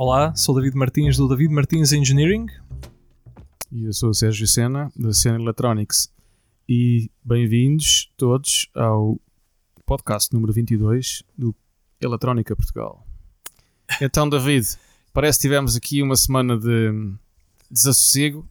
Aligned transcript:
Olá, 0.00 0.32
sou 0.36 0.54
David 0.54 0.76
Martins 0.76 1.16
do 1.16 1.26
David 1.26 1.52
Martins 1.52 1.92
Engineering. 1.92 2.46
E 3.72 3.84
eu 3.84 3.92
sou 3.92 4.10
o 4.10 4.14
Sérgio 4.14 4.46
Sena, 4.46 4.92
da 4.94 5.12
Sena 5.12 5.40
Electronics. 5.40 6.08
E 6.68 7.10
bem-vindos 7.24 8.08
todos 8.16 8.70
ao 8.76 9.20
podcast 9.84 10.32
número 10.32 10.52
22 10.52 11.24
do 11.36 11.52
Eletrónica 12.00 12.54
Portugal. 12.54 13.04
Então, 14.00 14.28
David, 14.28 14.68
parece 15.12 15.40
que 15.40 15.48
tivemos 15.48 15.74
aqui 15.74 16.00
uma 16.00 16.14
semana 16.14 16.56
de 16.56 16.92
desassossego. 17.68 18.48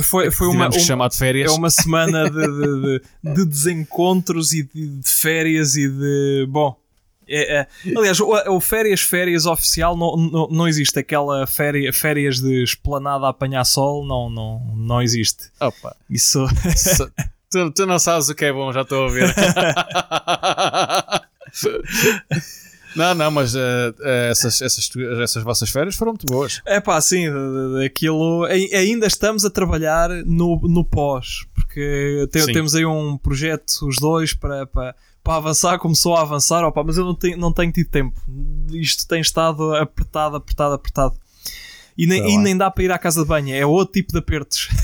Foi, 0.00 0.30
foi 0.30 0.46
uma, 0.46 0.70
uma, 0.70 1.08
de 1.10 1.18
férias. 1.18 1.52
É 1.52 1.54
uma 1.54 1.68
semana 1.68 2.30
de, 2.30 2.46
de, 2.46 2.80
de, 3.22 3.34
de 3.34 3.44
desencontros 3.44 4.54
e 4.54 4.62
de, 4.62 4.88
de 4.88 5.10
férias 5.10 5.76
e 5.76 5.86
de. 5.86 6.46
Bom, 6.48 6.81
é, 7.28 7.60
é. 7.60 7.66
Aliás, 7.96 8.20
o, 8.20 8.32
o, 8.50 8.60
férias, 8.60 9.00
férias 9.00 9.46
oficial 9.46 9.96
não, 9.96 10.16
não, 10.16 10.48
não 10.48 10.68
existe. 10.68 10.98
Aquela 10.98 11.46
féria, 11.46 11.92
férias 11.92 12.40
de 12.40 12.62
esplanada 12.62 13.26
a 13.26 13.30
apanhar 13.30 13.64
sol 13.64 14.06
não, 14.06 14.28
não, 14.28 14.60
não 14.76 15.02
existe. 15.02 15.50
Opa. 15.60 15.96
Isso. 16.08 16.46
tu, 17.50 17.70
tu 17.72 17.86
não 17.86 17.98
sabes 17.98 18.28
o 18.28 18.34
que 18.34 18.44
é 18.44 18.52
bom, 18.52 18.72
já 18.72 18.82
estou 18.82 19.06
a 19.06 19.10
ver. 19.10 19.34
Não, 22.94 23.14
não, 23.14 23.30
mas 23.30 23.54
uh, 23.54 23.58
uh, 23.58 24.30
essas, 24.30 24.60
essas, 24.60 24.90
essas 25.22 25.42
vossas 25.42 25.70
férias 25.70 25.96
foram 25.96 26.12
muito 26.12 26.26
boas. 26.26 26.60
É 26.66 26.80
pá, 26.80 27.00
sim, 27.00 27.26
aquilo. 27.84 28.44
Ainda 28.44 29.06
estamos 29.06 29.44
a 29.44 29.50
trabalhar 29.50 30.10
no, 30.26 30.60
no 30.62 30.84
pós, 30.84 31.46
porque 31.54 32.28
te, 32.30 32.52
temos 32.52 32.74
aí 32.74 32.84
um 32.84 33.16
projeto, 33.16 33.86
os 33.86 33.96
dois, 33.96 34.34
para, 34.34 34.66
para, 34.66 34.94
para 35.22 35.36
avançar. 35.36 35.78
Começou 35.78 36.16
a 36.16 36.22
avançar, 36.22 36.64
opa, 36.64 36.82
mas 36.82 36.96
eu 36.96 37.04
não 37.04 37.14
tenho, 37.14 37.36
não 37.36 37.52
tenho 37.52 37.72
tido 37.72 37.90
tempo. 37.90 38.20
Isto 38.72 39.06
tem 39.06 39.20
estado 39.20 39.74
apertado, 39.74 40.36
apertado, 40.36 40.74
apertado. 40.74 41.14
E 41.96 42.06
nem, 42.06 42.22
tá 42.22 42.28
e 42.28 42.38
nem 42.38 42.56
dá 42.56 42.70
para 42.70 42.84
ir 42.84 42.92
à 42.92 42.98
casa 42.98 43.22
de 43.22 43.28
banho, 43.28 43.54
é 43.54 43.66
outro 43.66 43.92
tipo 43.92 44.12
de 44.12 44.18
apertos. 44.18 44.68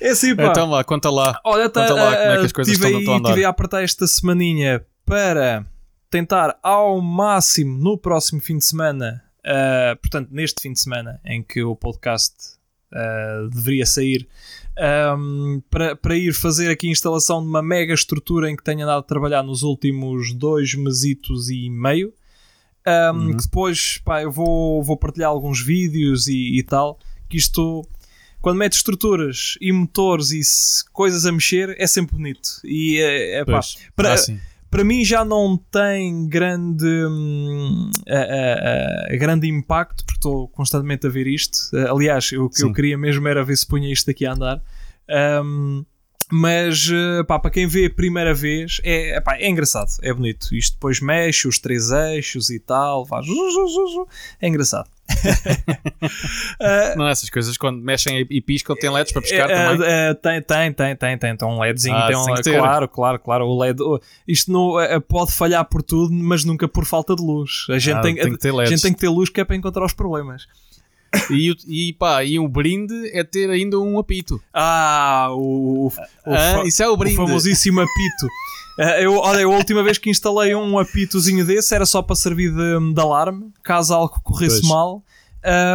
É 0.00 0.10
assim, 0.10 0.34
pá. 0.34 0.46
Então 0.46 0.68
lá, 0.68 0.84
conta 0.84 1.10
lá. 1.10 1.40
Olha, 1.44 1.68
tá, 1.68 1.82
conta 1.82 1.94
lá 1.94 2.16
como 2.16 2.30
é 2.30 2.38
que 2.38 2.46
as 2.46 2.52
coisas 2.52 2.74
tive 2.74 2.98
estão, 2.98 3.14
aí, 3.14 3.20
a 3.20 3.22
Estive 3.28 3.44
a 3.44 3.48
apertar 3.48 3.82
esta 3.82 4.06
semaninha 4.06 4.84
para 5.04 5.64
tentar 6.10 6.58
ao 6.62 7.00
máximo 7.00 7.78
no 7.78 7.98
próximo 7.98 8.40
fim 8.40 8.58
de 8.58 8.64
semana, 8.64 9.22
uh, 9.40 9.96
portanto, 10.00 10.28
neste 10.30 10.62
fim 10.62 10.72
de 10.72 10.80
semana 10.80 11.20
em 11.24 11.42
que 11.42 11.62
o 11.62 11.74
podcast 11.74 12.34
uh, 12.92 13.48
deveria 13.50 13.86
sair, 13.86 14.28
um, 14.78 15.62
para, 15.70 15.94
para 15.94 16.16
ir 16.16 16.32
fazer 16.32 16.70
aqui 16.70 16.88
a 16.88 16.90
instalação 16.90 17.40
de 17.40 17.48
uma 17.48 17.62
mega 17.62 17.94
estrutura 17.94 18.50
em 18.50 18.56
que 18.56 18.64
tenho 18.64 18.82
andado 18.82 19.00
a 19.00 19.02
trabalhar 19.02 19.42
nos 19.42 19.62
últimos 19.62 20.32
dois 20.32 20.74
mesitos 20.74 21.48
e 21.48 21.70
meio. 21.70 22.12
Um, 22.86 22.90
uhum. 22.90 23.36
Depois 23.36 23.98
pá, 24.04 24.22
eu 24.22 24.30
vou, 24.30 24.82
vou 24.82 24.96
partilhar 24.96 25.30
alguns 25.30 25.60
vídeos 25.60 26.26
e, 26.26 26.58
e 26.58 26.62
tal. 26.62 26.98
Que 27.28 27.36
isto 27.36 27.86
quando 28.40 28.58
mete 28.58 28.74
estruturas 28.74 29.56
e 29.58 29.72
motores 29.72 30.30
e 30.30 30.42
coisas 30.92 31.24
a 31.24 31.32
mexer, 31.32 31.74
é 31.78 31.86
sempre 31.86 32.14
bonito. 32.14 32.60
E 32.62 32.98
é, 32.98 33.38
é 33.38 33.44
pá, 33.44 33.60
para, 33.96 34.12
ah, 34.12 34.16
para 34.74 34.82
mim 34.82 35.04
já 35.04 35.24
não 35.24 35.56
tem 35.56 36.26
grande, 36.26 36.84
hum, 36.84 37.90
grande 39.16 39.48
impacto, 39.48 40.04
porque 40.04 40.18
estou 40.18 40.48
constantemente 40.48 41.06
a 41.06 41.10
ver 41.10 41.28
isto. 41.28 41.56
Aliás, 41.88 42.32
o 42.32 42.48
que 42.48 42.56
Sim. 42.56 42.66
eu 42.66 42.72
queria 42.72 42.98
mesmo 42.98 43.28
era 43.28 43.44
ver 43.44 43.56
se 43.56 43.64
punha 43.64 43.92
isto 43.92 44.10
aqui 44.10 44.26
a 44.26 44.32
andar. 44.32 44.60
Um, 45.44 45.84
mas 46.32 46.88
eh, 46.90 47.22
pá, 47.22 47.38
para 47.38 47.52
quem 47.52 47.68
vê 47.68 47.86
a 47.86 47.90
primeira 47.90 48.34
vez 48.34 48.80
é, 48.82 49.20
pá, 49.20 49.36
é 49.36 49.48
engraçado, 49.48 49.90
é 50.02 50.12
bonito. 50.12 50.52
Isto 50.52 50.74
depois 50.74 51.00
mexe 51.00 51.46
os 51.46 51.60
três 51.60 51.92
eixos 51.92 52.50
e 52.50 52.58
tal, 52.58 53.06
faz. 53.06 53.26
É 54.40 54.48
engraçado. 54.48 54.88
não, 56.96 57.08
essas 57.08 57.28
coisas 57.28 57.56
quando 57.56 57.80
mexem 57.82 58.26
e 58.30 58.40
piscam 58.40 58.74
tem 58.74 58.90
LEDs 58.90 59.12
para 59.12 59.22
pescar 59.22 59.50
é, 59.50 59.54
também? 59.54 59.86
É, 59.88 60.14
tem, 60.14 60.42
tem, 60.42 60.72
tem, 60.72 60.96
tem, 60.96 61.18
tem, 61.18 61.36
tem 61.36 61.48
um 61.48 61.60
LEDzinho, 61.60 61.96
ah, 61.96 62.06
tem 62.06 62.16
um, 62.16 62.24
claro, 62.58 62.88
claro, 62.88 63.18
claro, 63.18 63.46
o 63.46 63.58
LED, 63.58 63.78
isto 64.26 64.50
não, 64.50 64.80
é, 64.80 64.98
pode 65.00 65.32
falhar 65.32 65.64
por 65.66 65.82
tudo, 65.82 66.12
mas 66.12 66.44
nunca 66.44 66.66
por 66.66 66.84
falta 66.84 67.14
de 67.14 67.22
luz. 67.22 67.66
A 67.68 67.78
gente, 67.78 67.96
ah, 67.96 68.00
tem, 68.00 68.14
tem 68.14 68.58
a, 68.58 68.62
a 68.62 68.66
gente 68.66 68.82
tem 68.82 68.92
que 68.92 69.00
ter 69.00 69.08
luz 69.08 69.28
que 69.28 69.40
é 69.40 69.44
para 69.44 69.56
encontrar 69.56 69.84
os 69.84 69.92
problemas. 69.92 70.46
E, 71.30 71.54
e 71.68 71.92
pá, 71.92 72.24
e 72.24 72.38
o 72.38 72.48
brinde 72.48 73.10
é 73.12 73.22
ter 73.22 73.48
ainda 73.50 73.78
um 73.78 73.98
apito. 73.98 74.42
Ah, 74.52 75.28
o, 75.30 75.86
o, 75.86 75.92
ah, 76.26 76.62
isso 76.64 76.82
é 76.82 76.88
o 76.88 76.96
brinde. 76.96 77.20
O 77.20 77.26
famosíssimo 77.26 77.80
apito. 77.80 78.26
Uh, 78.78 79.00
eu, 79.00 79.14
olha, 79.14 79.44
a 79.44 79.48
última 79.48 79.82
vez 79.82 79.98
que 79.98 80.10
instalei 80.10 80.54
um 80.54 80.78
apitozinho 80.78 81.44
desse 81.44 81.74
era 81.74 81.86
só 81.86 82.02
para 82.02 82.16
servir 82.16 82.50
de, 82.50 82.92
de 82.92 83.00
alarme, 83.00 83.52
caso 83.62 83.94
algo 83.94 84.20
corresse 84.22 84.60
pois. 84.60 84.68
mal. 84.68 85.02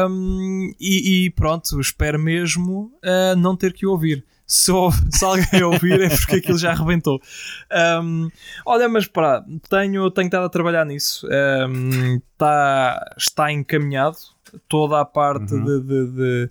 Um, 0.10 0.74
e, 0.80 1.26
e, 1.26 1.30
pronto, 1.30 1.80
espero 1.80 2.18
mesmo 2.18 2.92
uh, 3.04 3.36
não 3.38 3.56
ter 3.56 3.72
que 3.72 3.86
ouvir. 3.86 4.26
Se, 4.46 4.72
se 5.12 5.24
alguém 5.24 5.64
ouvir 5.64 6.02
é 6.02 6.10
porque 6.10 6.38
aquilo 6.38 6.58
já 6.58 6.72
arrebentou. 6.72 7.22
Um, 8.02 8.30
olha, 8.66 8.90
mas 8.90 9.08
para 9.08 9.46
tenho, 9.70 10.10
tenho 10.10 10.26
estado 10.26 10.46
a 10.46 10.50
trabalhar 10.50 10.86
nisso. 10.86 11.28
Um, 11.28 12.20
tá, 12.36 13.14
está 13.16 13.52
encaminhado 13.52 14.18
toda 14.68 15.00
a 15.00 15.06
parte 15.06 15.54
uhum. 15.54 15.64
de, 15.64 15.81
de, 15.81 16.12
de 16.12 16.50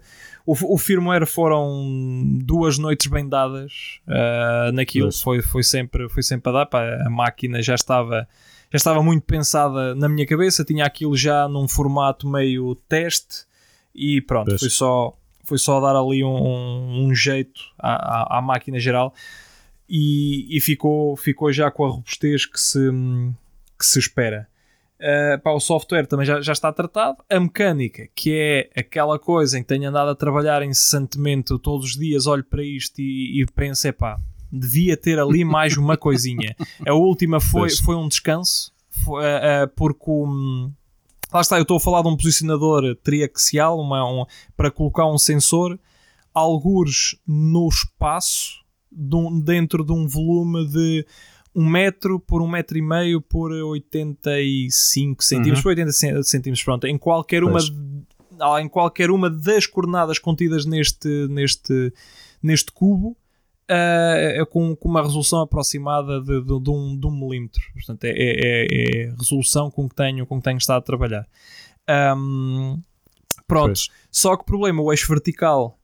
o, 0.49 0.75
o 0.75 0.79
firmware 0.79 1.27
foram 1.27 1.85
duas 2.43 2.79
noites 2.79 3.07
bem 3.07 3.29
dadas 3.29 4.01
uh, 4.07 4.73
naquilo, 4.73 5.13
foi, 5.13 5.43
foi, 5.43 5.63
sempre, 5.63 6.09
foi 6.09 6.23
sempre 6.23 6.49
a 6.49 6.53
dar, 6.53 6.67
pá, 6.67 7.03
a 7.05 7.11
máquina 7.11 7.61
já 7.61 7.75
estava, 7.75 8.27
já 8.73 8.77
estava 8.77 9.03
muito 9.03 9.25
pensada 9.25 9.95
na 9.95 10.09
minha 10.09 10.27
cabeça, 10.27 10.65
tinha 10.65 10.87
aquilo 10.87 11.15
já 11.15 11.47
num 11.47 11.69
formato 11.69 12.27
meio 12.27 12.75
teste 12.89 13.45
e 13.95 14.23
pronto, 14.23 14.59
foi 14.59 14.71
só, 14.71 15.15
foi 15.45 15.59
só 15.59 15.81
dar 15.81 15.95
ali 15.95 16.25
um, 16.25 17.05
um 17.05 17.15
jeito 17.15 17.61
à, 17.79 18.37
à, 18.37 18.39
à, 18.39 18.41
máquina 18.41 18.81
geral 18.81 19.13
e, 19.87 20.57
e 20.57 20.63
ficou, 20.63 21.15
ficou 21.15 21.53
já 21.53 21.71
com 21.71 21.85
a 21.85 21.91
robustez 21.91 22.47
que 22.47 22.59
se, 22.59 22.89
que 23.79 23.85
se 23.85 23.99
espera. 23.99 24.49
Uh, 25.01 25.41
pá, 25.41 25.53
o 25.53 25.61
software 25.61 26.07
também 26.07 26.27
já, 26.27 26.41
já 26.41 26.53
está 26.53 26.73
tratado. 26.73 27.19
A 27.31 27.39
mecânica, 27.39 28.09
que 28.15 28.35
é 28.35 28.81
aquela 28.81 29.19
coisa 29.19 29.57
em 29.59 29.63
que 29.63 29.69
tenho 29.69 29.89
andado 29.89 30.11
a 30.11 30.15
trabalhar 30.15 30.63
incessantemente 30.63 31.57
todos 31.61 31.91
os 31.91 31.97
dias, 31.97 32.27
olho 32.27 32.45
para 32.45 32.65
isto 32.65 33.01
e, 33.01 33.41
e 33.41 33.47
penso: 33.47 33.87
é 33.87 33.93
pá, 33.93 34.21
devia 34.51 34.97
ter 34.97 35.19
ali 35.19 35.45
mais 35.45 35.77
uma 35.77 35.97
coisinha. 35.99 36.57
A 36.87 36.95
última 36.95 37.41
foi, 37.41 37.71
foi 37.71 37.95
um 37.95 38.09
descanso, 38.09 38.73
foi, 38.91 39.23
uh, 39.23 39.65
uh, 39.65 39.69
porque 39.77 40.11
um, 40.11 40.73
lá 41.33 41.41
está, 41.41 41.57
eu 41.59 41.63
estou 41.63 41.77
a 41.77 41.81
falar 41.81 42.03
de 42.03 42.09
um 42.09 42.17
posicionador 42.17 42.97
triaxial 42.97 43.79
uma, 43.79 44.05
um, 44.05 44.25
para 44.57 44.71
colocar 44.71 45.07
um 45.07 45.19
sensor, 45.19 45.79
algures 46.35 47.17
no 47.25 47.69
espaço, 47.69 48.65
de 48.91 49.15
um, 49.15 49.39
dentro 49.41 49.85
de 49.85 49.93
um 49.93 50.09
volume 50.09 50.67
de 50.67 51.07
um 51.55 51.69
metro 51.69 52.21
por 52.21 52.43
um 52.43 52.49
metro 52.49 52.79
e 52.79 52.83
meio 52.83 53.21
por 53.21 53.51
85 53.53 55.25
centímetros, 55.25 55.59
uhum. 55.59 55.63
por 55.63 55.69
80 55.71 55.93
centímetros, 56.23 56.65
pronto, 56.65 56.87
em 56.87 56.99
qualquer 56.99 57.43
uma 57.43 57.59
em 58.61 58.69
qualquer 58.69 59.11
uma 59.11 59.29
das 59.29 59.67
coordenadas 59.67 60.19
contidas 60.19 60.65
neste, 60.65 61.27
neste, 61.29 61.93
neste 62.41 62.71
cubo 62.71 63.17
uh, 63.69 64.47
com, 64.47 64.75
com 64.75 64.89
uma 64.89 65.03
resolução 65.03 65.41
aproximada 65.41 66.21
de, 66.21 66.41
de, 66.43 66.61
de, 66.61 66.71
um, 66.71 66.99
de 66.99 67.07
um 67.07 67.11
milímetro. 67.11 67.63
Portanto, 67.75 68.05
é, 68.05 68.11
é, 68.11 68.17
é, 68.17 68.67
é, 68.71 69.09
a 69.11 69.15
resolução 69.17 69.71
com 69.71 69.89
que 69.89 69.95
tenho, 69.95 70.27
com 70.27 70.39
que 70.39 70.45
tenho 70.45 70.59
estado 70.59 70.79
a 70.79 70.83
trabalhar. 70.83 71.29
Um, 72.17 72.81
pronto, 73.47 73.69
pois. 73.69 73.89
só 74.11 74.37
que 74.37 74.43
o 74.43 74.47
problema, 74.47 74.83
o 74.83 74.93
eixo 74.93 75.09
vertical 75.09 75.78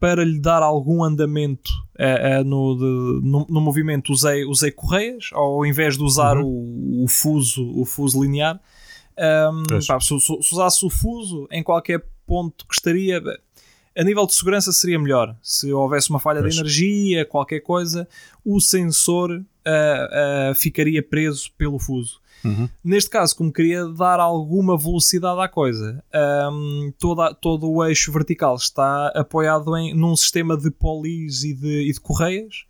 para 0.00 0.24
lhe 0.24 0.38
dar 0.38 0.62
algum 0.62 1.02
andamento 1.02 1.70
uh, 1.98 2.40
uh, 2.40 2.44
no, 2.44 2.74
de, 2.76 3.26
no, 3.26 3.46
no, 3.48 3.60
movimento 3.60 4.12
usei, 4.12 4.44
usei 4.44 4.70
correias 4.70 5.30
ao 5.32 5.64
invés 5.66 5.96
de 5.96 6.02
usar 6.02 6.38
uhum. 6.38 6.44
o, 6.44 7.04
o, 7.04 7.08
fuso, 7.08 7.70
o 7.78 7.84
fuso 7.84 8.22
linear. 8.22 8.60
Um, 9.18 9.64
pá, 9.86 10.00
se, 10.00 10.18
se, 10.20 10.32
usasse 10.52 10.86
o 10.86 10.90
fuso 10.90 11.48
em 11.50 11.62
qualquer 11.62 12.04
ponto 12.24 12.66
que 12.66 12.74
estaria 12.74 13.20
a 13.98 14.04
nível 14.04 14.24
de 14.26 14.34
segurança 14.34 14.70
seria 14.70 14.96
melhor 14.96 15.36
se 15.42 15.72
houvesse 15.72 16.08
uma 16.08 16.20
falha 16.20 16.40
pois. 16.40 16.54
de 16.54 16.60
energia, 16.60 17.24
qualquer 17.24 17.58
coisa, 17.58 18.06
o 18.44 18.60
sensor 18.60 19.32
uh, 19.32 20.52
uh, 20.52 20.54
ficaria 20.54 21.02
preso 21.02 21.50
pelo 21.58 21.80
fuso. 21.80 22.20
Uhum. 22.44 22.68
Neste 22.82 23.10
caso, 23.10 23.36
como 23.36 23.52
queria 23.52 23.86
dar 23.86 24.20
alguma 24.20 24.76
velocidade 24.76 25.40
à 25.40 25.48
coisa, 25.48 26.02
um, 26.52 26.92
toda, 26.98 27.34
todo 27.34 27.70
o 27.70 27.84
eixo 27.84 28.12
vertical 28.12 28.56
está 28.56 29.08
apoiado 29.08 29.76
em, 29.76 29.94
num 29.94 30.14
sistema 30.16 30.56
de 30.56 30.70
polis 30.70 31.44
e 31.44 31.54
de, 31.54 31.88
e 31.88 31.92
de 31.92 32.00
correias. 32.00 32.64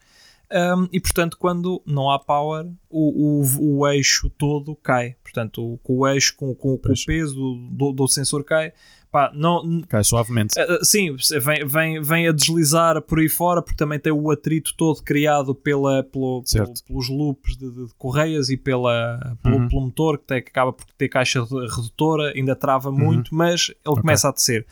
Um, 0.51 0.89
e 0.91 0.99
portanto, 0.99 1.37
quando 1.39 1.83
não 1.85 2.11
há 2.11 2.19
power, 2.19 2.67
o, 2.89 3.43
o, 3.43 3.81
o 3.81 3.89
eixo 3.89 4.31
todo 4.31 4.75
cai. 4.77 5.15
Portanto, 5.23 5.63
o, 5.63 5.81
o 5.85 6.09
eixo 6.09 6.35
com, 6.37 6.55
com, 6.55 6.79
com 6.79 6.93
o 6.93 7.05
peso 7.07 7.69
do, 7.71 7.93
do, 7.93 8.09
sensor 8.09 8.43
cai, 8.45 8.73
pá, 9.11 9.31
não, 9.35 9.83
cai 9.89 10.05
suavemente. 10.05 10.55
Uh, 10.61 10.85
sim, 10.85 11.17
vem, 11.41 11.67
vem, 11.67 12.03
vem 12.03 12.29
a 12.29 12.33
deslizar 12.33 13.01
por 13.03 13.19
aí 13.19 13.29
fora, 13.29 13.63
porque 13.63 13.77
também 13.77 13.99
tem 13.99 14.13
o 14.13 14.31
atrito 14.31 14.75
todo 14.77 15.03
criado 15.03 15.55
pela, 15.55 16.03
pelo, 16.05 16.43
pelo 16.43 16.75
pelos 16.87 17.09
loops 17.09 17.57
de, 17.57 17.71
de, 17.71 17.95
correias 17.97 18.51
e 18.51 18.57
pela, 18.57 19.37
pelo, 19.43 19.57
uhum. 19.57 19.69
pelo 19.69 19.81
motor, 19.83 20.19
que, 20.19 20.25
tem, 20.25 20.43
que, 20.43 20.51
acaba 20.51 20.73
por 20.73 20.87
ter 20.97 21.09
caixa 21.09 21.43
redutora, 21.43 22.33
ainda 22.35 22.55
trava 22.55 22.91
uhum. 22.91 22.99
muito, 22.99 23.35
mas 23.35 23.69
ele 23.69 23.79
okay. 23.87 24.03
começa 24.03 24.29
a 24.29 24.33
descer. 24.33 24.67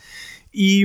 E 0.53 0.85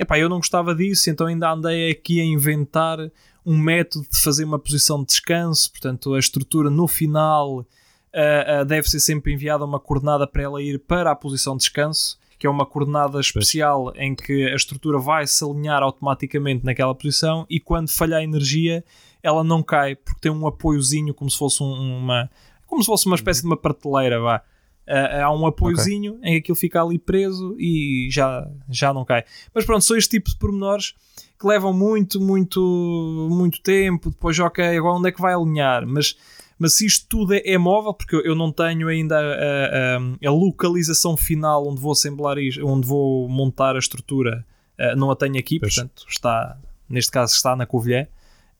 epá, 0.00 0.18
eu 0.18 0.28
não 0.28 0.36
gostava 0.36 0.74
disso, 0.74 1.10
então 1.10 1.26
ainda 1.26 1.50
andei 1.50 1.90
aqui 1.90 2.20
a 2.20 2.24
inventar 2.24 2.98
um 3.44 3.56
método 3.56 4.06
de 4.10 4.20
fazer 4.20 4.44
uma 4.44 4.58
posição 4.58 5.00
de 5.00 5.06
descanso, 5.06 5.70
portanto, 5.70 6.14
a 6.14 6.18
estrutura 6.18 6.68
no 6.70 6.86
final. 6.86 7.66
Uh, 8.08 8.62
uh, 8.62 8.64
deve 8.64 8.88
ser 8.88 9.00
sempre 9.00 9.34
enviada 9.34 9.62
uma 9.66 9.78
coordenada 9.78 10.26
para 10.26 10.42
ela 10.42 10.62
ir 10.62 10.78
para 10.78 11.10
a 11.10 11.14
posição 11.14 11.54
de 11.54 11.64
descanso 11.64 12.18
que 12.38 12.46
é 12.46 12.50
uma 12.50 12.64
coordenada 12.64 13.20
especial 13.20 13.92
em 13.96 14.14
que 14.14 14.46
a 14.46 14.54
estrutura 14.54 14.98
vai 14.98 15.26
se 15.26 15.44
alinhar 15.44 15.82
automaticamente 15.82 16.64
naquela 16.64 16.94
posição 16.94 17.44
e 17.50 17.58
quando 17.58 17.90
falhar 17.90 18.20
a 18.20 18.24
energia 18.24 18.84
ela 19.22 19.42
não 19.42 19.62
cai 19.62 19.96
porque 19.96 20.20
tem 20.20 20.30
um 20.30 20.46
apoiozinho 20.46 21.12
como 21.12 21.30
se 21.30 21.36
fosse 21.36 21.62
uma 21.62 22.30
como 22.66 22.82
se 22.82 22.86
fosse 22.86 23.06
uma 23.06 23.16
espécie 23.16 23.40
de 23.40 23.46
uma 23.46 23.56
prateleira 23.56 24.20
vá. 24.20 24.42
Uh, 24.86 25.22
há 25.22 25.30
um 25.34 25.46
apoiozinho 25.46 26.14
okay. 26.14 26.30
em 26.30 26.32
que 26.34 26.38
aquilo 26.38 26.56
fica 26.56 26.82
ali 26.82 26.98
preso 26.98 27.54
e 27.58 28.08
já, 28.10 28.48
já 28.70 28.92
não 28.94 29.04
cai. 29.04 29.22
Mas 29.52 29.66
pronto, 29.66 29.84
são 29.84 29.96
este 29.96 30.12
tipo 30.12 30.30
de 30.30 30.36
pormenores 30.38 30.94
que 31.38 31.46
levam 31.46 31.74
muito, 31.74 32.18
muito, 32.18 33.28
muito 33.30 33.60
tempo. 33.60 34.08
Depois, 34.08 34.38
ok, 34.38 34.64
agora 34.78 34.96
onde 34.96 35.10
é 35.10 35.12
que 35.12 35.20
vai 35.20 35.34
alinhar? 35.34 35.86
Mas 35.86 36.16
mas 36.58 36.74
se 36.74 36.86
isto 36.86 37.06
tudo 37.08 37.34
é, 37.34 37.42
é 37.44 37.56
móvel, 37.56 37.94
porque 37.94 38.16
eu 38.16 38.34
não 38.34 38.50
tenho 38.50 38.88
ainda 38.88 39.16
a, 39.16 39.96
a, 39.96 40.28
a, 40.28 40.30
localização 40.30 41.16
final 41.16 41.68
onde 41.68 41.80
vou 41.80 41.92
assemblar 41.92 42.36
isto, 42.38 42.66
onde 42.66 42.86
vou 42.86 43.28
montar 43.28 43.76
a 43.76 43.78
estrutura, 43.78 44.44
uh, 44.78 44.96
não 44.96 45.10
a 45.10 45.16
tenho 45.16 45.38
aqui, 45.38 45.60
pois. 45.60 45.74
portanto, 45.74 46.04
está, 46.08 46.58
neste 46.88 47.12
caso, 47.12 47.34
está 47.34 47.54
na 47.54 47.64
Covilhã. 47.64 48.08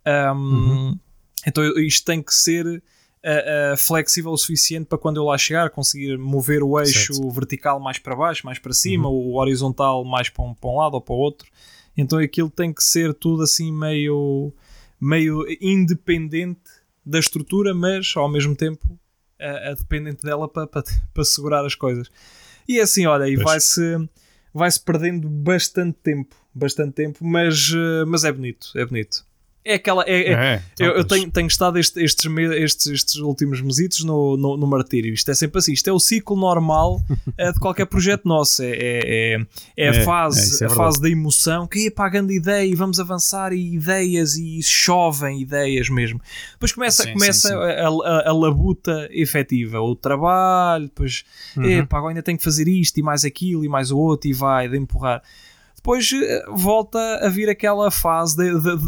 Um, 0.06 0.32
uhum. 0.32 0.98
Então 1.46 1.64
isto 1.80 2.04
tem 2.04 2.22
que 2.22 2.32
ser 2.32 2.66
uh, 2.66 3.74
uh, 3.74 3.76
flexível 3.76 4.30
o 4.30 4.38
suficiente 4.38 4.86
para 4.86 4.98
quando 4.98 5.16
eu 5.16 5.24
lá 5.24 5.36
chegar 5.36 5.68
conseguir 5.70 6.16
mover 6.16 6.62
o 6.62 6.78
eixo 6.78 7.14
certo. 7.14 7.30
vertical 7.30 7.80
mais 7.80 7.98
para 7.98 8.14
baixo, 8.14 8.46
mais 8.46 8.60
para 8.60 8.72
cima, 8.72 9.08
uhum. 9.08 9.32
o 9.32 9.40
horizontal 9.40 10.04
mais 10.04 10.28
para 10.28 10.44
um, 10.44 10.54
para 10.54 10.70
um 10.70 10.76
lado 10.76 10.94
ou 10.94 11.00
para 11.00 11.14
o 11.14 11.18
outro. 11.18 11.48
Então 11.96 12.20
aquilo 12.20 12.48
tem 12.48 12.72
que 12.72 12.82
ser 12.82 13.12
tudo 13.12 13.42
assim 13.42 13.72
meio, 13.72 14.52
meio 15.00 15.44
independente 15.60 16.77
da 17.08 17.18
estrutura, 17.18 17.74
mas 17.74 18.12
ao 18.16 18.28
mesmo 18.28 18.54
tempo 18.54 18.98
a, 19.40 19.70
a 19.70 19.74
dependente 19.74 20.22
dela 20.22 20.48
para 20.48 20.66
pa, 20.66 20.82
pa 21.14 21.24
segurar 21.24 21.64
as 21.64 21.74
coisas. 21.74 22.08
E 22.68 22.78
é 22.78 22.82
assim, 22.82 23.06
olha, 23.06 23.28
e 23.28 23.36
vai-se 23.36 24.08
vai-se 24.52 24.80
perdendo 24.80 25.28
bastante 25.28 25.96
tempo, 26.02 26.34
bastante 26.54 26.92
tempo, 26.92 27.24
mas, 27.24 27.70
eh, 27.74 28.04
mas 28.06 28.24
é 28.24 28.32
bonito, 28.32 28.70
é 28.74 28.84
bonito. 28.84 29.24
É 29.68 29.74
aquela. 29.74 30.02
É, 30.06 30.32
é, 30.32 30.32
é 30.32 30.62
eu, 30.78 30.92
eu 30.92 31.04
tenho, 31.04 31.30
tenho 31.30 31.46
estado 31.46 31.78
este, 31.78 32.02
estes, 32.02 32.24
estes, 32.24 32.86
estes 32.86 33.16
últimos 33.16 33.60
mesitos 33.60 34.02
no, 34.02 34.34
no, 34.34 34.56
no, 34.56 34.66
martírio. 34.66 35.12
Isto 35.12 35.30
é 35.30 35.34
sempre 35.34 35.58
assim. 35.58 35.74
Isto 35.74 35.90
é 35.90 35.92
o 35.92 36.00
ciclo 36.00 36.34
normal 36.34 37.02
é, 37.36 37.52
de 37.52 37.60
qualquer 37.60 37.84
projeto 37.84 38.26
nosso. 38.26 38.62
É, 38.62 38.70
é, 38.70 39.34
é, 39.34 39.46
é 39.76 39.88
a 39.90 39.92
é, 39.92 40.04
fase, 40.04 40.64
a 40.64 40.70
fase 40.70 41.02
da 41.02 41.10
emoção 41.10 41.66
que 41.66 41.80
ia 41.80 41.88
apagando 41.90 42.32
ideia 42.32 42.64
e 42.64 42.74
vamos 42.74 42.98
avançar 42.98 43.52
e 43.52 43.74
ideias 43.74 44.36
e 44.36 44.62
chovem 44.62 45.42
ideias 45.42 45.90
mesmo. 45.90 46.18
Depois 46.52 46.72
começa, 46.72 47.02
sim, 47.02 47.12
começa 47.12 47.48
sim, 47.48 47.54
sim. 47.54 47.54
A, 47.54 47.88
a, 47.88 48.30
a, 48.30 48.32
labuta 48.32 49.06
efetiva. 49.12 49.82
O 49.82 49.94
trabalho, 49.94 50.84
depois 50.84 51.24
uhum. 51.54 51.64
epá, 51.64 52.08
ainda 52.08 52.22
tenho 52.22 52.38
que 52.38 52.44
fazer 52.44 52.66
isto 52.66 52.96
e 52.96 53.02
mais 53.02 53.22
aquilo 53.22 53.62
e 53.66 53.68
mais 53.68 53.90
o 53.90 53.98
outro 53.98 54.30
e 54.30 54.32
vai 54.32 54.66
de 54.66 54.78
empurrar 54.78 55.22
depois 55.78 56.10
eh, 56.12 56.44
volta 56.50 56.98
a 57.22 57.28
vir 57.28 57.48
aquela 57.48 57.88
fase 57.88 58.36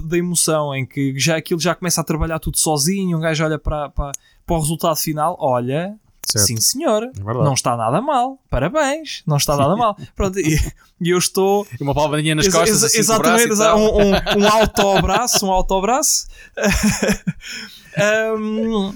da 0.05 0.19
emoção 0.19 0.75
em 0.75 0.85
que 0.85 1.17
já 1.17 1.37
aquilo 1.37 1.61
já 1.61 1.73
começa 1.73 2.01
a 2.01 2.05
trabalhar 2.05 2.41
tudo 2.41 2.59
sozinho, 2.59 3.17
um 3.17 3.21
gajo 3.21 3.45
olha 3.45 3.59
para, 3.59 3.89
para, 3.91 4.11
para 4.45 4.57
o 4.57 4.59
resultado 4.59 4.97
final, 4.97 5.37
olha, 5.39 5.97
Certo. 6.23 6.47
Sim, 6.47 6.61
senhor. 6.61 7.03
É 7.05 7.11
não 7.23 7.55
está 7.55 7.77
nada 7.77 8.01
mal. 8.01 8.39
Parabéns. 8.49 9.23
Não 9.27 9.37
está 9.37 9.57
nada 9.57 9.75
mal. 9.75 9.97
Pronto, 10.15 10.39
e, 10.39 10.57
e 11.01 11.11
eu 11.11 11.19
estou. 11.19 11.67
E 11.81 11.83
uma 11.83 11.93
palmadinha 11.95 12.37
nas 12.37 12.47
costas. 12.47 12.69
Ex 12.69 12.85
assim, 12.85 12.99
exatamente. 12.99 13.53
Um, 13.53 13.99
um, 13.99 14.45
um 14.45 14.49
autoabraço. 14.49 15.45
Um 15.45 15.51
autoabraço. 15.51 16.29
um, 18.39 18.95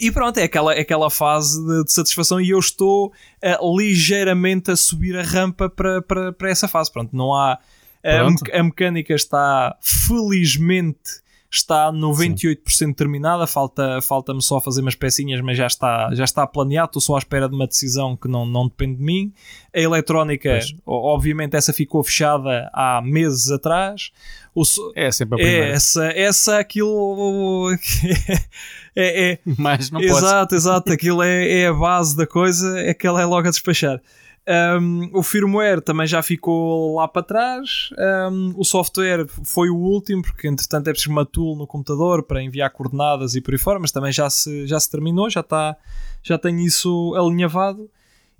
E 0.00 0.10
pronto, 0.10 0.38
é 0.38 0.44
aquela, 0.44 0.74
é 0.74 0.80
aquela 0.80 1.10
fase 1.10 1.64
de, 1.64 1.84
de 1.84 1.92
satisfação 1.92 2.40
e 2.40 2.50
eu 2.50 2.58
estou 2.58 3.08
uh, 3.08 3.78
ligeiramente 3.78 4.70
a 4.70 4.76
subir 4.76 5.16
a 5.16 5.22
rampa 5.22 5.68
para, 5.68 6.02
para, 6.02 6.32
para 6.32 6.50
essa 6.50 6.68
fase. 6.68 6.90
Pronto, 6.92 7.14
não 7.14 7.34
há. 7.34 7.58
A, 8.04 8.58
a 8.58 8.62
mecânica 8.64 9.14
está 9.14 9.76
felizmente 9.80 11.22
está 11.56 11.92
98% 11.92 12.58
Sim. 12.66 12.92
terminada, 12.92 13.46
falta, 13.46 14.00
falta-me 14.00 14.42
só 14.42 14.60
fazer 14.60 14.80
umas 14.80 14.94
pecinhas, 14.94 15.40
mas 15.40 15.58
já 15.58 15.66
está, 15.66 16.10
já 16.14 16.24
está 16.24 16.46
planeado, 16.46 16.86
estou 16.86 17.02
só 17.02 17.16
à 17.16 17.18
espera 17.18 17.48
de 17.48 17.54
uma 17.54 17.66
decisão 17.66 18.16
que 18.16 18.26
não, 18.26 18.46
não 18.46 18.66
depende 18.66 18.96
de 18.96 19.02
mim. 19.02 19.32
A 19.74 19.80
eletrónica, 19.80 20.50
pois. 20.50 20.74
obviamente, 20.86 21.54
essa 21.54 21.72
ficou 21.72 22.02
fechada 22.02 22.70
há 22.72 23.02
meses 23.04 23.50
atrás. 23.50 24.10
O 24.54 24.62
é 24.94 25.10
sempre 25.10 25.34
a 25.34 25.38
primeira. 25.38 25.66
É 25.66 25.70
essa, 25.72 26.04
essa 26.06 26.58
aquilo 26.58 27.68
é, 28.96 29.32
é, 29.32 29.38
Mas 29.58 29.90
não 29.90 30.00
Exato, 30.00 30.48
pode. 30.48 30.54
exato, 30.54 30.92
aquilo 30.92 31.22
é, 31.22 31.60
é 31.60 31.66
a 31.68 31.74
base 31.74 32.16
da 32.16 32.26
coisa, 32.26 32.78
é 32.78 32.94
que 32.94 33.06
ela 33.06 33.20
é 33.20 33.24
logo 33.24 33.46
a 33.46 33.50
despachar. 33.50 34.00
Um, 34.48 35.08
o 35.12 35.22
firmware 35.22 35.80
também 35.80 36.06
já 36.06 36.22
ficou 36.22 36.96
lá 36.96 37.06
para 37.06 37.22
trás. 37.22 37.90
Um, 38.30 38.52
o 38.56 38.64
software 38.64 39.26
foi 39.44 39.70
o 39.70 39.76
último, 39.76 40.22
porque 40.22 40.48
entretanto 40.48 40.88
é 40.88 40.90
preciso 40.92 41.10
uma 41.10 41.24
tool 41.24 41.56
no 41.56 41.66
computador 41.66 42.24
para 42.24 42.42
enviar 42.42 42.70
coordenadas 42.70 43.34
e 43.36 43.40
por 43.40 43.54
aí 43.54 43.58
fora, 43.58 43.78
mas 43.78 43.92
também 43.92 44.10
já 44.10 44.28
se, 44.28 44.66
já 44.66 44.80
se 44.80 44.90
terminou, 44.90 45.30
já, 45.30 45.40
está, 45.40 45.76
já 46.22 46.36
tenho 46.36 46.60
isso 46.60 47.14
alinhavado. 47.16 47.88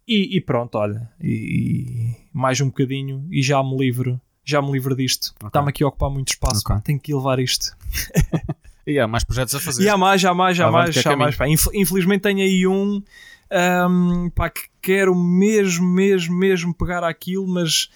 E, 0.06 0.36
e 0.36 0.40
pronto, 0.40 0.76
olha, 0.76 1.08
e, 1.20 1.30
e, 1.30 2.16
mais 2.32 2.60
um 2.60 2.66
bocadinho 2.66 3.24
e 3.30 3.40
já 3.40 3.62
me 3.62 3.76
livro, 3.76 4.20
já 4.44 4.60
me 4.60 4.72
livro 4.72 4.96
disto. 4.96 5.32
Okay. 5.36 5.46
Está-me 5.46 5.68
aqui 5.68 5.84
a 5.84 5.86
ocupar 5.86 6.10
muito 6.10 6.30
espaço, 6.30 6.62
okay. 6.66 6.80
tenho 6.82 6.98
que 6.98 7.14
levar 7.14 7.38
isto. 7.38 7.76
e 8.84 8.98
há 8.98 9.06
mais 9.06 9.22
projetos 9.22 9.54
a 9.54 9.60
fazer. 9.60 9.84
E 9.84 9.88
há 9.88 9.96
mais, 9.96 10.24
há 10.24 10.34
mais, 10.34 10.58
há 10.58 10.68
mais, 10.68 11.06
há 11.06 11.16
mais. 11.16 11.36
Infelizmente 11.72 12.22
tenho 12.22 12.40
aí 12.40 12.66
um 12.66 13.00
um, 13.88 14.30
pá, 14.30 14.50
que 14.50 14.62
quero 14.80 15.14
mesmo, 15.14 15.86
mesmo, 15.86 16.34
mesmo 16.34 16.74
pegar 16.74 17.04
aquilo, 17.04 17.46
mas 17.46 17.88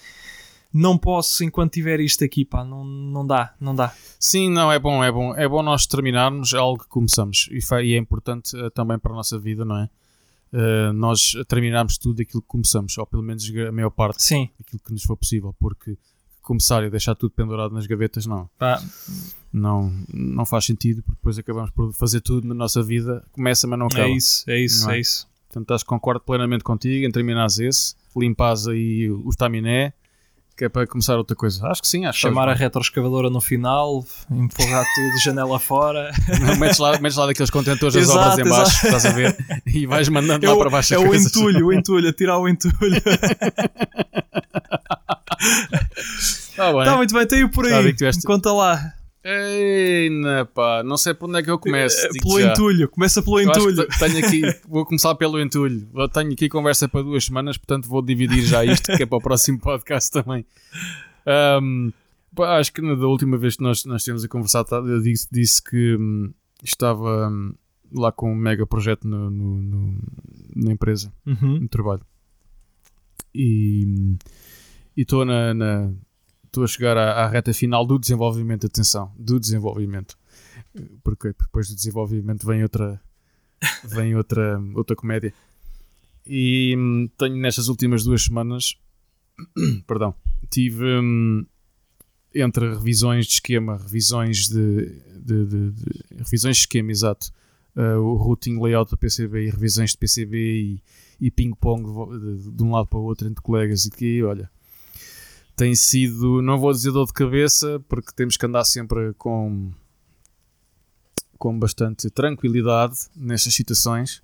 não 0.72 0.98
posso 0.98 1.42
enquanto 1.42 1.72
tiver 1.72 2.00
isto 2.00 2.22
aqui, 2.22 2.44
pá, 2.44 2.64
não, 2.64 2.84
não 2.84 3.26
dá, 3.26 3.54
não 3.60 3.74
dá. 3.74 3.94
Sim, 4.18 4.50
não, 4.50 4.70
é 4.70 4.78
bom, 4.78 5.02
é 5.02 5.10
bom, 5.10 5.34
é 5.34 5.48
bom 5.48 5.62
nós 5.62 5.86
terminarmos 5.86 6.52
algo 6.54 6.82
que 6.82 6.88
começamos 6.88 7.48
e, 7.50 7.60
e 7.82 7.94
é 7.94 7.96
importante 7.96 8.56
uh, 8.56 8.70
também 8.70 8.98
para 8.98 9.12
a 9.12 9.16
nossa 9.16 9.38
vida, 9.38 9.64
não 9.64 9.78
é? 9.78 9.90
Uh, 10.52 10.92
nós 10.92 11.32
terminarmos 11.48 11.98
tudo 11.98 12.22
aquilo 12.22 12.40
que 12.40 12.48
começamos, 12.48 12.96
ou 12.98 13.06
pelo 13.06 13.22
menos 13.22 13.50
a 13.68 13.72
maior 13.72 13.90
parte 13.90 14.22
Sim. 14.22 14.48
daquilo 14.58 14.80
que 14.84 14.92
nos 14.92 15.02
for 15.02 15.16
possível, 15.16 15.54
porque 15.58 15.96
começar 16.46 16.84
e 16.84 16.90
deixar 16.90 17.16
tudo 17.16 17.32
pendurado 17.32 17.74
nas 17.74 17.86
gavetas, 17.86 18.24
não. 18.24 18.48
Não, 19.52 19.92
não 20.12 20.46
faz 20.46 20.64
sentido, 20.66 21.02
porque 21.02 21.16
depois 21.16 21.38
acabamos 21.38 21.70
por 21.72 21.92
fazer 21.92 22.20
tudo 22.20 22.46
na 22.46 22.54
nossa 22.54 22.82
vida, 22.82 23.24
começa, 23.32 23.66
mas 23.66 23.78
não 23.78 23.86
acaba. 23.86 24.08
É 24.08 24.10
isso, 24.10 24.44
é 24.48 24.60
isso, 24.60 24.90
é? 24.90 24.96
é? 24.96 25.00
isso. 25.00 25.28
Portanto, 25.48 25.74
acho 25.74 25.84
que 25.84 25.88
concordo 25.88 26.20
plenamente 26.20 26.64
contigo 26.64 27.06
em 27.06 27.10
terminares 27.10 27.58
esse, 27.58 27.94
limpares 28.16 28.66
aí 28.66 29.10
o 29.10 29.28
estaminé, 29.28 29.92
que 30.56 30.64
é 30.64 30.68
para 30.68 30.86
começar 30.86 31.16
outra 31.16 31.36
coisa. 31.36 31.66
Acho 31.68 31.82
que 31.82 31.88
sim, 31.88 32.06
acho 32.06 32.18
Chamar 32.18 32.48
a 32.48 32.54
retroescavadora 32.54 33.28
no 33.28 33.40
final, 33.40 34.04
empurrar 34.30 34.84
tudo, 34.94 35.22
janela 35.22 35.58
fora. 35.58 36.10
Não, 36.40 36.56
metes, 36.56 36.78
lá, 36.78 36.98
metes 36.98 37.16
lá 37.16 37.26
daqueles 37.26 37.50
contentores 37.50 37.94
das 37.94 38.04
exato, 38.04 38.18
obras 38.18 38.38
em 38.38 38.48
baixo, 38.48 38.86
estás 38.86 39.06
a 39.06 39.12
ver? 39.12 39.36
E 39.66 39.86
vais 39.86 40.08
mandando 40.08 40.46
é 40.46 40.48
lá 40.48 40.56
para 40.56 40.70
baixo 40.70 40.94
É 40.94 40.98
o 40.98 41.14
entulho, 41.14 41.66
o 41.66 41.72
entulho, 41.72 42.08
a 42.08 42.12
tirar 42.12 42.38
o 42.38 42.48
entulho. 42.48 43.02
Está 46.18 46.72
bem. 46.72 46.84
Tá 46.84 46.96
muito 46.96 47.14
bem, 47.14 47.26
tenho 47.26 47.50
por 47.50 47.66
aí. 47.66 47.94
Conta 48.24 48.52
lá. 48.52 48.94
Eina, 49.28 50.44
pá, 50.44 50.84
não 50.84 50.96
sei 50.96 51.12
por 51.12 51.28
onde 51.28 51.40
é 51.40 51.42
que 51.42 51.50
eu 51.50 51.58
começo. 51.58 51.98
É, 51.98 52.08
pelo 52.10 52.40
já. 52.40 52.52
entulho, 52.52 52.88
começa 52.88 53.20
pelo 53.20 53.40
eu 53.40 53.48
entulho. 53.48 53.88
Tenho 53.98 54.24
aqui, 54.24 54.42
vou 54.68 54.86
começar 54.86 55.16
pelo 55.16 55.40
entulho. 55.40 55.88
Tenho 56.12 56.32
aqui 56.32 56.48
conversa 56.48 56.88
para 56.88 57.02
duas 57.02 57.24
semanas, 57.24 57.56
portanto 57.56 57.88
vou 57.88 58.00
dividir 58.00 58.42
já 58.44 58.64
isto, 58.64 58.96
que 58.96 59.02
é 59.02 59.06
para 59.06 59.18
o 59.18 59.20
próximo 59.20 59.58
podcast 59.58 60.12
também. 60.12 60.46
Um, 61.60 61.90
pá, 62.36 62.58
acho 62.58 62.72
que 62.72 62.80
da 62.80 63.08
última 63.08 63.36
vez 63.36 63.56
que 63.56 63.64
nós, 63.64 63.84
nós 63.84 64.04
tínhamos 64.04 64.22
a 64.22 64.28
conversar, 64.28 64.62
tá, 64.62 64.76
eu 64.76 65.02
disse, 65.02 65.26
disse 65.32 65.60
que 65.60 65.96
hum, 65.96 66.32
estava 66.62 67.28
hum, 67.28 67.52
lá 67.92 68.12
com 68.12 68.30
um 68.30 68.36
mega 68.36 68.64
projeto 68.64 69.08
no, 69.08 69.28
no, 69.28 69.60
no 69.60 69.98
na 70.54 70.70
empresa, 70.70 71.12
uhum. 71.26 71.58
no 71.62 71.68
trabalho. 71.68 72.02
E 73.34 73.84
hum, 73.88 74.18
estou 74.96 75.24
na, 75.24 75.52
na 75.52 75.92
estou 76.56 76.64
a 76.64 76.66
chegar 76.66 76.96
à, 76.96 77.24
à, 77.24 77.28
reta 77.28 77.52
final 77.52 77.86
do 77.86 77.98
desenvolvimento, 77.98 78.66
atenção, 78.66 79.12
do 79.18 79.38
desenvolvimento. 79.38 80.16
Porque 81.04 81.34
depois 81.38 81.68
do 81.68 81.74
desenvolvimento 81.74 82.46
vem 82.46 82.62
outra 82.62 83.00
vem 83.84 84.16
outra, 84.16 84.60
outra 84.74 84.96
comédia. 84.96 85.32
E 86.26 86.74
hum, 86.76 87.08
tenho 87.18 87.36
nestas 87.36 87.68
últimas 87.68 88.04
duas 88.04 88.24
semanas 88.24 88.76
perdão, 89.86 90.14
tive 90.50 90.84
hum, 90.84 91.46
entre 92.34 92.74
revisões 92.74 93.26
de 93.26 93.34
esquema, 93.34 93.76
revisões 93.76 94.48
de, 94.48 94.86
de, 95.14 95.46
de, 95.46 95.70
de 95.70 96.04
revisões 96.16 96.56
de 96.56 96.62
esquema, 96.62 96.90
exato, 96.90 97.30
uh, 97.76 97.98
o 97.98 98.14
routing 98.14 98.60
layout 98.60 98.90
do 98.90 98.96
PCB 98.96 99.46
e 99.46 99.50
revisões 99.50 99.90
de 99.92 99.98
PCB 99.98 100.36
e, 100.36 100.82
e 101.20 101.30
ping-pong 101.30 101.84
de, 102.52 102.62
um 102.62 102.72
lado 102.72 102.88
para 102.88 102.98
o 102.98 103.04
outro 103.04 103.28
entre 103.28 103.42
colegas 103.42 103.84
e 103.86 103.90
que, 103.90 104.22
olha, 104.22 104.50
tem 105.56 105.74
sido, 105.74 106.42
não 106.42 106.58
vou 106.58 106.70
dizer 106.70 106.92
dor 106.92 107.06
de 107.06 107.14
cabeça, 107.14 107.82
porque 107.88 108.12
temos 108.14 108.36
que 108.36 108.44
andar 108.44 108.64
sempre 108.64 109.14
com, 109.14 109.72
com 111.38 111.58
bastante 111.58 112.10
tranquilidade 112.10 112.98
nestas 113.16 113.54
situações, 113.54 114.22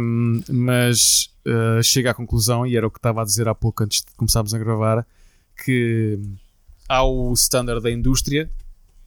um, 0.00 0.40
mas 0.50 1.30
uh, 1.46 1.82
chega 1.82 2.12
à 2.12 2.14
conclusão, 2.14 2.66
e 2.66 2.74
era 2.74 2.86
o 2.86 2.90
que 2.90 2.98
estava 2.98 3.20
a 3.20 3.24
dizer 3.24 3.48
há 3.48 3.54
pouco 3.54 3.84
antes 3.84 4.02
de 4.02 4.14
começarmos 4.16 4.54
a 4.54 4.58
gravar, 4.58 5.06
que 5.62 6.18
há 6.88 7.04
o 7.04 7.32
standard 7.34 7.82
da 7.82 7.90
indústria 7.90 8.50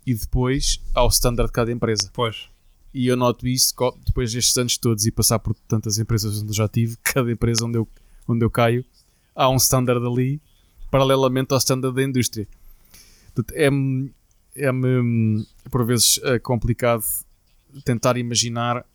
e 0.05 0.13
depois 0.13 0.79
há 0.93 1.03
o 1.03 1.07
standard 1.07 1.47
de 1.47 1.53
cada 1.53 1.71
empresa. 1.71 2.11
Pois. 2.13 2.47
E 2.93 3.07
eu 3.07 3.15
noto 3.15 3.47
isso 3.47 3.73
depois 4.05 4.31
destes 4.31 4.55
anos 4.57 4.77
todos 4.77 5.05
e 5.05 5.11
passar 5.11 5.39
por 5.39 5.55
tantas 5.67 5.97
empresas 5.97 6.39
onde 6.41 6.49
eu 6.49 6.53
já 6.53 6.67
tive, 6.67 6.95
cada 7.01 7.31
empresa 7.31 7.65
onde 7.65 7.79
eu, 7.79 7.87
onde 8.27 8.45
eu 8.45 8.51
caio, 8.51 8.85
há 9.33 9.49
um 9.49 9.55
standard 9.55 10.05
ali, 10.05 10.39
paralelamente 10.91 11.53
ao 11.53 11.57
standard 11.57 11.95
da 11.95 12.03
indústria. 12.03 12.47
É-me, 13.53 14.13
é-me 14.53 15.47
por 15.71 15.85
vezes, 15.85 16.19
é 16.23 16.37
complicado 16.37 17.03
tentar 17.85 18.17
imaginar 18.17 18.85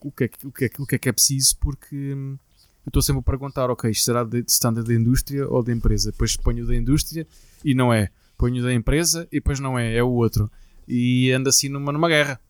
o 0.00 0.10
que, 0.10 0.24
é, 0.24 0.30
o, 0.44 0.50
que 0.50 0.64
é, 0.64 0.70
o 0.78 0.86
que 0.86 0.94
é 0.96 0.98
que 0.98 1.08
é 1.08 1.12
preciso, 1.12 1.56
porque 1.58 2.14
hum, 2.14 2.36
eu 2.84 2.90
estou 2.90 3.00
sempre 3.00 3.20
a 3.20 3.22
perguntar: 3.22 3.70
ok, 3.70 3.90
isto 3.90 4.04
será 4.04 4.24
de 4.24 4.44
standard 4.48 4.86
da 4.86 4.94
indústria 4.94 5.48
ou 5.48 5.62
da 5.62 5.72
empresa? 5.72 6.10
Depois 6.10 6.36
ponho 6.36 6.66
da 6.66 6.74
indústria 6.74 7.26
e 7.64 7.74
não 7.74 7.92
é. 7.92 8.10
Ponho 8.36 8.62
da 8.62 8.74
empresa 8.74 9.26
e 9.30 9.36
depois 9.36 9.60
não 9.60 9.78
é, 9.78 9.96
é 9.96 10.02
o 10.02 10.10
outro. 10.10 10.50
E 10.86 11.30
ando 11.30 11.48
assim 11.48 11.68
numa, 11.68 11.92
numa 11.92 12.08
guerra. 12.08 12.40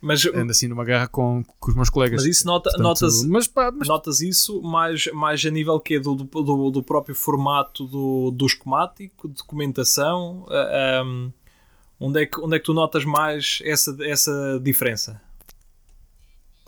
Mas, 0.00 0.24
ando 0.26 0.52
assim 0.52 0.68
numa 0.68 0.84
guerra 0.84 1.08
com, 1.08 1.42
com 1.58 1.70
os 1.70 1.76
meus 1.76 1.90
colegas. 1.90 2.22
Mas 2.22 2.36
isso 2.36 2.46
nota, 2.46 2.70
Portanto, 2.70 2.82
notas, 2.82 3.24
mas, 3.24 3.46
pá, 3.48 3.72
mas... 3.72 3.88
notas 3.88 4.20
isso 4.20 4.62
mais, 4.62 5.06
mais 5.12 5.44
a 5.44 5.50
nível 5.50 5.78
que 5.80 5.98
do, 5.98 6.14
do, 6.14 6.70
do 6.70 6.82
próprio 6.82 7.14
formato 7.14 7.84
do, 7.84 8.30
do 8.30 8.46
esquemático, 8.46 9.26
documentação. 9.26 10.46
Um, 11.04 11.32
onde, 11.98 12.22
é 12.22 12.26
que, 12.26 12.40
onde 12.40 12.56
é 12.56 12.58
que 12.58 12.64
tu 12.64 12.72
notas 12.72 13.04
mais 13.04 13.60
essa, 13.64 13.96
essa 14.00 14.60
diferença? 14.62 15.20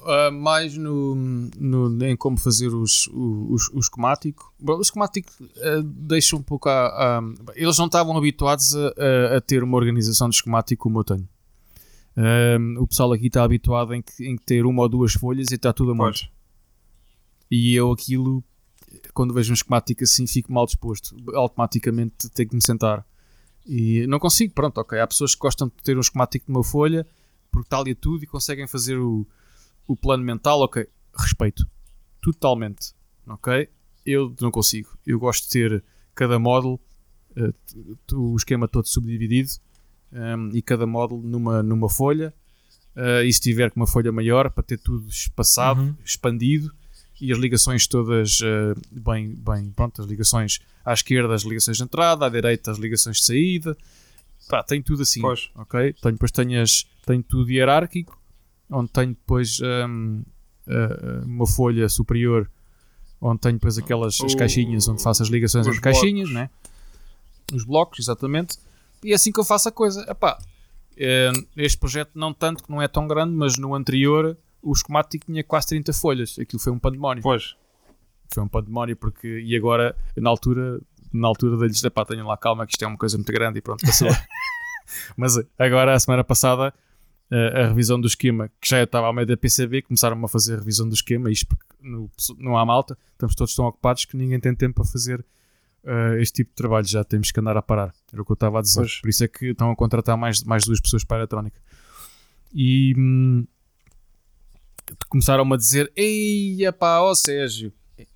Uh, 0.00 0.32
mais 0.32 0.76
no, 0.76 1.14
no, 1.58 2.04
em 2.04 2.16
como 2.16 2.38
fazer 2.38 2.68
os, 2.68 3.06
os, 3.12 3.68
o 3.68 3.78
esquemático. 3.78 4.52
O 4.58 4.80
esquemático 4.80 5.30
uh, 5.40 5.82
deixa 5.82 6.34
um 6.34 6.42
pouco 6.42 6.68
a, 6.68 7.18
a, 7.18 7.22
Eles 7.54 7.76
não 7.78 7.86
estavam 7.86 8.16
habituados 8.16 8.74
a, 8.74 9.36
a, 9.36 9.40
ter 9.40 9.62
uma 9.62 9.76
organização 9.76 10.28
de 10.28 10.36
esquemático 10.36 10.82
como 10.82 11.00
eu 11.00 11.04
tenho. 11.04 11.28
O 12.78 12.86
pessoal 12.86 13.12
aqui 13.12 13.28
está 13.28 13.44
habituado 13.44 13.94
em, 13.94 14.02
em, 14.20 14.36
ter 14.36 14.66
uma 14.66 14.82
ou 14.82 14.88
duas 14.88 15.12
folhas 15.12 15.50
e 15.50 15.54
está 15.54 15.72
tudo 15.72 15.92
a 15.92 15.94
monte. 15.94 16.30
E 17.50 17.74
eu 17.74 17.90
aquilo, 17.90 18.44
quando 19.14 19.34
vejo 19.34 19.52
um 19.52 19.54
esquemático 19.54 20.04
assim, 20.04 20.26
fico 20.26 20.52
mal 20.52 20.66
disposto. 20.66 21.16
Automaticamente 21.34 22.28
tenho 22.30 22.48
que 22.48 22.54
me 22.54 22.62
sentar. 22.62 23.06
E 23.66 24.06
não 24.06 24.18
consigo, 24.18 24.52
pronto, 24.52 24.78
ok. 24.78 24.98
Há 24.98 25.06
pessoas 25.06 25.34
que 25.34 25.40
gostam 25.40 25.68
de 25.68 25.82
ter 25.82 25.96
um 25.96 26.00
esquemático 26.00 26.46
de 26.46 26.52
uma 26.52 26.64
folha 26.64 27.06
porque 27.50 27.66
está 27.66 27.78
ali 27.78 27.94
tudo 27.94 28.22
e 28.22 28.26
conseguem 28.26 28.66
fazer 28.66 28.96
o 28.98 29.26
o 29.90 29.96
plano 29.96 30.22
mental, 30.22 30.60
ok, 30.60 30.86
respeito. 31.16 31.68
Totalmente. 32.22 32.94
Ok? 33.26 33.68
Eu 34.06 34.32
não 34.40 34.52
consigo. 34.52 34.96
Eu 35.04 35.18
gosto 35.18 35.44
de 35.46 35.50
ter 35.50 35.84
cada 36.14 36.38
módulo, 36.38 36.80
uh, 37.36 38.16
o 38.16 38.36
esquema 38.36 38.68
todo 38.68 38.86
subdividido 38.86 39.50
um, 40.12 40.50
e 40.54 40.62
cada 40.62 40.86
módulo 40.86 41.22
numa, 41.22 41.62
numa 41.62 41.88
folha. 41.88 42.32
Uh, 42.96 43.22
e 43.24 43.32
se 43.32 43.40
tiver 43.40 43.70
com 43.70 43.80
uma 43.80 43.86
folha 43.86 44.10
maior, 44.10 44.50
para 44.50 44.62
ter 44.62 44.78
tudo 44.78 45.08
espaçado, 45.08 45.80
uhum. 45.80 45.94
expandido 46.04 46.72
e 47.20 47.32
as 47.32 47.38
ligações 47.38 47.86
todas 47.86 48.40
uh, 48.40 48.80
bem, 48.90 49.34
bem, 49.34 49.70
pronto, 49.70 50.00
as 50.00 50.08
ligações 50.08 50.58
à 50.84 50.92
esquerda, 50.92 51.34
as 51.34 51.42
ligações 51.42 51.76
de 51.76 51.82
entrada, 51.82 52.26
à 52.26 52.28
direita, 52.28 52.70
as 52.70 52.78
ligações 52.78 53.18
de 53.18 53.24
saída. 53.24 53.76
Pá, 54.48 54.62
tem 54.62 54.82
tudo 54.82 55.02
assim. 55.02 55.20
Pois. 55.20 55.50
Ok? 55.54 55.94
Tenho, 56.00 56.14
depois 56.14 56.32
tenho, 56.32 56.60
as, 56.60 56.86
tenho 57.06 57.22
tudo 57.22 57.50
hierárquico 57.50 58.18
onde 58.70 58.90
tenho 58.90 59.08
depois 59.08 59.60
um, 59.60 60.22
uh, 60.66 61.24
uma 61.26 61.46
folha 61.46 61.88
superior 61.88 62.48
onde 63.20 63.40
tenho 63.40 63.54
depois 63.54 63.76
aquelas 63.76 64.18
as 64.20 64.34
caixinhas 64.34 64.88
onde 64.88 65.02
faço 65.02 65.22
as 65.22 65.28
ligações 65.28 65.66
entre 65.66 65.80
blocos. 65.80 66.00
caixinhas, 66.00 66.30
né? 66.30 66.48
os 67.52 67.64
blocos, 67.64 67.98
exatamente. 67.98 68.58
E 69.02 69.12
é 69.12 69.14
assim 69.14 69.32
que 69.32 69.40
eu 69.40 69.44
faço 69.44 69.68
a 69.68 69.72
coisa. 69.72 70.04
Epá, 70.08 70.38
eh, 70.96 71.32
este 71.56 71.78
projeto 71.78 72.10
não 72.14 72.32
tanto, 72.32 72.62
que 72.62 72.70
não 72.70 72.80
é 72.80 72.88
tão 72.88 73.06
grande, 73.06 73.34
mas 73.34 73.56
no 73.56 73.74
anterior 73.74 74.36
o 74.62 74.72
esquemático 74.72 75.26
tinha 75.26 75.42
quase 75.42 75.68
30 75.68 75.92
folhas. 75.92 76.38
Aquilo 76.38 76.60
foi 76.60 76.72
um 76.72 76.78
pandemónio. 76.78 77.22
Pois. 77.22 77.56
Foi 78.32 78.42
um 78.42 78.48
pandemónio 78.48 78.96
porque. 78.96 79.40
E 79.40 79.56
agora, 79.56 79.96
na 80.16 80.30
altura, 80.30 80.80
na 81.12 81.26
altura 81.28 81.56
deles, 81.56 81.82
epá, 81.82 82.04
tenham 82.04 82.26
lá 82.26 82.36
calma 82.36 82.66
que 82.66 82.72
isto 82.72 82.82
é 82.82 82.86
uma 82.86 82.98
coisa 82.98 83.16
muito 83.16 83.32
grande 83.32 83.58
e 83.58 83.62
pronto, 83.62 83.84
passou. 83.84 84.08
mas 85.16 85.34
agora, 85.58 85.94
a 85.94 85.98
semana 85.98 86.22
passada, 86.22 86.72
a, 87.30 87.66
revisão 87.68 88.00
do 88.00 88.06
esquema, 88.06 88.50
que 88.60 88.68
já 88.68 88.82
estava 88.82 89.06
ao 89.06 89.12
meio 89.12 89.26
da 89.26 89.36
PCB, 89.36 89.82
começaram 89.82 90.22
a 90.24 90.28
fazer 90.28 90.54
a 90.54 90.58
revisão 90.58 90.88
do 90.88 90.94
esquema, 90.94 91.30
isto 91.30 91.46
porque 91.46 91.64
no, 91.80 92.10
não 92.38 92.56
há 92.56 92.64
malta, 92.64 92.96
estamos 93.12 93.34
todos 93.34 93.54
tão 93.54 93.64
ocupados 93.66 94.04
que 94.04 94.16
ninguém 94.16 94.38
tem 94.38 94.54
tempo 94.54 94.76
para 94.76 94.84
fazer 94.84 95.24
uh, 95.84 96.20
este 96.20 96.36
tipo 96.36 96.50
de 96.50 96.56
trabalho, 96.56 96.86
já 96.86 97.04
temos 97.04 97.30
que 97.30 97.40
andar 97.40 97.56
a 97.56 97.62
parar, 97.62 97.92
era 98.12 98.22
o 98.22 98.24
que 98.24 98.32
eu 98.32 98.34
estava 98.34 98.58
a 98.58 98.62
dizer. 98.62 98.80
Pois. 98.80 99.00
Por 99.00 99.08
isso 99.10 99.24
é 99.24 99.28
que 99.28 99.46
estão 99.46 99.70
a 99.70 99.76
contratar 99.76 100.16
mais, 100.16 100.42
mais 100.44 100.64
duas 100.64 100.80
pessoas 100.80 101.04
para 101.04 101.18
a 101.18 101.20
eletrónica. 101.20 101.60
E 102.52 102.94
hum, 102.96 103.46
começaram-me 105.08 105.54
a 105.54 105.56
dizer: 105.56 105.92
Ei, 105.94 106.60
pá, 106.78 107.00
ó 107.00 107.14
Sérgio, 107.14 107.72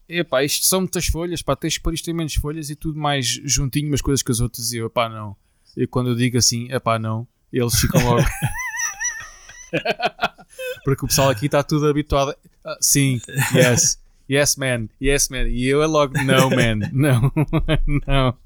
epá, 0.08 0.42
isto 0.44 0.66
são 0.66 0.80
muitas 0.80 1.06
folhas, 1.06 1.42
pá, 1.42 1.54
tens 1.56 1.76
que 1.76 1.82
pôr 1.82 1.94
isto 1.94 2.10
em 2.10 2.14
menos 2.14 2.34
folhas 2.34 2.70
e 2.70 2.76
tudo 2.76 2.98
mais 2.98 3.26
juntinho, 3.26 3.88
umas 3.88 4.00
coisas 4.02 4.22
que 4.22 4.30
os 4.30 4.40
outros 4.40 4.64
diziam, 4.64 4.88
pá, 4.90 5.08
não. 5.08 5.36
E 5.76 5.86
quando 5.86 6.10
eu 6.10 6.14
digo 6.14 6.38
assim, 6.38 6.70
epá, 6.72 6.98
não, 6.98 7.26
eles 7.52 7.74
ficam 7.74 8.04
logo. 8.04 8.26
Porque 10.84 11.04
o 11.04 11.08
pessoal 11.08 11.30
aqui 11.30 11.46
está 11.46 11.62
tudo 11.62 11.88
habituado. 11.88 12.30
Uh, 12.64 12.76
sim, 12.80 13.20
yes, 13.54 13.98
yes, 14.30 14.56
man, 14.56 14.88
yes, 15.00 15.28
man. 15.28 15.48
E 15.48 15.66
eu 15.66 15.82
é 15.82 15.86
logo, 15.86 16.14
não, 16.22 16.50
man, 16.50 16.88
não, 16.92 17.32
não. 18.06 18.36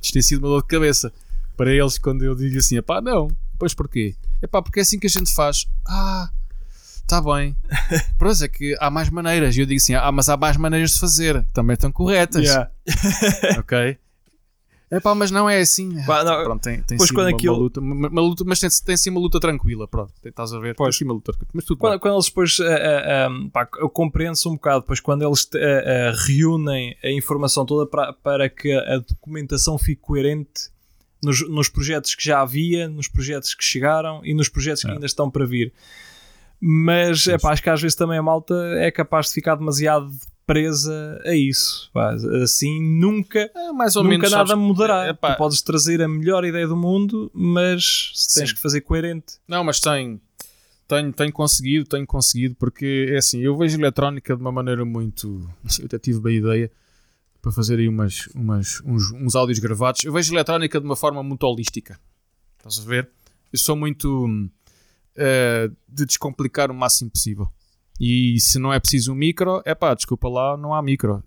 Isto 0.00 0.12
tem 0.12 0.22
sido 0.22 0.38
uma 0.38 0.48
dor 0.48 0.62
de 0.62 0.68
cabeça 0.68 1.12
para 1.56 1.72
eles 1.72 1.98
quando 1.98 2.24
eu 2.24 2.34
digo 2.34 2.58
assim: 2.58 2.80
pá, 2.82 3.00
não. 3.00 3.28
Pois 3.58 3.74
porquê? 3.74 4.14
É 4.42 4.46
pá, 4.46 4.60
porque 4.60 4.80
é 4.80 4.82
assim 4.82 4.98
que 4.98 5.06
a 5.06 5.10
gente 5.10 5.32
faz. 5.34 5.66
Ah, 5.86 6.30
está 7.02 7.20
bem. 7.20 7.56
Pois 8.18 8.42
é 8.42 8.48
que 8.48 8.76
há 8.80 8.90
mais 8.90 9.10
maneiras. 9.10 9.56
E 9.56 9.60
eu 9.60 9.66
digo 9.66 9.78
assim: 9.78 9.94
ah, 9.94 10.10
mas 10.12 10.28
há 10.28 10.36
mais 10.36 10.56
maneiras 10.56 10.92
de 10.92 11.00
fazer. 11.00 11.44
Também 11.52 11.74
estão 11.74 11.92
corretas. 11.92 12.42
Yeah. 12.42 12.70
ok? 13.58 13.98
É 14.88 15.00
pá, 15.00 15.14
mas 15.16 15.32
não 15.32 15.50
é 15.50 15.58
assim. 15.58 16.00
Pá, 16.04 16.22
não, 16.22 16.44
pronto, 16.44 16.62
tem, 16.62 16.80
tem 16.82 16.96
sido 16.96 17.18
uma, 17.18 17.28
aquilo... 17.28 17.54
uma, 17.54 17.62
luta, 17.62 17.80
uma, 17.80 18.08
uma, 18.08 18.20
luta, 18.20 18.44
mas 18.46 18.60
tem, 18.60 18.70
tem 18.84 18.96
sido 18.96 19.14
uma 19.14 19.20
luta 19.20 19.40
tranquila. 19.40 19.88
Pronto, 19.88 20.12
estás 20.24 20.52
a 20.52 20.60
ver? 20.60 20.76
Pois. 20.76 20.96
Tem 20.96 21.06
uma 21.06 21.14
luta 21.14 21.32
mas 21.52 21.64
tudo 21.64 21.78
quando, 21.78 21.98
quando 21.98 22.14
eles 22.14 22.26
depois, 22.26 22.58
uh, 22.60 22.62
uh, 22.62 23.50
pá, 23.50 23.68
eu 23.78 23.90
compreendo-se 23.90 24.48
um 24.48 24.52
bocado, 24.52 24.80
depois 24.82 25.00
quando 25.00 25.26
eles 25.26 25.42
uh, 25.42 26.26
reúnem 26.26 26.96
a 27.02 27.10
informação 27.10 27.66
toda 27.66 27.84
para, 27.84 28.12
para 28.12 28.48
que 28.48 28.72
a 28.72 28.98
documentação 28.98 29.76
fique 29.76 30.00
coerente 30.00 30.70
nos, 31.22 31.48
nos 31.48 31.68
projetos 31.68 32.14
que 32.14 32.24
já 32.24 32.40
havia, 32.40 32.88
nos 32.88 33.08
projetos 33.08 33.54
que 33.54 33.64
chegaram 33.64 34.20
e 34.24 34.32
nos 34.34 34.48
projetos 34.48 34.82
que 34.82 34.88
é. 34.88 34.92
ainda 34.92 35.06
estão 35.06 35.28
para 35.28 35.44
vir. 35.44 35.72
Mas 36.60 37.26
é 37.26 37.36
pá, 37.36 37.52
acho 37.52 37.62
que 37.62 37.70
às 37.70 37.82
vezes 37.82 37.96
também 37.96 38.18
a 38.18 38.22
malta 38.22 38.54
é 38.76 38.90
capaz 38.92 39.26
de 39.26 39.32
ficar 39.34 39.56
demasiado 39.56 40.10
presa 40.46 41.20
a 41.24 41.34
isso. 41.34 41.90
Pá, 41.92 42.14
assim 42.42 42.80
nunca, 42.80 43.50
é, 43.54 43.72
mais 43.72 43.96
ou 43.96 44.04
nunca 44.04 44.16
menos, 44.16 44.30
nada 44.30 44.48
sabes, 44.48 44.64
mudará. 44.64 45.06
É, 45.06 45.12
tu 45.12 45.36
podes 45.36 45.60
trazer 45.60 46.00
a 46.00 46.08
melhor 46.08 46.44
ideia 46.44 46.66
do 46.66 46.76
mundo, 46.76 47.30
mas 47.34 48.12
tens 48.32 48.50
Sim. 48.50 48.54
que 48.54 48.60
fazer 48.60 48.80
coerente. 48.82 49.34
Não, 49.48 49.64
mas 49.64 49.80
tem. 49.80 50.20
Tenho, 50.88 51.12
tenho 51.12 51.32
conseguido, 51.32 51.84
tenho 51.84 52.06
conseguido, 52.06 52.54
porque 52.54 53.08
é 53.10 53.16
assim, 53.16 53.40
eu 53.40 53.56
vejo 53.56 53.76
eletrónica 53.76 54.36
de 54.36 54.40
uma 54.40 54.52
maneira 54.52 54.84
muito. 54.84 55.50
Eu 55.80 55.86
até 55.86 55.98
tive 55.98 56.20
bem 56.20 56.36
ideia 56.36 56.70
para 57.42 57.50
fazer 57.50 57.78
aí 57.78 57.88
umas, 57.88 58.28
umas, 58.28 58.80
uns, 58.84 59.12
uns 59.12 59.34
áudios 59.34 59.58
gravados. 59.58 60.04
Eu 60.04 60.12
vejo 60.12 60.32
eletrónica 60.32 60.78
de 60.78 60.86
uma 60.86 60.96
forma 60.96 61.22
muito 61.24 61.42
holística. 61.44 61.98
Estás 62.58 62.78
a 62.78 62.88
ver? 62.88 63.10
Eu 63.52 63.58
sou 63.58 63.74
muito 63.74 64.26
uh, 64.26 65.76
de 65.88 66.06
descomplicar 66.06 66.70
o 66.70 66.74
máximo 66.74 67.10
possível. 67.10 67.50
E 67.98 68.38
se 68.40 68.58
não 68.58 68.72
é 68.72 68.80
preciso 68.80 69.12
um 69.12 69.14
micro, 69.14 69.62
é 69.64 69.74
pá, 69.74 69.94
desculpa 69.94 70.28
lá, 70.28 70.56
não 70.56 70.74
há 70.74 70.82
micro. 70.82 71.22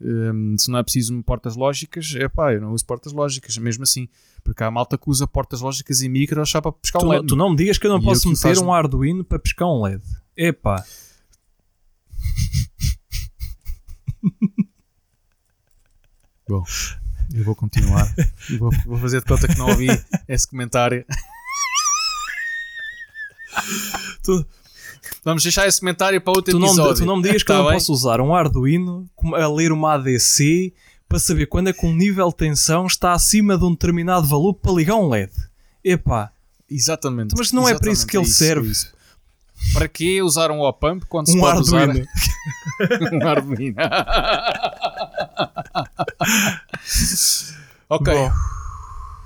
Um, 0.00 0.56
se 0.58 0.70
não 0.70 0.78
é 0.78 0.82
preciso 0.82 1.22
portas 1.22 1.54
lógicas, 1.56 2.14
é 2.16 2.28
pá, 2.28 2.52
eu 2.52 2.60
não 2.60 2.72
uso 2.72 2.84
portas 2.84 3.12
lógicas, 3.12 3.56
mesmo 3.58 3.84
assim. 3.84 4.08
Porque 4.42 4.62
há 4.62 4.70
malta 4.70 4.98
que 4.98 5.08
usa 5.08 5.26
portas 5.26 5.60
lógicas 5.60 6.02
e 6.02 6.08
micros 6.08 6.50
só 6.50 6.60
para 6.60 6.72
pescar 6.72 7.00
tu, 7.00 7.06
um 7.06 7.10
LED. 7.10 7.26
Tu 7.26 7.36
não 7.36 7.50
me 7.50 7.56
digas 7.56 7.78
que 7.78 7.86
eu 7.86 7.90
não 7.90 7.98
e 7.98 8.04
posso 8.04 8.28
eu 8.28 8.32
meter 8.32 8.58
um 8.58 8.72
Arduino 8.72 9.24
para 9.24 9.38
pescar 9.38 9.68
um 9.68 9.82
LED. 9.82 10.02
Epá. 10.36 10.84
Bom, 16.46 16.62
eu 17.32 17.42
vou 17.44 17.54
continuar. 17.54 18.12
Eu 18.50 18.58
vou, 18.58 18.70
vou 18.84 18.98
fazer 18.98 19.20
de 19.20 19.26
conta 19.26 19.48
que 19.48 19.56
não 19.56 19.68
ouvi 19.68 19.86
esse 20.28 20.46
comentário. 20.46 21.06
Tu, 24.22 24.46
Vamos 25.24 25.42
deixar 25.42 25.66
esse 25.66 25.80
comentário 25.80 26.20
para 26.20 26.32
outro 26.36 26.52
tu, 26.52 26.58
não, 26.58 26.68
episódio. 26.68 26.92
me- 26.92 26.98
tu 26.98 27.04
não 27.06 27.16
me 27.16 27.22
digas 27.22 27.42
que 27.42 27.48
Tá 27.48 27.54
eu 27.54 27.58
não 27.58 27.64
bem? 27.66 27.74
posso 27.74 27.92
usar 27.92 28.20
um 28.20 28.34
Arduino 28.34 29.08
a 29.34 29.48
ler 29.48 29.72
uma 29.72 29.94
ADC 29.94 30.72
para 31.08 31.18
saber 31.18 31.46
quando 31.46 31.68
é 31.68 31.72
que 31.72 31.84
um 31.86 31.94
nível 31.94 32.28
de 32.28 32.36
tensão 32.36 32.86
está 32.86 33.12
acima 33.12 33.56
de 33.58 33.64
um 33.64 33.70
determinado 33.72 34.26
valor 34.26 34.54
para 34.54 34.72
ligar 34.72 34.96
um 34.96 35.08
LED. 35.08 35.32
Epá, 35.84 36.30
Exatamente. 36.70 37.34
Mas 37.36 37.52
não 37.52 37.68
é 37.68 37.78
para 37.78 37.92
isso 37.92 38.06
que 38.06 38.16
ele 38.16 38.24
Exatamente, 38.24 38.50
é 38.52 38.54
serve. 38.54 38.70
isso. 38.72 38.94
Para 39.72 39.86
que 39.88 40.20
usar 40.22 40.50
um 40.50 40.60
op-amp 40.60 41.04
quando 41.08 41.28
se 41.30 41.36
um 41.38 41.40
pode 41.40 41.58
Arduino. 41.58 42.04
usar 42.04 43.12
um 43.14 43.28
Arduino? 43.28 43.76
ok. 47.88 48.14
Bom, 48.14 48.32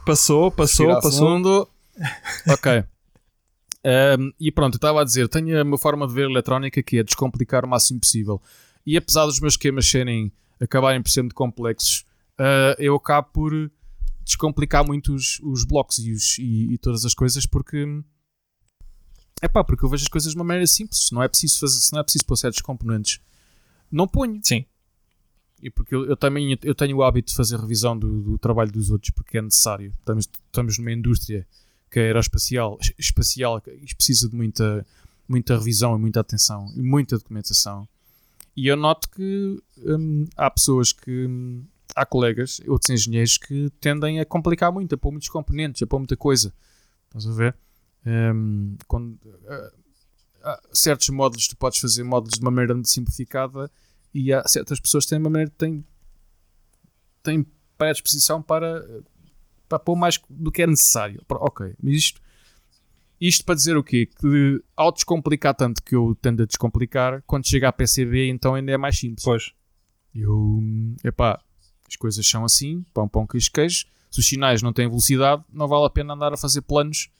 passou, 0.04 0.50
passou, 0.50 0.87
Respirar 0.87 1.02
passou. 1.02 1.26
fundo. 1.28 1.68
Ok. 2.49 2.85
Um, 3.85 4.32
e 4.40 4.50
pronto, 4.50 4.75
eu 4.75 4.78
estava 4.78 5.00
a 5.00 5.04
dizer, 5.04 5.28
tenho 5.28 5.61
a 5.61 5.64
minha 5.64 5.78
forma 5.78 6.06
de 6.06 6.12
ver 6.12 6.25
eletrónica 6.28 6.82
que 6.82 6.99
é 6.99 7.02
descomplicar 7.02 7.64
o 7.64 7.68
máximo 7.68 8.00
possível. 8.00 8.42
E 8.85 8.97
apesar 8.97 9.25
dos 9.26 9.40
meus 9.40 9.54
esquemas 9.54 9.88
serem, 9.88 10.32
acabarem 10.61 11.02
por 11.02 11.11
ser 11.11 11.23
muito 11.23 11.35
complexos, 11.35 12.04
uh, 12.40 12.75
eu 12.78 12.94
acabo 12.97 13.28
por 13.32 13.70
descomplicar 14.25 14.85
muito 14.87 15.14
os, 15.14 15.40
os 15.42 15.64
blocos 15.64 15.99
e, 15.99 16.12
os- 16.12 16.38
e- 16.38 16.73
e 16.75 16.78
todas 16.78 17.04
as 17.04 17.14
coisas 17.14 17.47
porque 17.47 17.87
é 19.40 19.49
pá, 19.49 19.62
porque 19.62 19.85
eu 19.85 19.88
vejo 19.88 20.02
as 20.02 20.08
coisas 20.08 20.32
de 20.32 20.38
uma 20.38 20.44
maneira 20.44 20.66
simples. 20.66 21.06
Se 21.06 21.14
não 21.14 21.23
é 21.23 21.28
preciso 21.28 21.58
fazer, 21.61 21.78
se 21.80 21.92
não 21.92 22.00
é 22.00 22.02
preciso 22.02 22.26
pôr 22.26 22.37
certos 22.37 22.61
componentes, 22.61 23.20
não 23.90 24.06
ponho. 24.08 24.40
Sim. 24.42 24.64
E 25.62 25.70
porque 25.70 25.94
eu, 25.94 26.06
eu 26.06 26.16
também 26.16 26.56
eu 26.62 26.75
tenho 26.75 26.97
o 26.97 27.02
hábito 27.02 27.30
de 27.30 27.37
fazer 27.37 27.58
revisão 27.58 27.97
do, 27.99 28.23
do 28.23 28.38
trabalho 28.38 28.70
dos 28.70 28.90
outros 28.90 29.11
porque 29.12 29.38
é 29.38 29.42
necessário. 29.42 29.92
Estamos, 30.00 30.28
estamos 30.47 30.78
numa 30.78 30.92
indústria 30.92 31.47
que 31.90 31.99
é 31.99 32.02
aeroespacial, 32.04 32.78
espacial, 32.99 33.61
precisa 33.97 34.28
de 34.28 34.37
muita, 34.37 34.87
muita 35.28 35.57
revisão 35.57 35.97
e 35.97 35.99
muita 35.99 36.21
atenção 36.21 36.73
e 36.76 36.83
muita 36.83 37.18
documentação. 37.18 37.88
E 38.57 38.66
eu 38.66 38.76
noto 38.76 39.09
que 39.11 39.62
hum, 39.78 40.26
há 40.37 40.50
pessoas 40.50 40.92
que. 40.92 41.26
hum, 41.26 41.64
há 41.95 42.07
colegas, 42.07 42.61
outros 42.66 42.90
engenheiros 42.90 43.38
que 43.38 43.71
tendem 43.80 44.21
a 44.21 44.25
complicar 44.25 44.73
muito, 44.73 44.95
a 44.95 44.99
pôr 44.99 45.11
muitos 45.11 45.28
componentes, 45.28 45.83
a 45.83 45.87
pôr 45.87 45.99
muita 45.99 46.16
coisa. 46.16 46.52
Estás 47.07 47.26
a 47.26 47.33
ver? 47.33 47.57
Hum, 48.07 48.76
quando, 48.87 49.18
ah, 49.49 49.73
há 50.42 50.61
certos 50.73 51.09
módulos 51.09 51.49
tu 51.49 51.57
podes 51.57 51.80
fazer 51.80 52.04
módulos 52.04 52.38
de 52.38 52.40
uma 52.40 52.50
maneira 52.50 52.75
muito 52.75 52.88
simplificada 52.88 53.71
e 54.14 54.33
há 54.33 54.47
certas 54.47 54.80
pessoas 54.80 55.04
que 55.04 55.11
têm 55.11 55.18
uma 55.18 55.30
maneira 55.30 55.52
têm, 55.59 55.85
têm 57.23 57.47
predisposição 57.76 58.42
para, 58.42 58.85
para 59.68 59.78
pôr 59.78 59.96
mais 59.96 60.18
do 60.30 60.50
que 60.50 60.62
é 60.62 60.66
necessário. 60.66 61.22
Ok, 61.28 61.75
mas 61.82 61.94
isto, 61.94 62.20
isto 63.20 63.44
para 63.44 63.54
dizer 63.54 63.76
o 63.76 63.82
quê? 63.84 64.06
Que 64.06 64.62
ao 64.76 64.92
descomplicar 64.92 65.54
tanto 65.54 65.82
que 65.82 65.94
eu 65.94 66.16
tendo 66.20 66.42
a 66.42 66.46
descomplicar, 66.46 67.22
quando 67.26 67.46
chega 67.48 67.68
a 67.68 67.72
PCB 67.72 68.28
então 68.30 68.54
ainda 68.54 68.72
é 68.72 68.76
mais 68.76 68.98
simples. 68.98 69.25
Pois. 69.25 69.52
Eu, 70.14 70.60
epá, 71.04 71.40
as 71.88 71.96
coisas 71.96 72.26
são 72.26 72.44
assim, 72.44 72.84
pão, 72.94 73.08
pão, 73.08 73.26
queijo, 73.26 73.50
queijo. 73.52 73.87
Se 74.10 74.20
os 74.20 74.26
sinais 74.28 74.62
não 74.62 74.72
têm 74.72 74.88
velocidade, 74.88 75.44
não 75.52 75.68
vale 75.68 75.84
a 75.87 75.90
pena 75.90 76.14
andar 76.14 76.32
a 76.32 76.37
fazer 76.37 76.62
planos, 76.62 77.10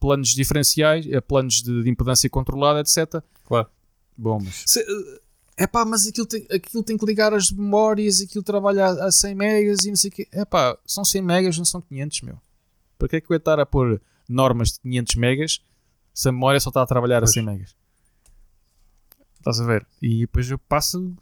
planos 0.00 0.30
diferenciais, 0.30 1.06
eh, 1.06 1.20
planos 1.20 1.62
de, 1.62 1.82
de 1.82 1.90
impedância 1.90 2.28
controlada, 2.30 2.80
etc. 2.80 3.22
Claro. 3.44 3.68
Bom, 4.16 4.38
mas 4.42 4.64
Se- 4.66 4.84
é 5.56 5.66
pá, 5.66 5.84
mas 5.84 6.06
aquilo 6.06 6.26
tem, 6.26 6.46
aquilo 6.50 6.82
tem 6.82 6.96
que 6.96 7.04
ligar 7.06 7.32
as 7.34 7.50
memórias, 7.50 8.20
aquilo 8.20 8.42
trabalha 8.42 8.86
a, 8.86 9.06
a 9.06 9.12
100 9.12 9.34
megas 9.34 9.84
e 9.84 9.88
não 9.90 9.96
sei 9.96 10.08
o 10.10 10.12
quê. 10.12 10.28
É 10.32 10.44
pá, 10.44 10.76
são 10.86 11.04
100 11.04 11.22
megas, 11.22 11.58
não 11.58 11.64
são 11.64 11.80
500, 11.80 12.22
meu. 12.22 12.38
Para 12.98 13.08
que 13.08 13.16
é 13.16 13.20
que 13.20 13.30
eu 13.30 13.34
ia 13.34 13.38
estar 13.38 13.58
a 13.60 13.66
pôr 13.66 14.00
normas 14.28 14.72
de 14.72 14.80
500 14.80 15.14
megas 15.16 15.60
se 16.14 16.28
a 16.28 16.32
memória 16.32 16.60
só 16.60 16.70
está 16.70 16.82
a 16.82 16.86
trabalhar 16.86 17.20
Pois. 17.20 17.30
a 17.30 17.32
100 17.34 17.42
megas? 17.42 17.76
Estás 19.38 19.60
a 19.60 19.64
ver? 19.66 19.86
E 20.00 20.20
depois 20.20 20.48
eu 20.50 20.58
passo. 20.58 21.14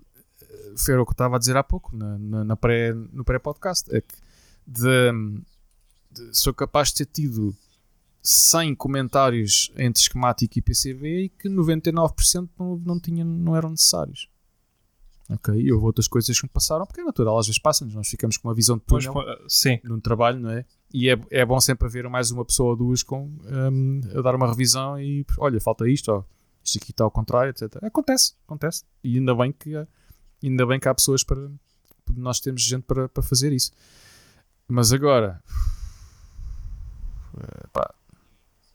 eh, 0.42 0.74
Foi 0.76 0.94
o 0.96 1.04
que 1.04 1.10
eu 1.10 1.12
estava 1.12 1.36
a 1.36 1.38
dizer 1.38 1.56
há 1.56 1.62
pouco, 1.64 1.96
na, 1.96 2.18
na- 2.18 2.44
na 2.44 2.56
pré, 2.56 2.92
no 2.92 3.24
pré-podcast. 3.24 3.94
É 3.94 4.00
que 4.00 4.14
de, 4.66 5.10
de- 6.12 6.36
sou 6.36 6.52
capaz 6.52 6.88
de 6.88 6.96
ter 6.96 7.06
tido 7.06 7.56
100 8.22 8.74
comentários 8.74 9.70
entre 9.76 10.00
esquemático 10.02 10.58
e 10.58 10.62
PCB 10.62 11.24
e 11.24 11.28
que 11.28 11.48
99% 11.48 12.48
não, 12.58 12.76
não, 12.78 13.00
tinha, 13.00 13.24
não 13.24 13.56
eram 13.56 13.70
necessários. 13.70 14.28
Ok, 15.28 15.54
e 15.54 15.72
houve 15.72 15.86
outras 15.86 16.08
coisas 16.08 16.36
que 16.38 16.44
me 16.44 16.50
passaram, 16.50 16.84
porque 16.84 17.00
é 17.00 17.04
natural, 17.04 17.38
às 17.38 17.46
vezes 17.46 17.60
passa-nos, 17.60 17.94
nós 17.94 18.08
ficamos 18.08 18.36
com 18.36 18.48
uma 18.48 18.54
visão 18.54 18.76
de 18.76 18.82
túnel 18.82 19.14
sim. 19.46 19.78
num 19.84 20.00
trabalho, 20.00 20.40
não 20.40 20.50
é? 20.50 20.64
E 20.92 21.08
é, 21.08 21.16
é 21.30 21.46
bom 21.46 21.60
sempre 21.60 21.86
haver 21.86 22.08
mais 22.08 22.32
uma 22.32 22.44
pessoa 22.44 22.70
ou 22.70 22.76
duas 22.76 23.04
com, 23.04 23.26
hum, 23.72 24.00
a 24.12 24.20
dar 24.22 24.34
uma 24.34 24.48
revisão 24.48 25.00
e 25.00 25.24
olha, 25.38 25.60
falta 25.60 25.88
isto, 25.88 26.10
ó, 26.10 26.24
isto 26.64 26.78
aqui 26.78 26.90
está 26.90 27.04
ao 27.04 27.12
contrário, 27.12 27.50
etc. 27.50 27.76
Acontece, 27.84 28.34
acontece. 28.44 28.82
E 29.04 29.18
ainda 29.18 29.32
bem 29.34 29.52
que, 29.52 29.76
há- 29.76 29.86
ainda 30.42 30.66
bem 30.66 30.80
que 30.80 30.88
há 30.88 30.94
pessoas 30.94 31.22
para. 31.22 31.48
Nós 32.16 32.40
temos 32.40 32.62
gente 32.62 32.82
para, 32.82 33.08
para 33.08 33.22
fazer 33.22 33.52
isso. 33.52 33.70
Mas 34.66 34.92
agora. 34.92 35.40
pá, 37.72 37.94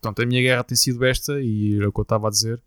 Portanto, 0.05 0.21
a 0.21 0.25
minha 0.27 0.41
guerra 0.41 0.63
tem 0.63 0.77
sido 0.77 1.03
esta 1.03 1.41
e 1.41 1.77
era 1.77 1.89
o 1.89 1.91
que 1.91 1.99
eu 1.99 2.03
estava 2.03 2.27
a 2.27 2.29
dizer. 2.29 2.61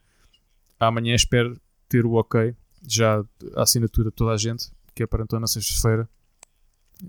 Amanhã 0.81 1.15
espero 1.15 1.57
ter 1.89 2.05
o 2.05 2.15
ok, 2.15 2.53
já 2.85 3.25
a 3.55 3.63
assinatura 3.63 4.11
de 4.11 4.17
toda 4.17 4.33
a 4.33 4.37
gente, 4.37 4.73
que 4.93 5.05
é 5.05 5.07
para 5.07 5.23
então 5.23 5.39
na 5.39 5.47
sexta-feira, 5.47 6.09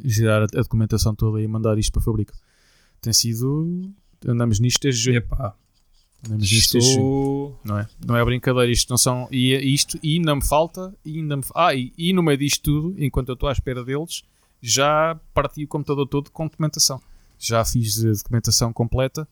gerar 0.04 0.44
a, 0.44 0.44
a 0.44 0.62
documentação 0.62 1.15
toda 1.15 1.42
e 1.42 1.48
mandar 1.48 1.80
isto 1.80 1.92
para 1.92 2.02
a 2.02 2.06
fábrica. 2.06 2.34
Tem 3.02 3.12
sido. 3.12 3.92
Andamos 4.24 4.60
nisto 4.60 4.84
desde 4.84 5.02
junho. 5.02 5.18
Epá, 5.18 5.56
Andamos 6.24 6.52
nisto 6.52 6.74
desde 6.74 6.94
junho. 6.94 7.56
isto... 7.56 7.68
Não 7.68 7.80
é? 7.80 7.88
Não 8.06 8.15
é 8.15 8.24
brincadeira, 8.24 8.72
isto 8.72 8.89
não 8.92 8.98
são. 8.98 9.28
E 9.32 9.56
é 9.56 9.63
isto, 9.63 9.98
e 10.04 10.18
ainda 10.18 10.36
me 10.36 10.46
falta, 10.46 10.94
e 11.04 11.18
ainda 11.18 11.38
me, 11.38 11.44
ah, 11.56 11.74
e, 11.74 11.92
e 11.98 12.13
no 12.13 12.22
meio 12.22 12.38
disto 12.38 12.62
tudo, 12.62 13.04
enquanto 13.04 13.30
eu 13.30 13.34
estou 13.34 13.50
à 13.50 13.52
espera 13.52 13.84
deles, 13.84 14.22
já 14.62 15.20
parti 15.34 15.63
o 15.63 15.68
computador 15.68 16.08
todo 16.08 16.30
com 16.30 16.46
documentação. 16.46 17.02
Já 17.39 17.65
fiz 17.65 18.06
a 18.06 18.12
documentação 18.12 18.72
completa, 18.72 19.28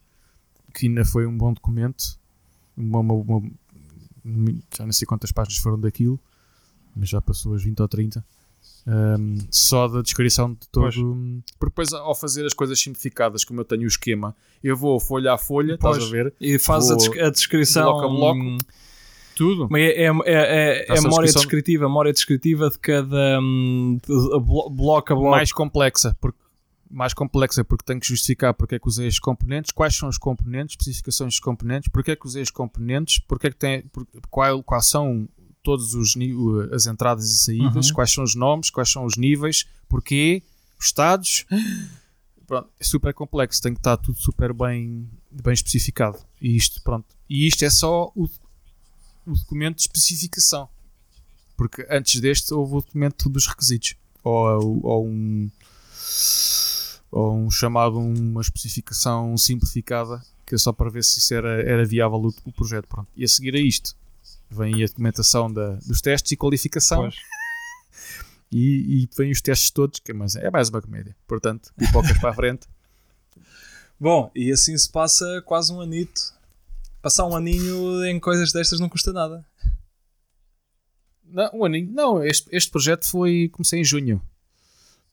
que 0.80 0.88
ainda 0.88 1.04
foi 1.06 1.26
um 1.26 1.38
bom 1.38 1.54
documento. 1.54 2.18
Uma, 2.76 3.00
uma- 3.00 3.14
uma- 3.16 3.52
já 4.78 4.86
não 4.86 4.92
sei 4.94 5.06
quantas 5.06 5.32
páginas 5.32 5.58
foram 5.60 5.80
daquilo, 5.80 6.20
mas 6.96 7.10
já 7.10 7.22
passou 7.22 7.54
as 7.54 7.64
20 7.64 7.80
ou 7.82 7.88
30. 7.88 8.24
Ahm, 8.86 9.38
só 9.52 9.88
da 9.88 10.02
descrição 10.02 10.52
de 10.54 10.68
todo. 10.72 10.84
Pois. 10.84 10.96
Porque 11.60 11.72
depois, 11.72 11.94
ao 11.94 12.16
fazer 12.16 12.46
as 12.46 12.54
coisas 12.54 12.80
simplificadas, 12.80 13.44
como 13.44 13.60
eu 13.62 13.66
tenho 13.66 13.84
o 13.84 13.88
esquema, 13.88 14.36
eu 14.64 14.76
vou 14.78 15.00
folha 15.00 15.34
a 15.34 15.38
folha, 15.38 15.74
estás 15.76 15.98
Pois. 15.98 16.08
a 16.08 16.12
ver? 16.12 16.34
E 16.40 16.58
faz 16.58 16.90
a, 16.90 16.96
des- 16.96 17.20
a 17.20 17.30
descrição... 17.30 17.84
bloco 17.84 18.06
a 18.06 18.10
bloco. 18.10 18.58
Tudo. 19.36 19.68
Mas 19.70 19.82
é, 19.82 19.86
é, 19.86 20.06
é, 20.06 20.12
é, 20.26 20.86
é 20.88 20.92
a 20.92 20.96
memória 20.96 21.26
descrição- 21.26 21.42
descritiva, 21.42 21.88
memória 21.88 22.12
descritiva 22.14 22.70
de 22.70 22.80
cada 22.80 23.40
hum, 23.42 24.00
de- 24.06 24.36
a 24.36 24.40
blo- 24.40 24.70
bloco 24.70 25.14
a 25.14 25.16
bloco. 25.16 25.32
mais 25.32 25.52
complexa, 25.52 26.16
porque 26.20 26.40
mais 26.90 27.14
complexa 27.14 27.64
porque 27.64 27.84
tenho 27.86 28.00
que 28.00 28.08
justificar 28.08 28.54
porque 28.54 28.76
é 28.76 28.80
que 28.80 28.88
usei 28.88 29.08
estes 29.08 29.20
componentes, 29.20 29.72
quais 29.72 29.96
são 29.96 30.08
os 30.10 30.18
componentes, 30.18 30.74
especificações 30.74 31.34
dos 31.34 31.40
componentes, 31.40 31.90
porque 31.90 32.12
é 32.12 32.16
que 32.16 32.26
usei 32.26 32.42
os 32.42 32.50
componentes, 32.52 33.20
porque 33.20 33.48
é 33.48 33.50
que 33.50 33.58
tem, 33.58 33.82
por- 33.88 34.08
qual, 34.30 34.64
quais 34.64 34.86
são 34.88 35.28
todos 35.64 35.94
os 35.94 36.16
as 36.72 36.86
entradas 36.86 37.30
e 37.30 37.38
saídas, 37.40 37.88
Uhum. 37.90 37.94
quais 37.94 38.12
são 38.12 38.24
os 38.24 38.36
nomes, 38.36 38.70
quais 38.70 38.90
são 38.90 39.04
os 39.06 39.18
níveis, 39.18 39.66
porquê, 39.90 40.42
os 40.80 40.86
estados. 40.86 41.46
Pronto, 42.48 42.70
é 42.80 42.84
super 42.86 43.14
complexo, 43.14 43.62
tem 43.62 43.74
que 43.74 43.80
estar 43.82 43.98
tudo 43.98 44.18
super 44.22 44.54
bem, 44.54 45.10
bem 45.30 45.54
especificado. 45.54 46.18
E 46.42 46.56
isto, 46.56 46.82
pronto. 46.82 47.06
E 47.30 47.46
isto 47.46 47.66
é 47.66 47.70
só 47.70 48.10
o, 48.16 48.24
o 49.26 49.34
documento 49.34 49.76
de 49.76 49.82
especificação. 49.82 50.70
Porque 51.58 51.86
antes 51.90 52.22
deste 52.22 52.54
houve 52.54 52.76
o 52.76 52.82
documento 52.82 53.28
dos 53.28 53.48
requisitos. 53.48 53.96
Ou, 54.24 54.80
ou 54.86 55.06
um 55.10 55.52
ou 57.12 57.38
um 57.38 57.50
chamado 57.50 58.00
uma 58.00 58.42
especificação 58.42 59.38
simplificada 59.38 60.22
que 60.48 60.56
é 60.56 60.58
só 60.58 60.72
para 60.72 60.90
ver 60.90 61.04
se 61.04 61.20
isso 61.20 61.34
era, 61.34 61.62
era 61.62 61.86
viável 61.86 62.18
o, 62.20 62.34
o 62.46 62.52
projeto. 62.54 62.88
Pronto. 62.88 63.10
E 63.16 63.26
a 63.26 63.28
seguir 63.28 63.54
a 63.54 63.60
isto 63.60 63.96
vem 64.50 64.82
a 64.82 64.88
documentação 64.88 65.52
da, 65.52 65.74
dos 65.86 66.00
testes 66.00 66.32
e 66.32 66.38
qualificação 66.38 67.10
e, 68.50 69.04
e 69.04 69.10
vem 69.18 69.30
os 69.30 69.42
testes 69.42 69.70
todos, 69.70 70.00
que 70.00 70.12
é 70.12 70.14
mais, 70.14 70.38
é 70.38 70.50
mais 70.50 70.70
uma 70.70 70.82
comédia. 70.82 71.14
Portanto, 71.28 71.74
pipocas 71.78 72.18
para 72.18 72.30
a 72.30 72.34
frente. 72.34 72.66
Bom, 74.00 74.32
e 74.34 74.50
assim 74.50 74.78
se 74.78 74.90
passa 74.90 75.42
quase 75.46 75.74
um 75.74 75.82
anito. 75.82 76.34
Passar 77.02 77.26
um 77.26 77.36
aninho 77.36 78.06
em 78.06 78.18
coisas 78.18 78.54
destas 78.54 78.80
não 78.80 78.88
custa 78.88 79.12
nada. 79.12 79.46
Não, 81.26 81.50
um 81.54 81.66
aninho. 81.66 81.92
Não, 81.92 82.24
este, 82.24 82.48
este 82.54 82.72
projeto 82.72 83.06
foi. 83.06 83.50
Comecei 83.52 83.82
em 83.82 83.84
junho. 83.84 84.22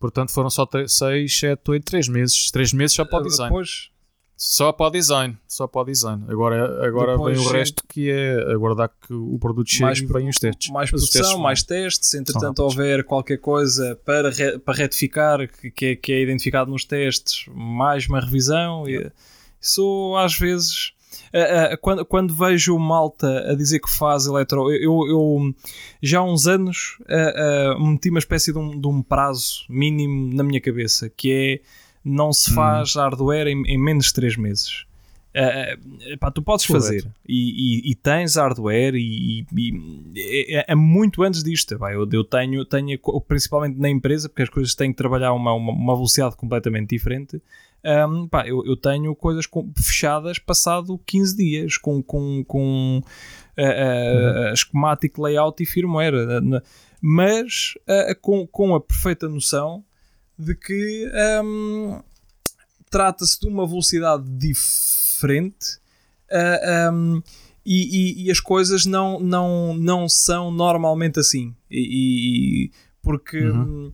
Portanto, 0.05 0.33
foram 0.33 0.51
só 0.51 0.69
6, 0.87 1.38
7, 1.38 1.62
8, 1.67 1.83
3 1.83 2.09
meses. 2.09 2.51
3 2.51 2.75
meses 2.75 2.95
só 2.95 3.07
para 3.07 3.21
o 3.21 3.23
design. 3.23 3.49
Depois, 3.49 3.88
Só 4.37 4.71
para 4.71 4.88
o 4.88 4.90
design, 4.90 5.38
só 5.49 5.67
para 5.67 5.81
o 5.81 5.85
design. 5.87 6.25
Agora, 6.29 6.87
agora 6.87 7.12
Depois, 7.12 7.38
vem 7.38 7.47
o 7.47 7.51
resto 7.51 7.83
que 7.88 8.11
é 8.11 8.53
aguardar 8.53 8.90
que 8.90 9.14
o 9.14 9.38
produto 9.38 9.71
chegue 9.71 9.85
mais, 9.85 9.99
e 10.01 10.05
vem 10.05 10.29
os 10.29 10.37
testes. 10.37 10.71
Mais 10.71 10.90
produção, 10.90 11.23
testes 11.23 11.40
mais 11.40 11.62
testes. 11.62 12.12
Entretanto, 12.12 12.59
houver 12.59 13.03
qualquer 13.05 13.38
coisa 13.38 13.99
para, 14.05 14.29
re, 14.29 14.59
para 14.59 14.75
retificar 14.75 15.49
que 15.49 15.87
é, 15.87 15.97
que 15.97 16.12
é 16.12 16.21
identificado 16.21 16.71
nos 16.71 16.85
testes, 16.85 17.47
mais 17.55 18.07
uma 18.07 18.21
revisão. 18.21 18.87
E, 18.87 19.11
isso 19.59 20.14
às 20.19 20.38
vezes. 20.38 20.93
Uh, 21.33 21.74
uh, 21.74 21.79
quando, 21.81 22.05
quando 22.05 22.35
vejo 22.35 22.79
malta 22.79 23.50
a 23.50 23.55
dizer 23.55 23.81
que 23.81 23.90
faz 23.90 24.27
eletro. 24.27 24.70
Eu, 24.72 25.07
eu 25.09 25.55
já 26.03 26.20
há 26.20 26.24
uns 26.24 26.46
anos 26.46 26.98
uh, 27.03 27.81
meti 27.85 28.11
uma 28.11 28.18
espécie 28.18 28.53
de 28.53 28.59
um, 28.59 28.79
de 28.79 28.87
um 28.87 29.03
prazo 29.03 29.64
mínimo 29.68 30.35
na 30.35 30.42
minha 30.42 30.61
cabeça 30.61 31.11
que 31.11 31.33
é 31.33 31.61
não 32.05 32.33
se 32.33 32.50
hum. 32.50 32.55
faz 32.55 32.94
hum. 32.94 33.00
hardware 33.00 33.46
em, 33.48 33.62
em, 33.66 33.79
menos 33.79 34.07
de 34.07 34.14
3 34.14 34.37
meses. 34.37 34.85
Uh, 35.35 36.16
pá, 36.18 36.31
tu 36.31 36.40
podes 36.40 36.64
Correto. 36.64 36.85
fazer 36.85 37.11
e, 37.27 37.88
e, 37.88 37.90
e, 37.90 37.94
tens 37.96 38.37
hardware 38.37 38.94
e, 38.94 39.44
e 39.53 40.55
é, 40.57 40.72
é, 40.72 40.74
muito 40.77 41.24
antes 41.24 41.42
disto. 41.42 41.77
Pá, 41.77 41.92
eu, 41.92 42.09
eu 42.12 42.22
tenho, 42.22 42.64
tenho, 42.64 42.96
principalmente 43.27 43.77
na 43.77 43.88
empresa, 43.88 44.29
porque 44.29 44.42
as 44.42 44.48
coisas 44.48 44.77
têm 44.77 44.92
que 44.92 44.96
trabalhar 44.96 45.33
uma, 45.33 45.53
uma, 45.53 45.72
uma 45.72 45.94
velocidade 45.94 46.37
completamente 46.37 46.90
diferente. 46.90 47.42
Um, 47.85 48.27
pá, 48.27 48.47
eu, 48.47 48.64
eu, 48.64 48.77
tenho 48.77 49.14
coisas 49.14 49.47
com, 49.47 49.70
fechadas 49.77 50.38
passado 50.38 50.99
15 51.05 51.37
dias 51.37 51.77
com, 51.77 52.03
com, 52.03 52.42
com 52.47 52.99
uh, 52.99 53.62
uh, 53.62 54.49
uhum. 54.49 54.57
schematic 54.57 55.18
layout 55.18 55.62
e 55.62 55.66
firmware, 55.66 56.14
mas 57.03 57.75
com, 58.23 58.47
com 58.47 58.75
a 58.75 58.81
perfeita 58.81 59.29
noção 59.29 59.85
de 60.38 60.55
que 60.55 61.11
um, 61.44 62.01
trata-se 62.90 63.40
de 63.40 63.49
uma 63.49 63.66
velocidade 63.66 64.25
diferente 64.31 65.79
uh, 66.31 66.92
um, 66.92 67.23
e, 67.66 68.23
e, 68.23 68.25
e, 68.27 68.31
as 68.31 68.40
coisas 68.40 68.85
não, 68.85 69.18
não, 69.18 69.75
não 69.75 70.09
são 70.09 70.51
normalmente 70.51 71.18
assim. 71.18 71.55
E, 71.70 72.68
e 72.68 72.73
porque. 73.03 73.38
Uhum. 73.38 73.92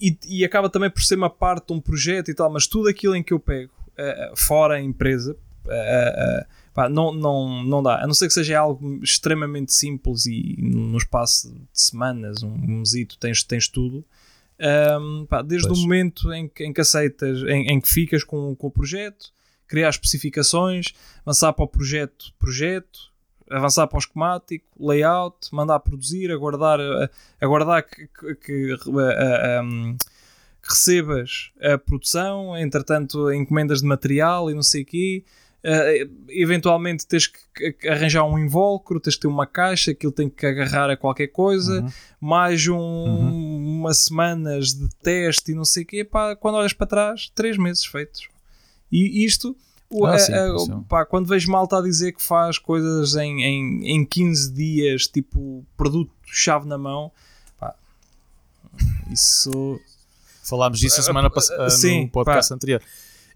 E, 0.00 0.18
e, 0.26 0.44
acaba 0.44 0.68
também 0.68 0.90
por 0.90 1.02
ser 1.02 1.16
uma 1.16 1.30
parte 1.30 1.68
de 1.68 1.72
um 1.72 1.80
projeto 1.80 2.30
e 2.30 2.34
tal, 2.34 2.50
mas 2.50 2.66
tudo 2.66 2.88
aquilo 2.88 3.14
em 3.14 3.22
que 3.22 3.32
eu 3.32 3.40
pego 3.40 3.72
uh, 3.92 4.36
fora 4.36 4.74
a 4.74 4.80
empresa 4.80 5.36
uh, 5.64 6.46
pá, 6.74 6.88
não, 6.88 7.12
não, 7.12 7.62
não 7.62 7.82
dá. 7.82 8.02
A 8.02 8.06
não 8.06 8.12
ser 8.12 8.26
que 8.26 8.34
seja 8.34 8.58
algo 8.58 9.02
extremamente 9.02 9.72
simples 9.72 10.26
e 10.26 10.56
no 10.58 10.98
espaço 10.98 11.52
de 11.52 11.66
semanas, 11.72 12.42
um, 12.42 12.56
mesito, 12.56 13.16
tens, 13.18 13.42
tens 13.44 13.68
tudo. 13.68 14.04
Um, 15.00 15.26
pá, 15.26 15.40
desde 15.40 15.68
pois. 15.68 15.78
o 15.78 15.82
momento 15.82 16.32
em 16.32 16.48
que, 16.48 16.64
em 16.64 16.72
que 16.72 16.80
aceitas, 16.80 17.42
em, 17.42 17.68
em, 17.68 17.80
que 17.80 17.88
ficas 17.88 18.24
com, 18.24 18.54
com 18.54 18.66
o 18.66 18.70
projeto, 18.70 19.32
criar 19.66 19.88
especificações, 19.88 20.92
avançar 21.24 21.52
para 21.52 21.64
o 21.64 21.68
projeto, 21.68 22.32
projeto, 22.38 23.12
avançar 23.50 23.86
para 23.86 23.96
o 23.96 23.98
esquemático, 23.98 24.64
layout, 24.78 25.48
mandar 25.52 25.80
produzir, 25.80 26.30
aguardar, 26.30 26.78
aguardar 27.40 27.84
que, 27.86 28.06
que, 28.06 28.34
que, 28.34 28.76
um, 29.62 29.96
que 30.62 30.68
recebas 30.68 31.50
a 31.60 31.76
produção, 31.76 32.56
entretanto 32.56 33.32
encomendas 33.32 33.80
de 33.80 33.86
material 33.86 34.50
e 34.50 34.54
não 34.54 34.62
sei 34.62 34.82
o 34.82 34.86
quê. 34.86 35.24
Uh, 35.64 36.26
eventualmente 36.28 37.06
tens 37.06 37.26
que 37.26 37.88
arranjar 37.88 38.22
um 38.24 38.38
invólucro, 38.38 39.00
tens 39.00 39.14
que 39.14 39.22
ter 39.22 39.28
uma 39.28 39.46
caixa, 39.46 39.92
aquilo 39.92 40.12
tem 40.12 40.28
que 40.28 40.44
agarrar 40.44 40.90
a 40.90 40.96
qualquer 40.96 41.28
coisa, 41.28 41.80
uhum. 41.80 41.88
mais 42.20 42.68
um, 42.68 42.76
uhum. 42.76 43.78
umas 43.78 44.04
semanas 44.04 44.74
de 44.74 44.86
teste 45.02 45.52
e 45.52 45.54
não 45.54 45.64
sei 45.64 45.84
o 45.84 45.86
quê. 45.86 46.04
Pá, 46.04 46.36
quando 46.36 46.56
olhas 46.56 46.74
para 46.74 46.86
trás, 46.86 47.30
três 47.34 47.56
meses 47.56 47.86
feitos. 47.86 48.28
E 48.92 49.24
isto, 49.24 49.56
ah, 50.06 50.18
sim, 50.18 50.82
pá, 50.88 51.04
quando 51.04 51.28
vejo 51.28 51.50
malta 51.50 51.78
a 51.78 51.82
dizer 51.82 52.12
que 52.12 52.22
faz 52.22 52.58
coisas 52.58 53.14
em, 53.16 53.42
em, 53.42 53.96
em 53.96 54.04
15 54.04 54.52
dias, 54.52 55.06
tipo 55.06 55.64
produto-chave 55.76 56.66
na 56.66 56.78
mão, 56.78 57.12
pá, 57.58 57.74
isso. 59.10 59.80
Falámos 60.42 60.78
disso 60.78 61.00
a 61.00 61.02
semana 61.02 61.30
passada 61.30 61.66
no 61.66 62.08
podcast 62.08 62.50
pá, 62.50 62.54
anterior. 62.54 62.82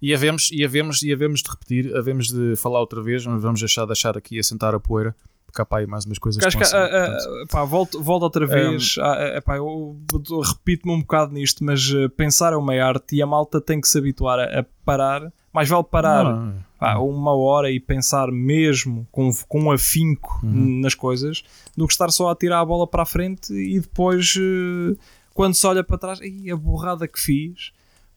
E 0.00 0.14
havemos, 0.14 0.50
e 0.52 0.64
havemos, 0.64 1.02
e 1.02 1.12
havemos 1.12 1.42
de 1.42 1.50
repetir, 1.50 1.96
havemos 1.96 2.28
de 2.28 2.54
falar 2.56 2.80
outra 2.80 3.02
vez, 3.02 3.24
vamos 3.24 3.60
deixar, 3.60 3.84
deixar 3.84 4.16
aqui 4.16 4.38
assentar 4.38 4.74
a 4.74 4.78
poeira, 4.78 5.14
porque 5.44 5.60
há 5.60 5.64
pá, 5.64 5.84
mais 5.86 6.04
umas 6.04 6.18
coisas 6.18 6.44
que, 6.44 6.56
que 6.56 6.62
assim, 6.62 6.76
uh, 6.76 7.46
pá, 7.48 7.64
volto, 7.64 8.00
volto 8.02 8.22
outra 8.22 8.46
vez, 8.46 8.96
um, 8.96 9.02
uh, 9.02 9.42
pá, 9.42 9.56
eu, 9.56 9.96
repito-me 10.44 10.92
um 10.92 11.00
bocado 11.00 11.32
nisto, 11.32 11.64
mas 11.64 11.90
uh, 11.90 12.08
pensar 12.10 12.52
é 12.52 12.56
uma 12.56 12.74
arte 12.74 13.16
e 13.16 13.22
a 13.22 13.26
malta 13.26 13.60
tem 13.60 13.80
que 13.80 13.88
se 13.88 13.98
habituar 13.98 14.38
a, 14.38 14.60
a 14.60 14.64
parar, 14.84 15.32
mais 15.58 15.68
vale 15.68 15.82
parar 15.82 16.54
pá, 16.78 16.98
uma 16.98 17.34
hora 17.34 17.68
e 17.68 17.80
pensar 17.80 18.30
mesmo 18.30 19.08
com, 19.10 19.28
com 19.48 19.72
afinco 19.72 20.38
uhum. 20.44 20.80
nas 20.80 20.94
coisas, 20.94 21.42
do 21.76 21.84
que 21.84 21.92
estar 21.92 22.12
só 22.12 22.30
a 22.30 22.36
tirar 22.36 22.60
a 22.60 22.64
bola 22.64 22.86
para 22.86 23.02
a 23.02 23.06
frente 23.06 23.52
e 23.52 23.80
depois, 23.80 24.36
uh, 24.36 24.96
quando 25.34 25.54
se 25.54 25.66
olha 25.66 25.82
para 25.82 25.98
trás, 25.98 26.20
a 26.20 26.56
borrada 26.56 27.08
que 27.08 27.18
fiz, 27.18 27.72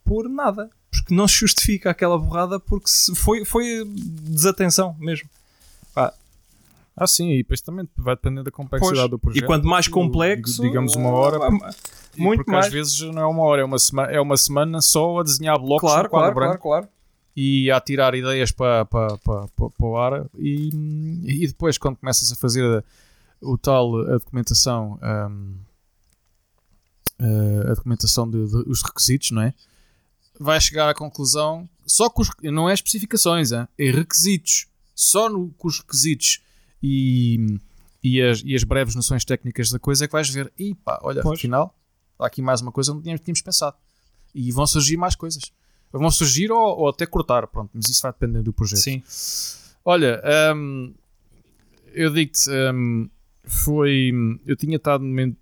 por 0.06 0.30
nada 0.30 0.70
porque 0.92 1.16
não 1.16 1.28
se 1.28 1.38
justifica 1.38 1.90
aquela 1.90 2.16
borrada 2.16 2.60
porque 2.60 2.88
foi, 3.16 3.44
foi 3.44 3.84
desatenção 3.88 4.96
mesmo. 5.00 5.28
Pá. 5.96 6.14
Ah, 6.96 7.08
sim, 7.08 7.32
e 7.32 7.38
depois 7.38 7.60
também 7.62 7.90
vai 7.98 8.14
depender 8.16 8.44
da 8.44 8.52
complexidade 8.52 9.00
pois. 9.00 9.10
do 9.10 9.18
projeto. 9.18 9.44
E 9.44 9.48
quanto 9.48 9.66
mais 9.66 9.88
complexo, 9.88 10.62
digamos 10.62 10.96
uma 10.96 11.10
hora, 11.10 11.40
muito 12.16 12.40
porque 12.40 12.52
mais. 12.52 12.68
às 12.68 12.72
vezes 12.72 13.02
não 13.02 13.22
é 13.22 13.26
uma 13.26 13.42
hora, 13.42 13.62
é 13.62 13.66
uma 13.66 13.80
semana, 13.80 14.12
é 14.12 14.22
uma 14.22 14.38
semana 14.38 14.82
só 14.82 15.22
a 15.22 15.24
desenhar 15.24 15.58
blocos 15.58 15.90
claro, 15.90 16.04
no 16.04 16.10
quadro 16.10 16.34
claro, 16.34 16.36
branco 16.36 16.62
claro, 16.62 16.88
claro. 16.88 17.01
E 17.36 17.72
a 17.72 17.80
tirar 17.80 18.14
ideias 18.16 18.52
para, 18.52 18.86
para, 18.86 19.18
para, 19.18 19.48
para, 19.48 19.86
o 19.86 19.98
ar 19.98 20.26
e, 20.38 20.70
e 21.24 21.48
depois 21.48 21.78
quando 21.78 21.98
começas 21.98 22.32
a 22.32 22.36
fazer 22.36 22.84
o 23.42 23.58
tal 23.58 23.96
a 24.02 24.18
documentação 24.18 25.00
um, 25.04 25.56
a 27.70 27.74
documentação 27.74 28.30
dos 28.30 28.82
requisitos, 28.82 29.32
não 29.32 29.44
é? 29.44 29.54
vai 30.42 30.60
chegar 30.60 30.90
à 30.90 30.94
conclusão, 30.94 31.70
só 31.86 32.10
com 32.10 32.22
os, 32.24 32.30
não 32.42 32.70
é 32.70 32.74
especificações, 32.74 33.52
é, 33.52 33.68
é 33.78 33.92
requisitos, 33.92 34.68
só 34.96 35.30
no, 35.30 35.52
com 35.52 35.68
os 35.68 35.80
requisitos 35.80 36.42
e, 36.82 37.60
e, 38.04 38.22
as, 38.22 38.42
e 38.44 38.56
as 38.56 38.64
breves 38.64 38.96
noções 38.96 39.24
técnicas 39.24 39.70
da 39.70 39.78
coisa 39.78 40.06
é 40.06 40.08
que 40.08 40.14
vais 40.14 40.30
ver, 40.30 40.52
e 40.58 40.74
pá, 40.74 41.00
olha, 41.04 41.22
pois. 41.22 41.38
afinal, 41.38 41.76
há 42.20 42.26
aqui 42.26 42.42
mais 42.42 42.62
uma 42.62 42.72
coisa 42.72 42.92
onde 42.92 43.04
tínhamos, 43.04 43.22
tínhamos 43.22 43.42
pensado. 43.42 43.78
E 44.34 44.50
vão 44.52 44.66
surgir 44.66 44.96
mais 44.96 45.14
coisas. 45.14 45.52
Vão 45.92 46.10
surgir 46.10 46.52
ou, 46.52 46.80
ou, 46.80 46.90
até 46.90 47.06
cortar, 47.06 47.48
pronto, 47.48 47.72
mas 47.74 47.90
isso 47.90 48.02
vai 48.02 48.12
depender 48.12 48.42
do 48.42 48.54
projeto. 48.54 48.80
Sim. 48.80 49.04
Olha, 49.84 50.22
um, 50.56 50.94
eu 51.94 52.12
digo-te, 52.14 52.50
um, 52.74 53.10
foi. 53.44 54.12
Eu 54.46 54.56
tinha 54.56 54.78
estado 54.78 55.02
no 55.02 55.10
momento 55.10 55.38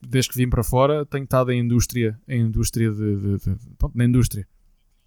desde 0.00 0.30
que 0.30 0.36
vim 0.36 0.48
para 0.48 0.62
fora, 0.62 1.06
tenho 1.06 1.24
estado 1.24 1.50
em 1.50 1.60
indústria, 1.60 2.18
em 2.28 2.42
indústria 2.42 2.90
de, 2.90 3.16
de, 3.16 3.38
de 3.38 3.56
pronto, 3.78 3.96
na 3.96 4.04
indústria. 4.04 4.46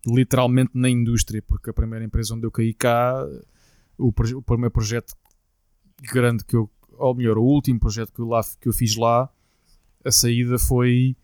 Literalmente 0.06 0.71
na 0.73 0.89
indústria, 0.89 1.41
porque 1.41 1.69
a 1.69 1.73
primeira 1.73 2.06
empresa 2.06 2.34
onde 2.34 2.45
eu 2.45 2.52
caí 2.52 2.73
cá, 2.73 3.26
o, 3.97 4.08
o 4.10 4.41
primeiro 4.41 4.71
projeto 4.71 5.13
grande 6.02 6.45
que 6.45 6.56
eu, 6.56 6.69
ou 6.91 7.15
melhor, 7.15 7.38
o 7.38 7.43
último 7.43 7.80
projeto 7.80 8.13
que 8.13 8.19
eu, 8.19 8.28
lá, 8.28 8.41
que 8.60 8.67
eu 8.67 8.73
fiz 8.73 8.95
lá, 8.95 9.30
a 10.04 10.12
saída 10.12 10.58
foi 10.58 11.15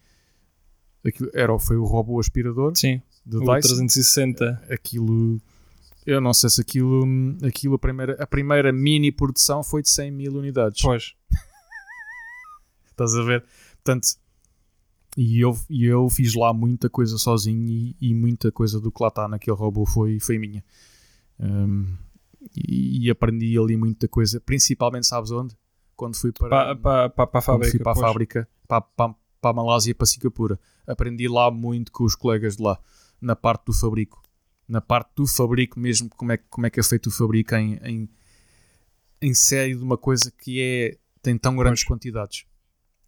aquilo, 1.05 1.29
era, 1.33 1.57
foi 1.59 1.77
o 1.77 1.85
robô 1.85 2.19
aspirador 2.19 2.73
Sim, 2.75 3.01
do 3.25 3.37
o 3.37 3.55
Dyson. 3.55 3.75
360. 3.75 4.63
Aquilo, 4.69 5.41
eu 6.05 6.19
não 6.19 6.33
sei 6.33 6.49
se 6.49 6.61
aquilo, 6.61 7.03
aquilo 7.45 7.75
a, 7.75 7.79
primeira, 7.79 8.21
a 8.21 8.27
primeira 8.27 8.71
mini 8.71 9.11
produção 9.11 9.63
foi 9.63 9.81
de 9.81 9.89
100 9.89 10.11
mil 10.11 10.33
unidades. 10.33 10.81
Pois. 10.81 11.13
Estás 12.91 13.15
a 13.15 13.23
ver? 13.23 13.43
Portanto, 13.83 14.07
e 15.17 15.39
eu, 15.39 15.57
e 15.69 15.85
eu 15.85 16.09
fiz 16.09 16.33
lá 16.33 16.53
muita 16.53 16.89
coisa 16.89 17.17
sozinho 17.17 17.67
e, 17.69 17.95
e 18.01 18.13
muita 18.13 18.51
coisa 18.51 18.79
do 18.79 18.91
que 18.91 19.01
lá 19.01 19.09
está 19.09 19.27
naquele 19.27 19.55
robô 19.55 19.85
foi, 19.85 20.19
foi 20.19 20.37
minha. 20.37 20.63
Um, 21.39 21.95
e, 22.55 23.05
e, 23.05 23.09
aprendi 23.09 23.57
ali 23.57 23.77
muita 23.77 24.07
coisa, 24.07 24.39
principalmente, 24.41 25.07
sabes 25.07 25.31
onde? 25.31 25.55
Quando 25.95 26.15
fui 26.15 26.31
para, 26.31 26.75
para, 26.75 27.09
para, 27.09 27.27
para 27.27 27.39
a 27.39 27.41
fábrica. 27.41 27.71
Fui 27.71 27.79
para 27.79 27.91
a 27.91 27.95
fábrica, 27.95 28.49
para, 28.67 28.81
para, 28.81 29.15
para 29.39 29.51
a 29.51 29.53
Malásia, 29.53 29.95
para 29.95 30.05
Singapura. 30.05 30.59
Aprendi 30.85 31.27
lá 31.27 31.49
muito 31.51 31.91
com 31.91 32.03
os 32.03 32.15
colegas 32.15 32.57
de 32.57 32.63
lá, 32.63 32.79
na 33.23 33.35
parte 33.35 33.65
do 33.65 33.73
fabrico. 33.73 34.21
Na 34.67 34.81
parte 34.81 35.11
do 35.15 35.27
fabrico 35.27 35.79
mesmo, 35.79 36.09
como 36.09 36.31
é, 36.31 36.37
como 36.37 36.65
é 36.65 36.69
que 36.69 36.79
é 36.79 36.83
feito 36.83 37.07
o 37.07 37.11
fabrico 37.11 37.55
em, 37.55 37.79
em, 37.83 38.09
em 39.21 39.33
série 39.33 39.75
de 39.75 39.83
uma 39.83 39.97
coisa 39.97 40.31
que 40.31 40.61
é, 40.61 40.97
tem 41.21 41.37
tão 41.37 41.55
grandes 41.55 41.83
pois. 41.83 41.97
quantidades. 41.97 42.45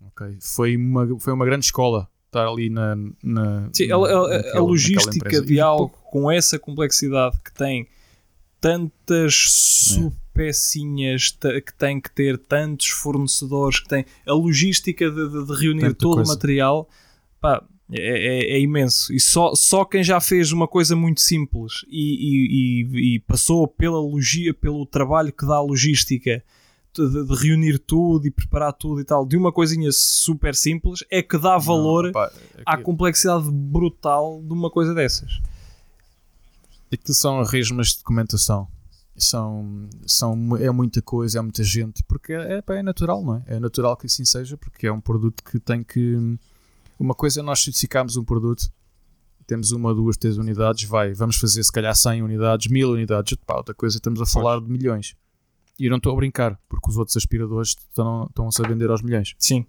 Okay. 0.08 0.38
Foi, 0.41 0.75
uma, 0.75 1.19
foi 1.19 1.34
uma 1.34 1.45
grande 1.45 1.65
escola 1.65 2.10
estar 2.36 2.47
ali 2.47 2.69
na. 2.69 2.95
na 3.23 3.69
Sim, 3.73 3.91
a, 3.91 3.95
a, 3.95 4.58
a 4.58 4.60
logística 4.60 5.41
de 5.41 5.60
algo 5.60 5.89
com 6.12 6.30
essa 6.30 6.60
complexidade 6.60 7.39
que 7.43 7.54
tem 7.54 7.88
tantas 8.60 9.34
é. 9.91 9.93
subpecinhas 9.93 11.30
que 11.30 11.73
tem 11.78 12.01
que 12.01 12.12
ter 12.12 12.38
tantos 12.38 12.88
fornecedores 12.88 13.80
que 13.80 13.88
tem 13.88 14.06
a 14.28 14.34
logística 14.34 15.10
de, 15.10 15.30
de, 15.30 15.45
de 15.45 15.62
reunir 15.62 15.82
Tanta 15.82 15.95
todo 15.95 16.15
coisa. 16.15 16.32
o 16.32 16.36
material 16.36 16.89
pá, 17.39 17.63
É, 17.91 18.00
é, 18.00 18.58
é, 18.58 18.60
imenso. 18.60 19.13
E 19.13 19.19
só, 19.19 19.54
só 19.54 19.86
quem 19.86 20.04
já 20.04 20.19
fez 20.19 20.52
uma 20.52 20.67
coisa 20.67 20.95
muito 20.95 21.21
simples 21.21 21.86
e, 21.88 22.82
e, 22.89 23.15
e 23.15 23.19
passou 23.19 23.67
pela 23.67 24.00
logia, 24.00 24.54
pelo 24.54 24.86
trabalho 24.88 25.32
que 25.32 25.45
dá 25.45 25.56
a 25.56 25.62
logística 25.62 26.43
de, 26.95 27.26
de, 27.26 27.36
reunir 27.36 27.78
tudo 27.78 28.26
e 28.26 28.32
preparar 28.32 28.74
tudo 28.74 29.02
e 29.02 29.04
tal, 29.04 29.26
de 29.26 29.38
uma 29.38 29.52
coisinha 29.52 29.91
super 29.91 30.56
simples, 30.56 31.04
é 31.12 31.21
que 31.21 31.38
dá 31.38 31.58
valor 31.58 32.06
Não, 32.06 32.12
pá, 32.12 32.32
é 32.58 32.63
à 32.65 32.78
complexidade 32.78 33.52
brutal 33.52 34.41
de 34.41 34.54
uma 34.54 34.71
coisa 34.71 34.93
dessas. 34.93 35.39
Aquilo 36.91 37.13
são 37.13 37.43
resmas 37.43 37.89
de 37.89 37.98
documentação. 37.98 38.67
São, 39.17 39.88
são, 40.06 40.58
é 40.58 40.69
muita 40.71 41.02
coisa, 41.02 41.39
é 41.39 41.41
muita 41.41 41.63
gente, 41.63 42.04
porque 42.04 42.34
é, 42.34 42.58
é, 42.58 42.63
é 42.67 42.84
natural, 42.84 43.24
não 43.24 43.36
é? 43.36 43.43
É 43.48 43.60
natural 43.60 43.95
que 43.95 44.08
assim 44.08 44.26
seja, 44.26 44.58
porque 44.58 44.88
é 44.88 44.91
um 44.91 45.00
produto 45.00 45.41
que 45.43 45.58
tem 45.60 45.84
que 45.84 46.38
uma 46.99 47.13
coisa 47.13 47.41
é 47.41 47.43
nós 47.43 47.63
certificarmos 47.63 48.15
um 48.17 48.23
produto, 48.23 48.71
temos 49.45 49.71
uma, 49.71 49.93
duas, 49.93 50.17
três 50.17 50.38
unidades, 50.38 50.86
vai, 50.86 51.13
vamos 51.13 51.38
fazer 51.38 51.63
se 51.63 51.71
calhar 51.71 51.95
100 51.95 52.23
unidades, 52.23 52.67
1000 52.67 52.89
unidades, 52.89 53.38
pá, 53.45 53.58
outra 53.58 53.75
coisa 53.75 53.97
estamos 53.97 54.21
a 54.21 54.25
falar 54.25 54.60
de 54.60 54.69
milhões. 54.69 55.15
E 55.79 55.86
eu 55.86 55.89
não 55.89 55.97
estou 55.97 56.13
a 56.13 56.15
brincar, 56.15 56.60
porque 56.69 56.89
os 56.89 56.97
outros 56.97 57.15
aspiradores 57.17 57.69
estão, 57.69 58.25
estão-se 58.27 58.63
a 58.63 58.67
vender 58.67 58.89
aos 58.89 59.01
milhões. 59.01 59.36
Sim. 59.38 59.65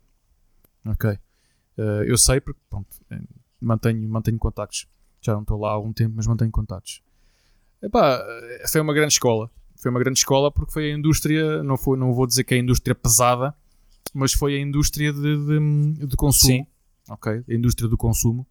Ok. 0.87 1.11
Uh, 1.11 2.05
eu 2.07 2.17
sei 2.17 2.41
porque, 2.41 2.61
pronto, 2.71 2.89
eh, 3.11 3.21
mantenho, 3.61 4.09
mantenho 4.09 4.39
contactos. 4.39 4.87
Já 5.21 5.35
não 5.35 5.43
estou 5.43 5.59
lá 5.59 5.71
há 5.71 5.73
algum 5.73 5.93
tempo, 5.93 6.15
mas 6.17 6.27
mantenho 6.27 6.51
contactos. 6.51 7.03
Epá, 7.83 8.25
eh, 8.25 8.69
foi 8.69 8.81
uma 8.81 8.95
grande 8.95 9.15
escola. 9.15 9.51
Foi 9.75 9.91
uma 9.91 9.99
grande 9.99 10.21
escola 10.21 10.51
porque 10.51 10.73
foi 10.73 10.93
a 10.93 10.95
indústria, 10.95 11.63
não, 11.65 11.77
foi, 11.77 11.99
não 11.99 12.15
vou 12.15 12.27
dizer 12.27 12.45
que 12.45 12.55
é 12.55 12.57
a 12.57 12.61
indústria 12.61 12.95
pesada, 12.95 13.55
mas 14.15 14.33
foi 14.33 14.55
a 14.55 14.61
indústria 14.61 15.13
de, 15.13 15.21
de, 15.21 16.07
de 16.07 16.17
consumo. 16.17 16.65
Sim 16.65 16.76
ok? 17.09 17.45
A 17.49 17.55
indústria 17.55 17.89
do 17.89 17.97
consumo 17.97 18.47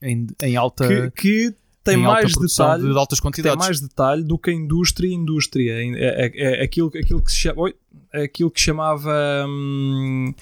em, 0.00 0.26
em 0.42 0.56
alta. 0.56 0.86
Que, 0.86 1.10
que 1.10 1.54
tem 1.82 1.96
mais 1.96 2.32
detalhe 2.32 2.90
de 2.90 2.98
altas 2.98 3.20
quantidades. 3.20 3.58
tem 3.58 3.66
mais 3.66 3.80
detalhe 3.80 4.24
do 4.24 4.38
que 4.38 4.50
a 4.50 4.54
indústria 4.54 5.12
indústria. 5.12 5.72
É, 5.72 6.26
é, 6.26 6.60
é 6.60 6.62
aquilo, 6.62 6.88
aquilo, 6.88 7.22
que 7.22 7.30
se 7.30 7.38
chama, 7.38 7.62
oi, 7.62 7.74
aquilo 8.12 8.50
que 8.50 8.60
chamava. 8.60 9.12
Hum, 9.46 10.34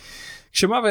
que 0.52 0.58
chamava 0.58 0.88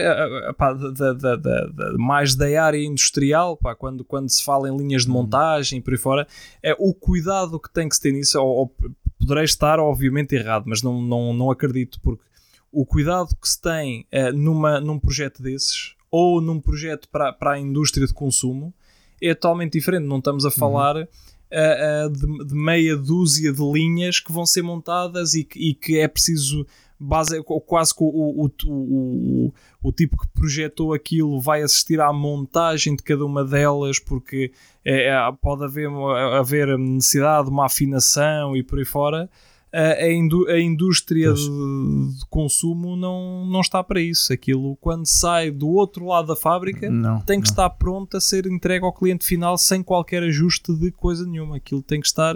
pá, 0.58 0.73
da, 0.73 1.13
da, 1.13 1.36
da, 1.36 1.93
mais 1.95 2.36
da 2.36 2.45
área 2.63 2.84
industrial, 2.84 3.56
pá, 3.56 3.75
quando, 3.75 4.04
quando 4.04 4.27
se 4.27 4.43
fala 4.43 4.67
em 4.67 4.75
linhas 4.75 5.04
de 5.04 5.10
uhum. 5.10 5.17
montagem 5.17 5.77
e 5.77 5.82
por 5.82 5.93
aí 5.93 5.99
fora, 5.99 6.27
é 6.63 6.75
o 6.80 6.95
cuidado 6.95 7.60
que 7.60 7.71
tem 7.71 7.88
que 7.88 7.95
se 7.95 8.01
ter 8.01 8.12
nisso. 8.12 8.39
Ou, 8.41 8.47
ou, 8.47 8.75
poderei 9.19 9.43
estar, 9.43 9.80
obviamente, 9.80 10.34
errado, 10.34 10.63
mas 10.65 10.82
não, 10.82 10.99
não, 10.99 11.32
não 11.32 11.51
acredito, 11.51 11.99
porque 12.01 12.23
o 12.71 12.86
cuidado 12.86 13.36
que 13.39 13.47
se 13.47 13.62
tem 13.62 14.08
uh, 14.12 14.36
numa, 14.36 14.82
num 14.82 14.97
projeto 14.97 15.43
desses 15.43 15.93
ou 16.12 16.41
num 16.41 16.60
projeto 16.60 17.08
para, 17.10 17.32
para 17.32 17.54
a 17.54 17.60
indústria 17.60 18.06
de 18.06 18.13
consumo 18.13 18.74
é 19.21 19.34
totalmente 19.34 19.74
diferente. 19.74 20.06
Não 20.06 20.17
estamos 20.17 20.43
a 20.43 20.50
uhum. 20.50 20.54
falar 20.54 20.95
uhum. 20.97 21.04
uh, 21.04 22.08
uh, 22.08 22.10
de, 22.10 22.45
de, 22.47 22.56
meia 22.56 22.97
dúzia 22.97 23.54
de 23.54 23.63
linhas 23.63 24.19
que 24.19 24.32
vão 24.32 24.45
ser 24.45 24.62
montadas 24.62 25.34
e, 25.34 25.47
e 25.56 25.74
que 25.74 25.97
é 25.97 26.08
preciso 26.08 26.65
base, 27.00 27.41
quase 27.65 27.95
que 27.95 28.04
o, 28.04 28.08
o, 28.08 28.52
o, 28.65 29.54
o, 29.82 29.91
tipo 29.91 30.17
que 30.17 30.28
projetou 30.34 30.93
aquilo 30.93 31.39
vai 31.39 31.63
assistir 31.63 32.00
à 32.00 32.13
montagem 32.13 32.95
de 32.95 33.02
cada 33.02 33.26
uma 33.26 33.43
delas 33.43 33.97
porque 33.97 34.52
é, 34.86 35.12
pode 35.41 35.63
haver, 35.63 35.89
haver 36.38 36.78
necessidade 36.78 37.45
de 37.45 37.52
uma 37.52 37.65
afinação 37.65 38.56
e 38.56 38.62
por 38.62 38.78
aí 38.78 38.86
fora 38.86 39.30
a, 39.73 40.12
indú 40.12 40.45
a 40.49 40.60
indústria 40.60 41.34
de, 41.34 41.43
de, 41.43 42.25
consumo 42.29 42.95
não, 42.97 43.45
não 43.45 43.62
está 43.62 43.81
para 43.84 44.01
isso. 44.01 44.34
Aquilo, 44.34 44.75
quando 44.77 45.05
sai 45.05 45.49
do 45.49 45.69
outro 45.69 46.05
lado 46.05 46.27
da 46.27 46.36
fábrica, 46.36 46.89
não, 46.89 47.21
tem 47.21 47.39
que 47.39 47.47
não. 47.47 47.51
estar 47.51 47.69
pronto 47.71 48.17
a 48.17 48.21
ser 48.21 48.45
entregue 48.45 48.84
ao 48.84 48.93
cliente 48.93 49.25
final 49.25 49.57
sem 49.57 49.81
qualquer 49.81 50.23
ajuste 50.23 50.73
de 50.73 50.91
coisa 50.91 51.25
nenhuma. 51.25 51.55
Aquilo 51.55 51.81
tem 51.81 52.01
que 52.01 52.07
estar. 52.07 52.36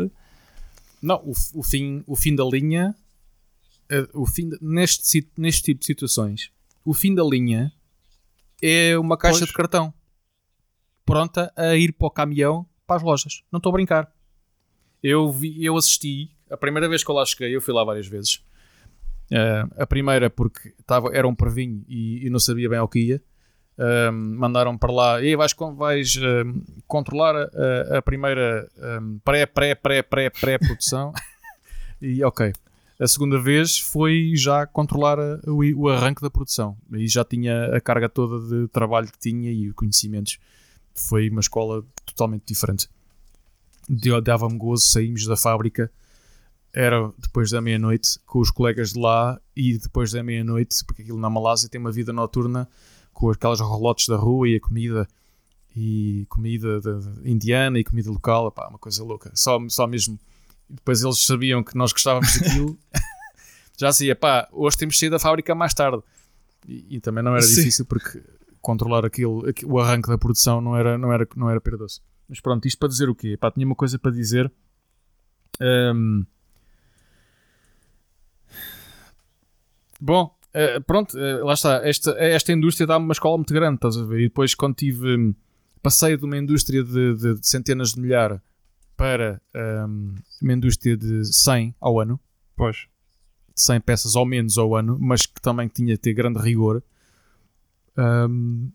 Não, 1.01 1.17
o, 1.17 1.33
o, 1.53 1.63
fim, 1.63 2.03
o 2.07 2.15
fim 2.15 2.33
da 2.33 2.45
linha, 2.45 2.95
eh, 3.89 4.07
o 4.13 4.25
fim 4.25 4.49
de, 4.49 4.57
neste, 4.61 5.27
neste 5.37 5.61
tipo 5.61 5.81
de 5.81 5.85
situações, 5.85 6.49
o 6.85 6.93
fim 6.93 7.13
da 7.13 7.23
linha 7.23 7.71
é 8.61 8.97
uma 8.97 9.17
caixa 9.17 9.39
pois. 9.39 9.49
de 9.49 9.53
cartão 9.53 9.93
pronta 11.05 11.53
a 11.55 11.75
ir 11.75 11.91
para 11.91 12.07
o 12.07 12.11
caminhão 12.11 12.65
para 12.87 12.95
as 12.95 13.03
lojas. 13.03 13.43
Não 13.51 13.57
estou 13.57 13.69
a 13.71 13.73
brincar. 13.73 14.11
Eu, 15.03 15.31
vi, 15.31 15.63
eu 15.63 15.77
assisti 15.77 16.34
a 16.49 16.57
primeira 16.57 16.87
vez 16.87 17.03
que 17.03 17.09
eu 17.09 17.15
lá 17.15 17.25
cheguei, 17.25 17.55
eu 17.55 17.61
fui 17.61 17.73
lá 17.73 17.83
várias 17.83 18.07
vezes. 18.07 18.43
Uh, 19.31 19.81
a 19.81 19.87
primeira 19.87 20.29
porque 20.29 20.73
tava, 20.85 21.09
era 21.11 21.27
um 21.27 21.33
pervinho 21.33 21.83
e, 21.87 22.27
e 22.27 22.29
não 22.29 22.39
sabia 22.39 22.69
bem 22.69 22.79
ao 22.79 22.87
que 22.87 22.99
ia. 22.99 23.23
Uh, 23.77 24.11
mandaram 24.11 24.77
para 24.77 24.91
lá 24.91 25.21
e 25.21 25.35
vais, 25.35 25.53
vais 25.75 26.15
uh, 26.15 26.81
controlar 26.87 27.35
a, 27.35 27.97
a 27.97 28.01
primeira 28.01 28.69
um, 29.01 29.19
pré, 29.19 29.45
pré, 29.45 29.75
pré, 29.75 30.01
pré, 30.01 30.29
pré-produção. 30.29 31.11
e 32.01 32.23
ok. 32.23 32.53
A 32.97 33.07
segunda 33.07 33.37
vez 33.37 33.77
foi 33.77 34.31
já 34.35 34.65
controlar 34.65 35.19
a, 35.19 35.41
o, 35.47 35.59
o, 35.81 35.89
arranque 35.89 36.21
da 36.21 36.29
produção. 36.29 36.77
E 36.93 37.07
já 37.07 37.25
tinha 37.25 37.75
a 37.75 37.81
carga 37.81 38.07
toda 38.07 38.39
de 38.47 38.67
trabalho 38.69 39.07
que 39.07 39.19
tinha 39.19 39.51
e 39.51 39.73
conhecimentos. 39.73 40.37
Foi 40.93 41.29
uma 41.29 41.41
escola 41.41 41.83
totalmente 42.05 42.43
diferente. 42.45 42.87
Dava-me 44.23 44.57
gozo, 44.57 44.87
saímos 44.87 45.27
da 45.27 45.35
fábrica 45.35 45.91
era 46.75 47.09
depois 47.17 47.49
da 47.51 47.61
meia-noite 47.61 48.19
com 48.25 48.39
os 48.39 48.51
colegas 48.51 48.91
de 48.91 48.99
lá 48.99 49.39
e 49.55 49.77
depois 49.77 50.11
da 50.11 50.21
meia-noite, 50.21 50.83
porque 50.85 51.03
aquilo 51.03 51.17
na 51.17 51.29
Malásia 51.29 51.69
tem 51.69 51.79
uma 51.79 51.91
vida 51.91 52.11
noturna 52.11 52.67
com 53.13 53.31
aquelas 53.31 53.61
rolotes 53.61 54.09
da 54.09 54.17
rua 54.17 54.49
e 54.49 54.57
a 54.57 54.59
comida 54.59 55.07
e 55.73 56.25
comida 56.29 56.81
indiana 57.23 57.79
e 57.79 57.83
comida 57.83 58.11
local, 58.11 58.51
pá, 58.51 58.67
uma 58.67 58.77
coisa 58.77 59.01
louca. 59.05 59.31
Só, 59.33 59.57
só 59.69 59.87
mesmo. 59.87 60.19
Depois 60.69 61.01
eles 61.01 61.25
sabiam 61.25 61.63
que 61.63 61.77
nós 61.77 61.93
gostávamos 61.93 62.33
daquilo. 62.39 62.77
Já 63.77 63.89
dizia, 63.89 64.15
pá, 64.15 64.47
hoje 64.51 64.77
temos 64.77 64.99
saído 64.99 65.15
da 65.15 65.19
fábrica 65.19 65.55
mais 65.55 65.73
tarde. 65.73 66.03
E, 66.67 66.97
e 66.97 66.99
também 66.99 67.23
não 67.23 67.31
era 67.31 67.41
Sim. 67.41 67.55
difícil 67.55 67.85
porque 67.85 68.21
controlar 68.59 69.05
aquilo, 69.05 69.45
o 69.65 69.79
arranque 69.79 70.09
da 70.09 70.17
produção 70.17 70.59
não 70.59 70.75
era, 70.75 70.97
não 70.97 71.13
era, 71.13 71.27
não 71.37 71.49
era 71.49 71.61
perdoso. 71.61 72.01
Mas 72.27 72.41
pronto, 72.41 72.67
isto 72.67 72.77
para 72.77 72.89
dizer 72.89 73.07
o 73.09 73.15
quê? 73.15 73.37
Pá, 73.37 73.49
tinha 73.49 73.65
uma 73.65 73.75
coisa 73.75 73.97
para 73.97 74.11
dizer. 74.11 74.51
Um, 75.61 76.25
Bom, 79.99 80.35
uh, 80.53 80.81
pronto, 80.83 81.17
uh, 81.17 81.45
lá 81.45 81.53
está. 81.53 81.87
Esta, 81.87 82.11
esta 82.11 82.51
indústria 82.51 82.87
dá-me 82.87 83.05
uma 83.05 83.13
escola 83.13 83.37
muito 83.37 83.53
grande, 83.53 83.75
estás 83.75 83.97
a 83.97 84.05
ver? 84.05 84.19
E 84.21 84.23
depois, 84.23 84.53
quando 84.55 84.75
tive. 84.75 85.15
Um, 85.15 85.35
passei 85.85 86.17
de 86.17 86.25
uma 86.25 86.35
indústria 86.35 86.83
de, 86.83 87.13
de, 87.13 87.35
de 87.35 87.47
centenas 87.47 87.93
de 87.93 88.01
milhares 88.01 88.41
para 88.97 89.39
um, 89.87 90.15
uma 90.41 90.53
indústria 90.53 90.97
de 90.97 91.23
100 91.23 91.75
ao 91.79 91.99
ano. 91.99 92.19
Pois. 92.55 92.87
De 93.53 93.61
100 93.61 93.81
peças 93.81 94.15
ao 94.15 94.25
menos 94.25 94.57
ao 94.57 94.75
ano, 94.75 94.97
mas 94.99 95.27
que 95.27 95.39
também 95.39 95.67
tinha 95.67 95.93
de 95.93 95.99
ter 95.99 96.13
grande 96.13 96.39
rigor. 96.39 96.83
Um, 97.95 98.71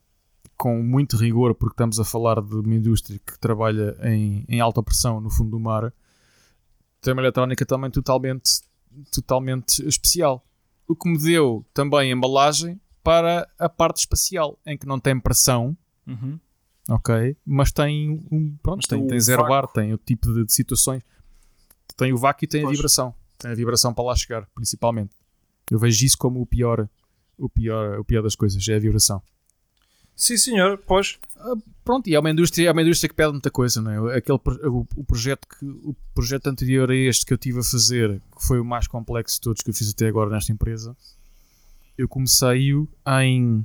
com 0.56 0.80
muito 0.82 1.16
rigor, 1.16 1.54
porque 1.56 1.74
estamos 1.74 1.98
a 1.98 2.04
falar 2.04 2.40
de 2.40 2.54
uma 2.54 2.74
indústria 2.76 3.18
que 3.18 3.36
trabalha 3.40 3.96
em, 4.04 4.44
em 4.48 4.60
alta 4.60 4.80
pressão 4.80 5.20
no 5.20 5.30
fundo 5.30 5.50
do 5.50 5.58
mar. 5.58 5.92
Tem 7.00 7.12
uma 7.12 7.22
eletrónica 7.22 7.66
também 7.66 7.90
totalmente, 7.90 8.60
totalmente 9.10 9.84
especial 9.84 10.46
o 10.90 10.96
que 10.96 11.08
me 11.08 11.16
deu 11.16 11.64
também 11.72 12.10
embalagem 12.10 12.80
para 13.02 13.48
a 13.58 13.68
parte 13.68 13.98
espacial, 13.98 14.58
em 14.66 14.76
que 14.76 14.86
não 14.86 14.98
tem 14.98 15.18
pressão, 15.20 15.76
uhum. 16.04 16.38
ok, 16.88 17.36
mas 17.46 17.70
tem 17.70 18.10
um, 18.30 18.56
pronto, 18.60 18.78
mas 18.78 18.86
tem, 18.86 18.98
tem, 18.98 19.08
tem 19.08 19.20
zero 19.20 19.46
bar, 19.46 19.68
tem 19.68 19.94
o 19.94 19.98
tipo 19.98 20.32
de, 20.34 20.44
de, 20.44 20.52
situações, 20.52 21.02
tem 21.96 22.12
o 22.12 22.18
vácuo 22.18 22.44
e 22.44 22.48
tem 22.48 22.62
pois. 22.62 22.72
a 22.72 22.76
vibração, 22.76 23.14
tem 23.38 23.52
a 23.52 23.54
vibração 23.54 23.94
para 23.94 24.04
lá 24.04 24.16
chegar, 24.16 24.48
principalmente. 24.52 25.14
Eu 25.70 25.78
vejo 25.78 26.04
isso 26.04 26.18
como 26.18 26.40
o 26.40 26.46
pior, 26.46 26.88
o 27.38 27.48
pior, 27.48 28.00
o 28.00 28.04
pior 28.04 28.22
das 28.22 28.34
coisas, 28.34 28.66
é 28.66 28.74
a 28.74 28.80
vibração. 28.80 29.22
Sim, 30.20 30.36
senhor, 30.36 30.76
pois. 30.86 31.18
Ah, 31.38 31.54
pronto, 31.82 32.06
e 32.06 32.14
é 32.14 32.20
uma 32.20 32.30
indústria, 32.30 32.68
é 32.68 32.72
uma 32.72 32.82
indústria 32.82 33.08
que 33.08 33.14
pede 33.14 33.32
muita 33.32 33.50
coisa, 33.50 33.80
não 33.80 34.10
é? 34.10 34.18
Aquele, 34.18 34.38
o, 34.68 34.86
o, 34.94 35.02
projeto 35.02 35.48
que, 35.48 35.64
o 35.64 35.96
projeto 36.14 36.46
anterior 36.48 36.90
a 36.90 36.94
este 36.94 37.24
que 37.24 37.32
eu 37.32 37.38
tive 37.38 37.60
a 37.60 37.62
fazer, 37.62 38.20
que 38.20 38.46
foi 38.46 38.60
o 38.60 38.64
mais 38.64 38.86
complexo 38.86 39.36
de 39.36 39.40
todos 39.40 39.62
que 39.62 39.70
eu 39.70 39.74
fiz 39.74 39.88
até 39.88 40.08
agora 40.08 40.28
nesta 40.28 40.52
empresa, 40.52 40.94
eu 41.96 42.06
comecei-o 42.06 42.86
em 43.22 43.64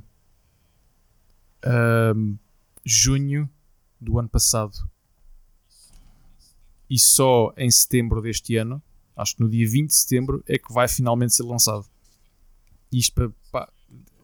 um, 1.66 2.38
junho 2.86 3.50
do 4.00 4.18
ano 4.18 4.30
passado. 4.30 4.78
E 6.88 6.98
só 6.98 7.52
em 7.58 7.70
setembro 7.70 8.22
deste 8.22 8.56
ano, 8.56 8.82
acho 9.14 9.36
que 9.36 9.42
no 9.42 9.50
dia 9.50 9.68
20 9.68 9.88
de 9.88 9.94
setembro, 9.94 10.42
é 10.48 10.56
que 10.56 10.72
vai 10.72 10.88
finalmente 10.88 11.34
ser 11.34 11.42
lançado. 11.42 11.84
Isto 12.90 13.30
para, 13.52 13.68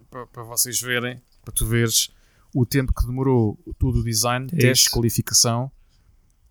para, 0.09 0.27
para 0.29 0.43
vocês 0.45 0.81
verem, 0.81 1.21
para 1.45 1.53
tu 1.53 1.67
veres 1.67 2.11
o 2.55 2.67
tempo 2.67 2.93
que 2.93 3.07
demorou 3.07 3.59
todo 3.79 4.01
o 4.01 4.05
design, 4.05 4.47
é 4.53 4.57
teste, 4.57 4.91
qualificação, 4.91 5.71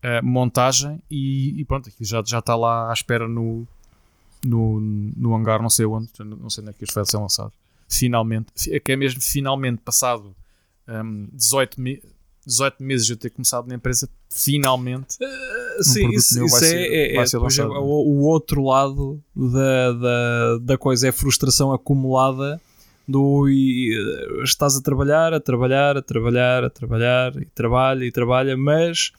uh, 0.03 0.25
montagem 0.25 1.01
e, 1.09 1.59
e, 1.59 1.65
pronto, 1.65 1.89
aqui 1.89 2.03
já, 2.03 2.23
já 2.25 2.39
está 2.39 2.55
lá 2.55 2.89
à 2.89 2.93
espera 2.93 3.27
no, 3.27 3.67
no, 4.45 4.79
no 4.79 5.35
hangar, 5.35 5.61
não 5.61 5.69
sei 5.69 5.85
onde, 5.85 6.09
não 6.19 6.49
sei 6.49 6.63
onde 6.63 6.71
é 6.71 6.73
que 6.73 6.83
isto 6.83 6.93
vai 6.93 7.05
ser 7.05 7.17
lançado. 7.17 7.53
Finalmente, 7.87 8.47
é 8.69 8.79
que 8.79 8.91
é 8.91 8.95
mesmo 8.95 9.21
finalmente 9.21 9.81
passado 9.81 10.35
um, 10.87 11.27
18, 11.33 11.79
me 11.79 12.01
18 12.45 12.83
meses 12.83 13.05
de 13.05 13.13
eu 13.13 13.17
ter 13.17 13.29
começado 13.29 13.67
na 13.67 13.75
empresa, 13.75 14.09
finalmente. 14.29 15.17
Uh, 15.21 15.79
um 15.79 15.83
sim, 15.83 16.09
isso, 16.09 16.43
isso 16.43 16.65
é, 16.65 16.71
é, 16.71 17.15
é, 17.15 17.23
é 17.23 17.63
o, 17.77 17.83
o, 17.83 18.21
outro 18.23 18.63
lado 18.63 19.21
da, 19.35 19.91
da, 19.93 20.57
da 20.59 20.77
coisa, 20.77 21.07
é 21.07 21.09
a 21.09 21.13
frustração 21.13 21.71
acumulada 21.71 22.59
do 23.11 23.47
eh, 23.47 24.43
estás 24.43 24.77
a 24.77 24.81
trabalhar, 24.81 25.33
a 25.33 25.39
trabalhar, 25.39 25.97
a 25.97 26.01
trabalhar, 26.01 26.63
a 26.63 26.69
trabalhar, 26.69 27.35
e 27.35 27.45
trabalha 27.45 28.05
e 28.05 28.11
trabalha, 28.11 28.57
mas 28.57 29.11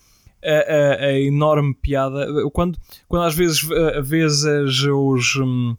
a, 0.42 1.04
a, 1.04 1.06
a 1.06 1.20
enorme 1.20 1.74
piada 1.74 2.26
quando, 2.50 2.78
quando 3.06 3.24
às 3.24 3.34
vezes 3.34 3.60
vês 4.02 4.42
os. 4.84 5.36
Um, 5.36 5.74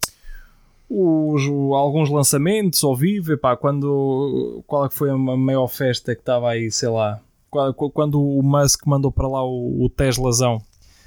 os, 0.88 1.42
alguns 1.74 2.10
lançamentos 2.10 2.84
ao 2.84 2.94
vivo, 2.94 3.32
epá, 3.32 3.56
quando 3.56 4.62
qual 4.66 4.84
é 4.84 4.88
que 4.88 4.94
foi 4.94 5.10
a 5.10 5.16
maior 5.16 5.66
festa 5.66 6.14
que 6.14 6.20
estava 6.20 6.50
aí, 6.50 6.70
sei 6.70 6.88
lá, 6.88 7.20
quando 7.50 8.22
o 8.22 8.42
Musk 8.42 8.86
mandou 8.86 9.10
para 9.10 9.28
lá 9.28 9.44
o, 9.44 9.84
o 9.84 9.88
Teslazão, 9.88 10.60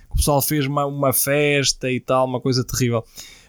o 0.10 0.16
pessoal 0.16 0.42
fez 0.42 0.66
uma, 0.66 0.86
uma 0.86 1.14
festa 1.14 1.92
e 1.92 2.00
tal, 2.00 2.26
uma 2.26 2.42
coisa 2.42 2.64
terrível. 2.64 3.04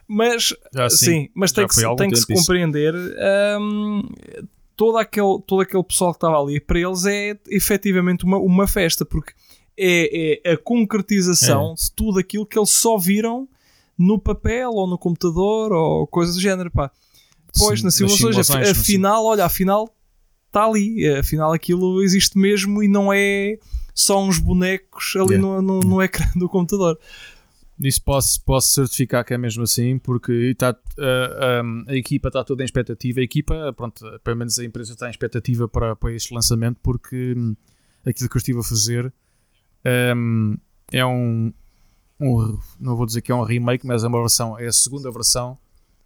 Mas 0.08 0.54
ah, 0.74 0.88
sim, 0.88 0.96
sim, 0.96 1.28
mas 1.34 1.52
tem 1.52 1.66
que, 1.66 1.74
se, 1.74 1.96
tem 1.96 2.08
que 2.08 2.16
se 2.16 2.26
compreender 2.26 2.94
um, 3.60 4.02
todo, 4.74 4.96
aquele, 4.96 5.38
todo 5.46 5.60
aquele 5.60 5.84
pessoal 5.84 6.12
que 6.12 6.16
estava 6.16 6.40
ali, 6.40 6.58
para 6.58 6.80
eles 6.80 7.04
é 7.04 7.38
efetivamente 7.48 8.24
uma, 8.24 8.38
uma 8.38 8.66
festa, 8.66 9.04
porque 9.04 9.34
é, 9.76 10.40
é 10.44 10.52
a 10.52 10.56
concretização 10.56 11.72
é. 11.72 11.74
de 11.74 11.92
tudo 11.92 12.18
aquilo 12.18 12.46
que 12.46 12.58
eles 12.58 12.70
só 12.70 12.96
viram 12.96 13.46
no 13.98 14.18
papel 14.18 14.70
ou 14.70 14.86
no 14.86 14.96
computador 14.96 15.72
ou 15.72 16.06
coisa 16.06 16.32
do 16.32 16.40
género. 16.40 16.70
Pá. 16.70 16.90
Depois, 17.52 17.80
Sim, 17.80 17.84
nas 17.84 17.94
simulações, 17.94 18.50
afinal, 18.50 19.24
olha, 19.24 19.44
afinal 19.44 19.92
está 20.46 20.64
ali, 20.64 21.06
afinal 21.08 21.52
aquilo 21.52 22.02
existe 22.02 22.38
mesmo 22.38 22.82
e 22.82 22.88
não 22.88 23.12
é 23.12 23.58
só 23.94 24.22
uns 24.22 24.38
bonecos 24.38 25.14
ali 25.16 25.34
yeah. 25.34 25.46
no, 25.46 25.60
no, 25.60 25.80
no 25.80 26.02
ecrã 26.02 26.26
do 26.36 26.48
computador. 26.48 26.98
Isso 27.80 28.02
posso, 28.02 28.42
posso 28.44 28.72
certificar 28.72 29.24
que 29.24 29.34
é 29.34 29.38
mesmo 29.38 29.62
assim, 29.62 29.98
porque 29.98 30.54
tá, 30.56 30.70
a, 30.98 31.60
a, 31.60 31.92
a 31.92 31.96
equipa 31.96 32.28
está 32.28 32.42
toda 32.42 32.62
em 32.62 32.64
expectativa. 32.64 33.20
A 33.20 33.22
equipa, 33.22 33.72
pronto, 33.72 34.04
pelo 34.24 34.36
menos 34.36 34.58
a 34.58 34.64
empresa 34.64 34.92
está 34.92 35.06
em 35.06 35.10
expectativa 35.10 35.68
para, 35.68 35.94
para 35.94 36.12
este 36.12 36.34
lançamento, 36.34 36.78
porque 36.82 37.34
hum, 37.36 37.54
aquilo 38.04 38.28
que 38.28 38.36
eu 38.36 38.40
estive 38.40 38.58
a 38.58 38.64
fazer 38.64 39.12
um, 40.16 40.56
é 40.90 41.06
um, 41.06 41.52
um, 42.20 42.58
Não 42.80 42.96
vou 42.96 43.06
dizer 43.06 43.22
que 43.22 43.30
é 43.30 43.34
um 43.34 43.44
remake, 43.44 43.86
mas 43.86 44.02
é 44.02 44.08
uma 44.08 44.20
versão, 44.20 44.58
é 44.58 44.66
a 44.66 44.72
segunda 44.72 45.10
versão 45.10 45.58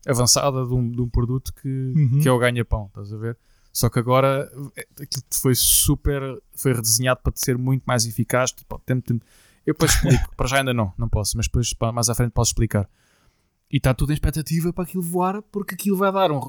avançada 0.07 0.67
de 0.67 0.75
um, 0.75 0.91
de 0.91 1.01
um 1.01 1.09
produto 1.09 1.53
que, 1.55 1.69
uhum. 1.69 2.21
que 2.21 2.29
é 2.29 2.33
o 2.33 2.39
ganha-pão, 2.39 2.87
estás 2.87 3.13
a 3.13 3.17
ver? 3.17 3.39
Só 3.73 3.89
que 3.89 3.99
agora 3.99 4.53
é, 4.77 4.87
aquilo 5.03 5.25
foi 5.31 5.55
super. 5.55 6.21
Foi 6.55 6.75
redesenhado 6.75 7.21
para 7.23 7.33
ser 7.35 7.57
muito 7.57 7.85
mais 7.85 8.05
eficaz. 8.05 8.55
Tento, 8.85 9.19
eu 9.66 9.75
depois 9.75 9.92
explico, 9.92 10.35
para 10.37 10.46
já 10.46 10.59
ainda 10.59 10.75
não, 10.75 10.92
não 10.98 11.09
posso, 11.09 11.37
mas 11.37 11.46
depois 11.46 11.72
mais 11.92 12.09
à 12.09 12.14
frente 12.14 12.33
posso 12.33 12.51
explicar. 12.51 12.88
E 13.70 13.79
está 13.79 13.94
tudo 13.94 14.11
em 14.11 14.14
expectativa 14.14 14.72
para 14.72 14.85
aquilo 14.85 15.03
voar, 15.03 15.40
porque 15.42 15.75
aquilo 15.75 15.96
vai 15.96 16.12
dar, 16.12 16.31
um, 16.31 16.40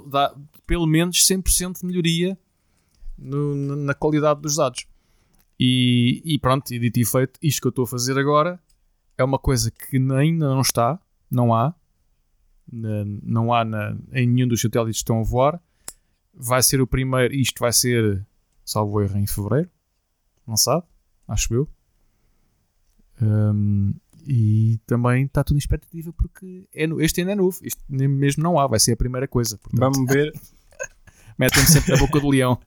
pelo 0.67 0.85
menos 0.85 1.25
100% 1.25 1.79
de 1.79 1.85
melhoria 1.85 2.37
no, 3.17 3.75
na 3.77 3.93
qualidade 3.93 4.41
dos 4.41 4.57
dados. 4.57 4.85
E, 5.59 6.21
e 6.25 6.37
pronto, 6.39 6.73
e 6.73 6.79
dito 6.79 6.99
e 6.99 7.05
feito, 7.05 7.39
isto 7.41 7.61
que 7.61 7.67
eu 7.67 7.69
estou 7.69 7.85
a 7.85 7.87
fazer 7.87 8.17
agora 8.17 8.59
é 9.17 9.23
uma 9.23 9.39
coisa 9.39 9.71
que 9.71 9.95
ainda 9.95 10.49
não 10.49 10.61
está, 10.61 10.99
não 11.29 11.53
há, 11.53 11.73
não 12.71 13.53
há 13.53 13.63
na, 13.63 13.95
em 14.11 14.27
nenhum 14.27 14.47
dos 14.47 14.61
satélites 14.61 14.97
que 14.97 15.03
estão 15.03 15.19
a 15.19 15.23
voar. 15.23 15.61
Vai 16.33 16.63
ser 16.63 16.81
o 16.81 16.87
primeiro, 16.87 17.33
isto 17.33 17.59
vai 17.59 17.71
ser, 17.71 18.25
salvo 18.65 19.01
erro, 19.01 19.17
em 19.17 19.27
fevereiro, 19.27 19.69
não 20.47 20.57
sabe, 20.57 20.83
acho 21.27 21.53
eu. 21.53 21.69
Um, 23.21 23.93
e 24.25 24.79
também 24.87 25.25
está 25.25 25.43
tudo 25.43 25.57
em 25.57 25.59
expectativa 25.59 26.13
porque 26.13 26.65
é, 26.73 26.85
este 26.99 27.21
ainda 27.21 27.33
é 27.33 27.35
novo, 27.35 27.57
este 27.61 27.81
mesmo 27.89 28.41
não 28.41 28.57
há, 28.57 28.67
vai 28.67 28.79
ser 28.79 28.93
a 28.93 28.97
primeira 28.97 29.27
coisa. 29.27 29.57
Portanto, 29.57 29.79
Vamos 29.79 30.11
ver. 30.11 30.31
Metem-me 31.37 31.67
sempre 31.67 31.91
na 31.93 31.99
boca 31.99 32.19
do 32.19 32.29
leão. 32.29 32.59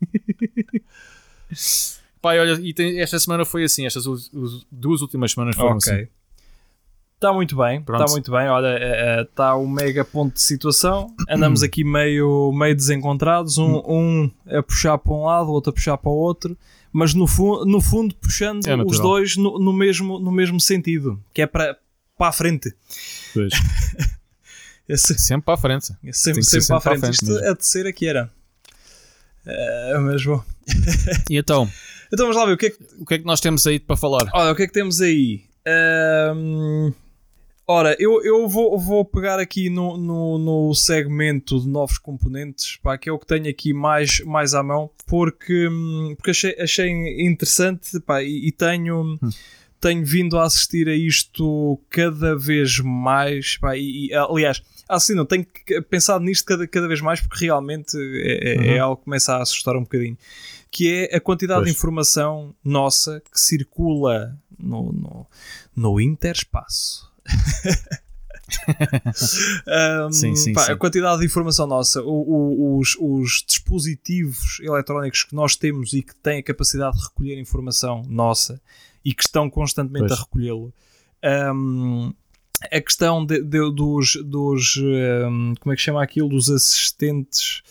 Pai, 2.20 2.40
olha, 2.40 2.61
e 2.61 2.74
tem, 2.74 3.00
esta 3.00 3.18
semana 3.18 3.44
foi 3.44 3.64
assim, 3.64 3.87
estas 3.87 4.04
duas 4.70 5.00
últimas 5.00 5.32
semanas 5.32 5.54
foram 5.54 5.76
okay. 5.76 5.92
assim. 5.92 6.09
Está 7.14 7.32
muito 7.32 7.56
bem, 7.56 7.78
está 7.78 8.04
muito 8.11 8.30
bem. 8.30 8.48
Olha, 8.48 9.22
está 9.22 9.46
é, 9.46 9.50
é 9.50 9.54
o 9.54 9.66
mega 9.66 10.04
ponto 10.04 10.35
de 10.35 10.42
situação. 10.42 11.14
Andamos 11.30 11.62
aqui 11.64 11.82
meio, 11.82 12.52
meio 12.52 12.74
desencontrados, 12.74 13.56
um, 13.56 13.82
um 13.87 14.30
a 14.46 14.62
puxar 14.62 14.98
para 14.98 15.12
um 15.14 15.24
lado, 15.24 15.48
o 15.48 15.52
outro 15.52 15.70
a 15.70 15.72
puxar 15.72 15.96
para 15.96 16.11
o 16.11 16.14
outro 16.14 16.59
mas 16.92 17.14
no, 17.14 17.27
fu 17.27 17.64
no 17.64 17.81
fundo 17.81 18.14
puxando 18.14 18.66
é 18.66 18.77
os 18.77 18.99
dois 18.99 19.37
no, 19.37 19.59
no, 19.59 19.72
mesmo, 19.72 20.18
no 20.18 20.31
mesmo 20.31 20.61
sentido, 20.61 21.22
que 21.33 21.42
é 21.42 21.46
para, 21.46 21.79
para 22.16 22.29
a 22.29 22.33
frente. 22.33 22.75
Pois. 23.35 23.53
Esse, 24.88 25.18
sempre 25.18 25.46
para 25.46 25.55
a 25.55 25.59
frente. 25.59 25.87
Sempre, 25.87 26.12
sempre, 26.12 26.44
sempre, 26.44 26.66
para 26.66 26.77
a 26.77 26.81
frente. 26.81 27.01
frente 27.01 27.14
Isto 27.14 27.27
mesmo. 27.27 27.51
a 27.51 27.57
terceira 27.57 27.92
que 27.92 28.07
era. 28.07 28.31
Uh, 29.44 30.01
mas 30.03 30.25
bom. 30.25 30.42
e 31.31 31.37
então? 31.37 31.70
Então 32.07 32.27
vamos 32.27 32.37
lá 32.37 32.46
ver 32.46 32.53
o 32.53 32.57
que, 32.57 32.66
é 32.66 32.70
que, 32.70 32.79
o 33.01 33.05
que 33.05 33.14
é 33.14 33.18
que 33.18 33.25
nós 33.25 33.40
temos 33.40 33.66
aí 33.66 33.81
para 33.81 33.96
falar. 33.96 34.31
Olha, 34.33 34.53
o 34.53 34.55
que 34.55 34.62
é 34.62 34.66
que 34.68 34.72
temos 34.72 35.01
aí? 35.01 35.42
Uh, 35.66 36.94
Ora, 37.68 37.96
eu, 37.98 38.22
eu 38.24 38.46
vou, 38.46 38.79
vou 38.79 39.05
pegar 39.05 39.40
aqui 39.40 39.68
no, 39.68 39.96
no, 39.96 40.38
no, 40.38 40.74
segmento 40.74 41.59
de 41.61 41.68
novos 41.68 41.98
componentes, 41.98 42.76
pá, 42.76 42.96
que 42.96 43.09
é 43.09 43.12
o 43.12 43.18
que 43.18 43.26
tenho 43.26 43.50
aqui 43.50 43.72
mais, 43.72 44.20
mais 44.20 44.55
à 44.55 44.62
mão, 44.62 44.88
porque, 45.05 45.66
hum, 45.66 46.14
porque 46.16 46.31
achei, 46.31 46.57
achei 46.61 47.26
interessante 47.26 47.98
pá, 47.98 48.22
e, 48.22 48.46
e 48.46 48.52
tenho, 48.52 49.18
hum. 49.20 49.31
tenho 49.81 50.07
vindo 50.07 50.38
a 50.38 50.44
assistir 50.44 50.88
a 50.88 50.94
isto 50.94 51.81
cada 51.90 52.37
vez 52.37 52.79
mais. 52.79 53.57
Pá, 53.57 53.76
e, 53.76 54.11
e, 54.11 54.14
aliás, 54.14 54.62
assim, 54.88 55.16
não 55.16 55.26
tenho 55.26 55.44
pensado 55.90 56.24
nisto 56.24 56.44
cada, 56.44 56.68
cada 56.68 56.87
vez 56.87 57.00
mais 57.00 57.20
porque 57.20 57.46
realmente 57.46 57.96
é, 57.96 58.52
é, 58.52 58.55
é 58.55 58.59
uhum. 58.59 58.64
é 58.76 58.79
algo 58.79 58.98
que 58.98 59.05
começa 59.07 59.35
a 59.35 59.42
assustar 59.42 59.74
um 59.74 59.83
bocadinho. 59.83 60.16
Que 60.70 61.09
é 61.11 61.16
a 61.16 61.20
quantidade 61.20 61.62
pois. 61.62 61.72
de 61.72 61.76
informação 61.76 62.55
nossa 62.62 63.20
que 63.33 63.40
circula 63.40 64.38
no, 64.57 64.92
no, 64.92 65.26
no 65.74 66.00
interespaço 66.00 67.15
um, 70.07 70.12
sim, 70.12 70.37
sim, 70.37 70.53
pá, 70.53 70.67
sim. 70.67 70.73
A 70.73 70.77
quantidade 70.77 71.21
de 71.21 71.27
informação 71.27 71.67
nossa, 71.67 72.03
o, 72.03 72.09
o, 72.09 72.79
os, 72.79 72.97
os, 73.01 73.45
dispositivos 73.47 74.61
eletrónicos 74.61 75.25
que 75.25 75.35
nós 75.35 75.57
temos 75.57 75.93
e 75.93 76.03
que 76.03 76.15
têm 76.17 76.39
a 76.39 76.43
capacidade 76.43 76.97
de 76.97 77.05
recolher 77.05 77.39
informação 77.39 78.05
nossa 78.09 78.61
e 79.05 79.12
que 79.12 79.23
estão 79.23 79.51
constantemente 79.51 80.09
pois. 80.09 80.19
a 80.19 80.23
recolhê-lo. 80.23 80.73
Um, 81.55 82.12
a 82.71 82.81
questão 82.81 83.25
de, 83.25 83.43
de, 83.43 83.71
dos, 83.73 84.17
dos 84.25 84.77
um, 84.77 85.55
como 85.61 85.73
é 85.73 85.77
que 85.77 85.83
chama 85.83 86.03
aquilo? 86.03 86.29
Dos 86.29 86.51
assistentes 86.51 87.62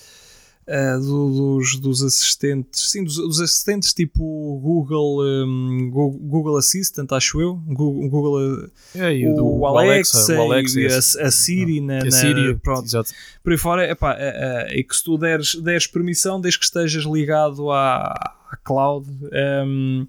Uh, 0.67 0.99
do, 0.99 1.29
dos, 1.31 1.79
dos 1.79 2.01
assistentes, 2.01 2.89
sim, 2.89 3.03
dos, 3.03 3.17
dos, 3.17 3.39
assistentes 3.39 3.93
tipo 3.93 4.59
Google, 4.63 5.23
um, 5.23 5.91
Google 5.91 6.57
Assistant, 6.57 7.11
acho 7.11 7.39
eu, 7.39 7.53
Google, 7.67 8.09
Google 8.09 8.69
é, 8.95 9.13
o, 9.29 9.59
o, 9.59 9.67
Alexa, 9.67 10.17
Alexa, 10.17 10.35
o 10.35 10.41
Alexa 10.41 10.81
e 10.81 10.87
a, 10.87 11.27
a 11.27 11.31
Siri, 11.31 11.81
na, 11.81 11.99
a 11.99 12.09
Siri 12.09 12.55
pronto, 12.55 12.83
exato. 12.83 13.11
por 13.43 13.51
aí 13.51 13.59
fora, 13.59 13.87
epá, 13.87 14.15
é, 14.17 14.79
é, 14.79 14.81
que 14.81 14.95
se 14.95 15.03
tu 15.03 15.19
deres, 15.19 15.53
deres 15.53 15.85
permissão, 15.85 16.41
desde 16.41 16.57
que 16.57 16.65
estejas 16.65 17.03
ligado 17.03 17.69
à, 17.69 18.07
à 18.49 18.57
cloud, 18.63 19.07
um, 19.67 20.07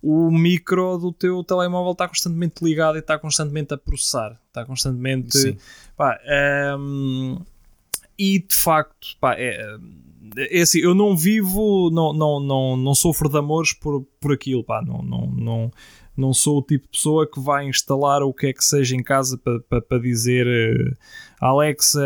o 0.00 0.30
micro 0.30 0.98
do 0.98 1.10
teu 1.10 1.42
telemóvel 1.42 1.90
está 1.90 2.06
constantemente 2.06 2.64
ligado 2.64 2.94
e 2.94 3.00
está 3.00 3.18
constantemente 3.18 3.74
a 3.74 3.76
processar, 3.76 4.40
está 4.46 4.64
constantemente. 4.64 5.58
Pá, 5.96 6.16
um, 6.78 7.40
e 8.18 8.38
de 8.38 8.54
facto, 8.54 9.16
pá, 9.20 9.34
é, 9.36 9.76
é 10.36 10.60
assim, 10.60 10.78
eu 10.80 10.94
não 10.94 11.16
vivo, 11.16 11.90
não, 11.92 12.12
não, 12.12 12.40
não, 12.40 12.76
não 12.76 12.94
sofro 12.94 13.28
de 13.28 13.38
amores 13.38 13.72
por, 13.72 14.04
por 14.20 14.32
aquilo, 14.32 14.64
pá, 14.64 14.82
não, 14.82 15.02
não, 15.02 15.26
não, 15.26 15.72
não 16.16 16.34
sou 16.34 16.58
o 16.58 16.62
tipo 16.62 16.84
de 16.84 16.90
pessoa 16.90 17.30
que 17.30 17.38
vai 17.38 17.66
instalar 17.66 18.22
o 18.22 18.32
que 18.32 18.46
é 18.48 18.52
que 18.52 18.64
seja 18.64 18.96
em 18.96 19.02
casa 19.02 19.38
para 19.38 19.60
pa, 19.60 19.80
pa 19.80 19.98
dizer 19.98 20.46
uh, 20.46 20.96
Alexa, 21.40 22.00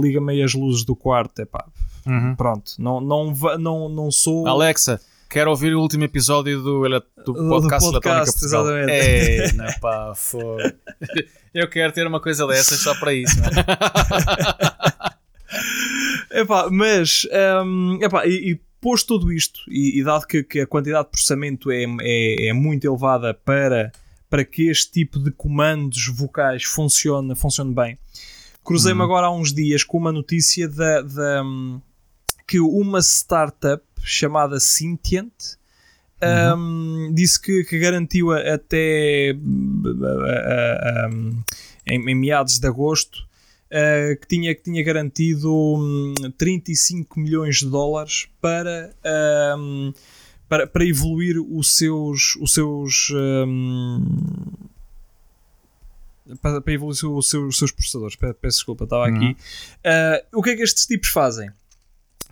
liga-me 0.00 0.42
as 0.42 0.54
luzes 0.54 0.84
do 0.84 0.96
quarto, 0.96 1.40
é 1.40 1.44
pá, 1.44 1.64
uhum. 2.06 2.34
pronto, 2.36 2.72
não, 2.78 3.00
não, 3.00 3.32
não, 3.58 3.88
não 3.88 4.10
sou. 4.10 4.46
Alexa, 4.46 5.00
quero 5.30 5.50
ouvir 5.50 5.74
o 5.74 5.80
último 5.80 6.04
episódio 6.04 6.60
do, 6.62 6.82
do 7.24 7.34
podcast, 7.34 7.90
do 7.90 8.00
podcast 8.00 8.44
exatamente. 8.44 8.90
É, 8.92 9.52
não, 9.52 9.72
pá, 9.80 10.12
foi. 10.14 10.74
Eu 11.54 11.68
quero 11.68 11.92
ter 11.92 12.06
uma 12.06 12.18
coisa 12.18 12.46
dessas 12.46 12.78
só 12.78 12.98
para 12.98 13.12
isso, 13.12 13.36
epá, 16.30 16.68
mas, 16.70 17.26
um, 17.64 17.98
epá, 18.02 18.26
e, 18.26 18.52
e 18.52 18.60
posto 18.80 19.18
tudo 19.18 19.32
isto, 19.32 19.60
e, 19.68 20.00
e 20.00 20.04
dado 20.04 20.26
que, 20.26 20.42
que, 20.42 20.60
a 20.60 20.66
quantidade 20.66 21.04
de 21.04 21.10
processamento 21.12 21.70
é, 21.70 21.84
é, 22.00 22.48
é, 22.48 22.52
muito 22.52 22.86
elevada 22.86 23.32
para, 23.32 23.92
para 24.28 24.44
que 24.44 24.68
este 24.68 24.90
tipo 24.90 25.20
de 25.20 25.30
comandos 25.30 26.08
vocais 26.08 26.64
funcione, 26.64 27.34
funcione 27.36 27.74
bem, 27.74 27.98
cruzei-me 28.64 28.98
uhum. 28.98 29.04
agora 29.04 29.28
há 29.28 29.30
uns 29.30 29.52
dias 29.52 29.84
com 29.84 29.98
uma 29.98 30.12
notícia 30.12 30.68
da, 30.68 31.02
da, 31.02 31.42
que 32.46 32.60
uma 32.60 33.00
startup 33.00 33.82
chamada 34.02 34.60
Sentient. 34.60 35.32
Um, 36.24 37.12
disse 37.12 37.40
que, 37.40 37.64
que 37.64 37.80
garantiu 37.80 38.30
até 38.30 39.34
um, 39.36 41.42
em, 41.84 42.10
em, 42.10 42.14
meados 42.14 42.60
de 42.60 42.68
agosto 42.68 43.26
uh, 43.72 44.20
que, 44.20 44.26
tinha, 44.28 44.54
que 44.54 44.62
tinha 44.62 44.82
garantido 44.84 45.52
um, 45.52 46.14
35 46.36 47.18
milhões 47.18 47.56
de 47.56 47.66
dólares 47.66 48.28
para, 48.40 48.94
um, 49.58 49.92
para, 50.48 50.66
para 50.66 50.84
evoluir 50.84 51.40
os 51.40 51.76
seus, 51.76 52.36
os 52.36 52.52
seus 52.52 53.10
para, 56.40 56.60
para 56.60 56.72
evoluir 56.72 56.92
os 56.92 57.28
seus, 57.28 57.34
os 57.34 57.58
seus 57.58 57.70
processadores. 57.70 58.16
Peço 58.16 58.58
desculpa, 58.58 58.84
estava 58.84 59.08
uhum. 59.08 59.16
aqui. 59.16 59.36
Uh, 59.84 60.38
o 60.38 60.42
que 60.42 60.50
é 60.50 60.56
que 60.56 60.62
estes 60.62 60.86
tipos 60.86 61.08
fazem? 61.08 61.50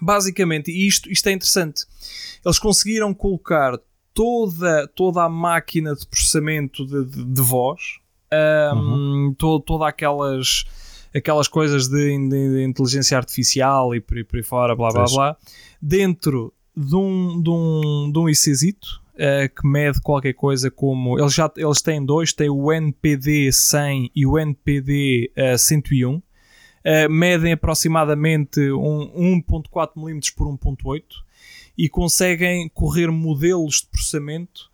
Basicamente, 0.00 0.70
e 0.70 0.86
isto, 0.86 1.10
isto 1.10 1.28
é 1.28 1.32
interessante, 1.32 1.84
eles 2.44 2.58
conseguiram 2.58 3.12
colocar 3.12 3.78
toda, 4.14 4.88
toda 4.88 5.22
a 5.22 5.28
máquina 5.28 5.94
de 5.94 6.06
processamento 6.06 6.86
de, 6.86 7.04
de, 7.04 7.24
de 7.24 7.42
voz, 7.42 7.98
um, 8.32 8.76
uhum. 8.76 9.34
to, 9.36 9.60
toda 9.60 9.86
aquelas 9.86 10.64
aquelas 11.14 11.48
coisas 11.48 11.88
de, 11.88 12.28
de, 12.28 12.64
inteligência 12.64 13.16
artificial 13.16 13.94
e 13.94 14.00
por, 14.00 14.24
por 14.24 14.36
aí 14.36 14.42
fora, 14.42 14.76
blá 14.76 14.90
blá 14.90 15.04
blá, 15.04 15.36
dentro 15.80 16.52
de 16.76 16.96
um, 16.96 17.42
de 17.42 17.50
um, 17.50 18.10
de 18.12 18.18
um 18.18 18.28
ICzito, 18.28 19.00
uh, 19.14 19.54
que 19.54 19.66
mede 19.66 20.00
qualquer 20.00 20.32
coisa 20.32 20.70
como. 20.70 21.18
Eles, 21.18 21.34
já, 21.34 21.50
eles 21.56 21.82
têm 21.82 22.04
dois: 22.04 22.32
tem 22.32 22.48
o 22.48 22.72
NPD 22.72 23.52
100 23.52 24.10
e 24.14 24.26
o 24.26 24.38
NPD 24.38 25.32
uh, 25.36 25.58
101. 25.58 26.16
Uh, 26.16 26.22
medem 27.10 27.52
aproximadamente 27.52 28.58
um, 28.72 29.42
1.4 29.46 29.90
mm 29.96 30.20
por 30.34 30.48
1.8 30.48 31.02
e 31.76 31.88
conseguem 31.88 32.68
correr 32.70 33.10
modelos 33.10 33.82
de 33.82 33.88
processamento 33.88 34.70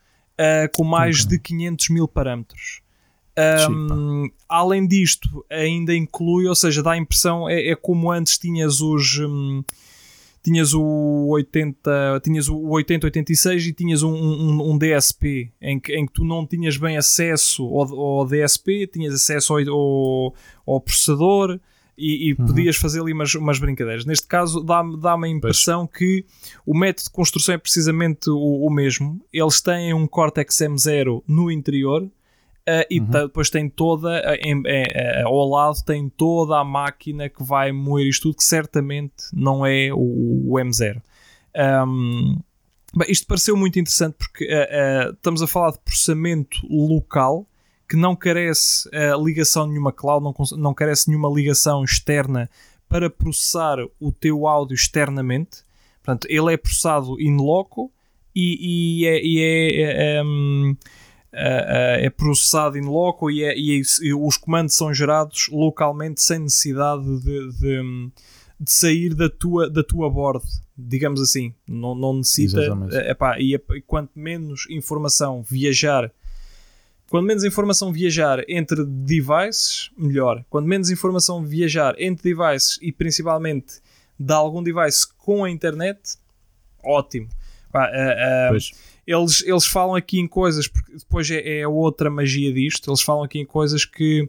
com 0.74 0.84
mais 0.84 1.22
uhum. 1.22 1.28
de 1.28 1.39
500 1.39 1.89
mil 1.89 2.07
parâmetros. 2.07 2.82
Um, 3.39 4.30
além 4.49 4.87
disto, 4.87 5.45
ainda 5.51 5.95
inclui, 5.95 6.47
ou 6.47 6.55
seja, 6.55 6.82
dá 6.82 6.93
a 6.93 6.97
impressão, 6.97 7.49
é, 7.49 7.68
é 7.68 7.76
como 7.76 8.11
antes 8.11 8.39
tinhas 8.39 8.80
os. 8.80 9.18
Um, 9.18 9.62
tinhas 10.43 10.72
o 10.72 11.26
80, 11.30 12.20
tinhas 12.22 12.49
o 12.49 12.57
8086 12.68 13.66
e 13.66 13.72
tinhas 13.72 14.05
um, 14.05 14.14
um, 14.14 14.70
um, 14.70 14.78
DSP 14.78 15.51
em 15.61 15.80
que, 15.80 15.93
em 15.93 16.07
que 16.07 16.12
tu 16.12 16.24
não 16.24 16.47
tinhas 16.47 16.76
bem 16.76 16.97
acesso 16.97 17.64
ao, 17.64 18.20
ao 18.20 18.26
DSP, 18.26 18.87
tinhas 18.87 19.12
acesso 19.12 19.55
ao, 19.55 19.59
ao, 19.68 20.34
ao 20.64 20.80
processador 20.80 21.59
e, 21.99 22.28
e 22.28 22.32
uhum. 22.34 22.47
podias 22.47 22.76
fazer 22.76 23.01
ali 23.01 23.12
umas, 23.12 23.34
umas 23.34 23.59
brincadeiras. 23.59 24.05
Neste 24.05 24.28
caso, 24.28 24.62
dá-me 24.62 24.97
dá 25.01 25.14
a 25.14 25.28
impressão 25.28 25.84
pois. 25.84 25.99
que 25.99 26.24
o 26.64 26.78
método 26.78 27.07
de 27.07 27.11
construção 27.11 27.57
é 27.57 27.59
precisamente 27.59 28.30
o, 28.30 28.66
o 28.66 28.70
mesmo. 28.70 29.20
Eles 29.32 29.61
têm 29.61 29.93
um 29.95 30.07
Cortex 30.07 30.59
M0 30.59 31.24
no 31.26 31.51
interior 31.51 32.09
Uh, 32.68 32.82
e 32.90 32.98
uhum. 32.98 33.06
depois 33.06 33.48
tem 33.48 33.68
toda, 33.68 34.20
em, 34.42 34.60
em, 34.66 35.22
ao 35.24 35.48
lado, 35.48 35.84
tem 35.84 36.08
toda 36.08 36.58
a 36.58 36.64
máquina 36.64 37.28
que 37.28 37.42
vai 37.44 37.70
moer 37.70 38.08
isto 38.08 38.22
tudo, 38.22 38.38
que 38.38 38.44
certamente 38.44 39.14
não 39.32 39.64
é 39.64 39.92
o, 39.92 40.52
o 40.52 40.54
M0. 40.54 41.00
Um, 41.86 42.36
bem, 42.92 43.08
isto 43.08 43.24
pareceu 43.26 43.56
muito 43.56 43.78
interessante 43.78 44.16
porque 44.18 44.44
uh, 44.46 45.10
uh, 45.10 45.12
estamos 45.12 45.42
a 45.42 45.46
falar 45.46 45.70
de 45.70 45.78
processamento 45.78 46.58
local 46.68 47.46
que 47.88 47.94
não 47.94 48.16
carece 48.16 48.90
ligação 49.22 49.64
nenhuma 49.68 49.92
cloud, 49.92 50.24
não, 50.24 50.34
não 50.58 50.74
carece 50.74 51.08
nenhuma 51.08 51.28
ligação 51.32 51.84
externa 51.84 52.50
para 52.88 53.08
processar 53.08 53.78
o 54.00 54.10
teu 54.10 54.46
áudio 54.46 54.74
externamente. 54.74 55.58
Portanto, 56.02 56.26
ele 56.28 56.52
é 56.52 56.56
processado 56.56 57.20
in 57.20 57.36
loco 57.36 57.92
e, 58.34 59.02
e 59.02 59.06
é, 59.06 59.24
e 59.24 59.40
é, 59.40 60.16
é 60.16 60.22
um, 60.24 60.76
é 61.37 62.11
processado 62.11 62.78
in 62.78 62.82
loco 62.82 63.30
e, 63.30 63.45
é, 63.45 63.57
e, 63.57 63.80
é 63.80 63.82
e, 64.03 64.14
os 64.14 64.37
comandos 64.37 64.74
são 64.74 64.93
gerados 64.93 65.49
localmente 65.51 66.22
sem 66.22 66.39
necessidade 66.41 67.05
de, 67.20 67.53
de, 67.53 68.11
de, 68.59 68.72
sair 68.72 69.14
da 69.14 69.28
tua, 69.28 69.68
da 69.68 69.84
tua 69.84 70.09
board, 70.09 70.45
digamos 70.76 71.20
assim. 71.20 71.55
Não, 71.68 71.95
não 71.95 72.18
necessita. 72.18 72.61
Epá, 73.07 73.39
e, 73.39 73.55
e 73.55 73.80
quanto 73.82 74.11
menos 74.16 74.66
informação 74.70 75.43
viajar. 75.43 76.11
Quanto 77.09 77.26
menos 77.26 77.45
informação 77.45 77.93
viajar 77.93 78.43
entre 78.49 78.84
devices, 78.84 79.91
melhor. 79.97 80.45
Quanto 80.51 80.66
menos 80.66 80.91
informação 80.91 81.45
viajar 81.45 81.95
entre 81.99 82.34
devices 82.34 82.78
e 82.82 82.91
principalmente 82.91 83.80
de 84.18 84.32
algum 84.32 84.62
device 84.62 85.07
com 85.18 85.45
a 85.45 85.51
internet, 85.51 86.16
ótimo. 86.82 87.28
Pá, 87.70 87.91
uh, 87.91 88.55
uh, 88.55 88.59
eles, 89.07 89.42
eles 89.46 89.64
falam 89.64 89.94
aqui 89.94 90.18
em 90.18 90.26
coisas, 90.26 90.66
porque 90.66 90.92
depois 90.92 91.30
é, 91.30 91.61
é 91.61 91.68
outra 91.68 92.11
magia 92.11 92.52
disto, 92.52 92.90
eles 92.90 93.00
falam 93.00 93.22
aqui 93.22 93.38
em 93.38 93.46
coisas 93.46 93.84
que 93.84 94.28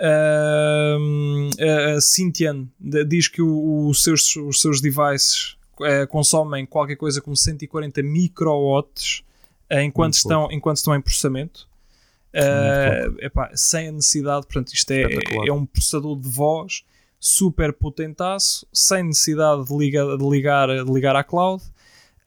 uh, 0.00 1.96
a 1.96 2.00
Cynthian 2.00 2.66
diz 3.06 3.28
que 3.28 3.42
o, 3.42 3.88
o 3.88 3.94
seus, 3.94 4.34
os 4.36 4.60
seus 4.60 4.80
devices 4.80 5.56
uh, 5.80 6.06
consomem 6.08 6.64
qualquer 6.64 6.96
coisa 6.96 7.20
como 7.20 7.36
140 7.36 8.02
microwatts 8.02 9.22
uh, 9.70 9.80
enquanto, 9.80 10.14
estão, 10.14 10.50
enquanto 10.50 10.78
estão 10.78 10.94
em 10.94 11.00
processamento. 11.00 11.68
Uh, 12.34 13.16
epá, 13.20 13.50
sem 13.54 13.88
a 13.88 13.92
necessidade, 13.92 14.46
portanto, 14.46 14.72
isto 14.74 14.90
é, 14.90 15.04
é, 15.04 15.48
é, 15.48 15.52
um 15.52 15.64
processador 15.64 16.18
de 16.18 16.28
voz 16.28 16.84
super 17.18 17.72
potentaço, 17.72 18.66
sem 18.70 19.04
necessidade 19.04 19.64
de 19.64 19.74
ligar, 19.74 20.16
de 20.18 20.28
ligar, 20.28 20.68
de 20.84 20.92
ligar 20.92 21.16
à 21.16 21.24
cloud 21.24 21.62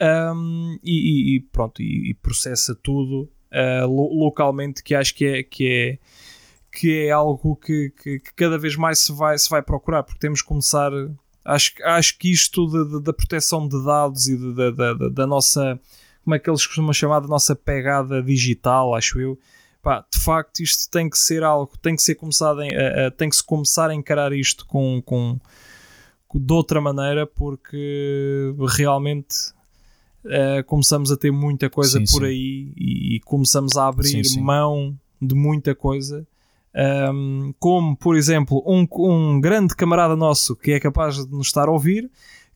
um, 0.01 0.79
e, 0.83 1.35
e, 1.35 1.39
pronto, 1.51 1.81
e, 1.81 2.11
e 2.11 2.13
processa 2.13 2.73
tudo 2.73 3.29
uh, 3.51 3.87
lo, 3.87 4.13
localmente, 4.13 4.83
que 4.83 4.95
acho 4.95 5.13
que 5.13 5.25
é, 5.25 5.43
que 5.43 5.67
é, 5.67 5.99
que 6.71 7.07
é 7.07 7.11
algo 7.11 7.55
que, 7.55 7.91
que, 8.01 8.19
que, 8.19 8.33
cada 8.35 8.57
vez 8.57 8.75
mais 8.75 8.99
se 8.99 9.11
vai, 9.11 9.37
se 9.37 9.49
vai 9.49 9.61
procurar, 9.61 10.03
porque 10.03 10.19
temos 10.19 10.41
que 10.41 10.47
começar. 10.47 10.91
Acho, 11.43 11.73
acho 11.83 12.17
que 12.17 12.31
isto 12.31 12.67
da 13.01 13.13
proteção 13.13 13.67
de 13.67 13.83
dados 13.83 14.27
e 14.27 14.37
da, 14.53 14.71
da, 14.71 14.93
da, 15.09 15.27
nossa. 15.27 15.79
Como 16.23 16.35
é 16.35 16.39
que 16.39 16.49
eles 16.49 16.65
costumam 16.65 16.93
chamar? 16.93 17.21
Da 17.21 17.27
nossa 17.27 17.55
pegada 17.55 18.21
digital, 18.21 18.93
acho 18.93 19.19
eu. 19.19 19.37
Pá, 19.81 20.05
de 20.13 20.19
facto, 20.19 20.59
isto 20.59 20.91
tem 20.91 21.09
que 21.09 21.17
ser 21.17 21.43
algo, 21.43 21.71
tem 21.81 21.95
que 21.95 22.03
ser 22.03 22.15
começado, 22.15 22.61
em, 22.61 22.69
tem 23.17 23.29
que 23.29 23.35
se 23.37 23.43
começar 23.43 23.89
a 23.89 23.95
encarar 23.95 24.33
isto 24.33 24.65
com, 24.67 25.01
com, 25.01 25.39
de 26.35 26.53
outra 26.53 26.81
maneira, 26.81 27.25
porque 27.25 28.53
realmente 28.77 29.53
uh, 30.26 30.63
começamos 30.65 31.11
a 31.11 31.17
ter 31.17 31.32
muita 31.32 31.70
coisa 31.70 31.99
sim, 31.99 32.05
por 32.05 32.22
sim. 32.22 32.26
aí 32.26 32.74
e, 32.78 33.15
e, 33.15 33.20
começamos 33.22 33.78
a 33.78 33.88
abrir 33.88 34.26
sim, 34.26 34.41
mão 34.41 34.97
de 35.22 35.36
muita 35.36 35.76
coisa. 35.76 36.26
Um, 37.11 37.53
como, 37.59 37.95
por 37.97 38.15
exemplo, 38.15 38.63
um, 38.65 38.88
um 38.99 39.41
grande 39.41 39.76
camarada 39.76 40.15
nosso 40.15 40.55
que 40.55 40.72
é 40.72 40.80
capaz 40.80 41.26
de 41.26 41.32
nos 41.32 41.47
estar 41.47 41.67
a 41.67 41.72
ouvir, 41.72 42.09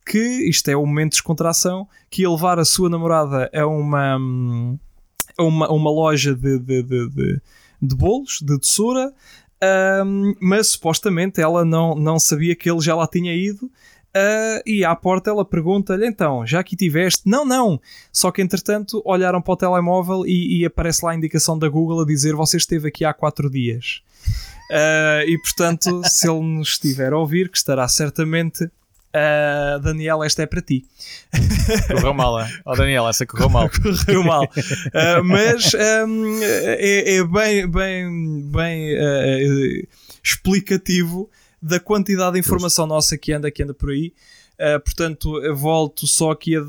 que 0.06 0.20
isto 0.20 0.70
é 0.70 0.76
o 0.76 0.86
momento 0.86 1.12
de 1.12 1.18
descontração, 1.18 1.88
que 2.10 2.22
ia 2.22 2.30
levar 2.30 2.60
a 2.60 2.66
sua 2.66 2.90
namorada 2.90 3.50
a 3.54 3.66
uma, 3.66 4.18
a 5.38 5.44
uma, 5.44 5.72
uma 5.72 5.92
loja 5.92 6.36
de, 6.36 6.60
de, 6.60 6.84
de, 6.84 7.10
de, 7.10 7.42
de 7.82 7.96
bolos, 7.96 8.40
de 8.42 8.60
tesoura, 8.60 9.14
um, 10.06 10.36
mas 10.42 10.70
supostamente 10.70 11.42
ela 11.42 11.64
não, 11.64 11.96
não 11.96 12.20
sabia 12.20 12.56
que 12.56 12.70
ele 12.70 12.82
já 12.82 12.96
lá 12.96 13.08
tinha 13.08 13.34
ido 13.34 13.72
Uh, 14.16 14.62
e 14.64 14.86
à 14.86 14.96
porta 14.96 15.32
ela 15.32 15.44
pergunta-lhe: 15.44 16.06
então, 16.06 16.46
já 16.46 16.60
aqui 16.60 16.76
tiveste? 16.76 17.24
Não, 17.26 17.44
não. 17.44 17.82
Só 18.12 18.32
que 18.32 18.44
entretanto 18.44 19.02
olharam 19.04 19.42
para 19.42 19.54
o 19.54 19.58
telemóvel 19.58 20.24
e, 20.26 20.60
e 20.60 20.66
aparece 20.66 21.04
lá 21.04 21.12
a 21.12 21.16
indicação 21.16 21.58
da 21.58 21.68
Google 21.68 22.02
a 22.02 22.06
dizer: 22.06 22.36
você 22.36 22.58
esteve 22.58 22.88
aqui 22.88 23.04
há 23.04 23.14
quatro 23.14 23.50
dias. 23.50 24.04
Uh, 24.70 25.28
e 25.28 25.38
portanto, 25.40 26.02
se 26.06 26.30
ele 26.30 26.42
nos 26.42 26.70
estiver 26.70 27.12
a 27.12 27.18
ouvir, 27.18 27.50
que 27.50 27.58
estará 27.58 27.88
certamente. 27.88 28.66
Uh, 29.16 29.80
Daniel, 29.80 30.24
esta 30.24 30.42
é 30.42 30.48
para 30.48 30.60
ti. 30.60 30.86
Correu 31.88 32.16
mal, 32.16 32.40
é? 32.40 32.52
Oh, 32.66 32.76
Daniel, 32.76 33.08
essa 33.08 33.28
correu 33.28 33.48
mal. 33.48 33.70
correu 34.06 34.24
mal. 34.24 34.50
Mas 35.24 35.72
um, 35.76 36.40
é, 36.42 37.18
é, 37.18 37.24
bem, 37.24 37.70
bem, 37.70 38.42
bem 38.52 39.88
explicativo 40.24 41.30
da 41.64 41.80
quantidade 41.80 42.34
de 42.34 42.40
informação 42.40 42.86
nossa 42.86 43.18
que 43.18 43.32
anda, 43.32 43.50
que 43.50 43.64
anda 43.64 43.74
por 43.74 43.92
aí. 43.92 44.14
Uh, 44.54 44.80
portanto, 44.82 45.42
volto 45.56 46.06
só 46.06 46.32
aqui 46.32 46.58
a 46.58 46.62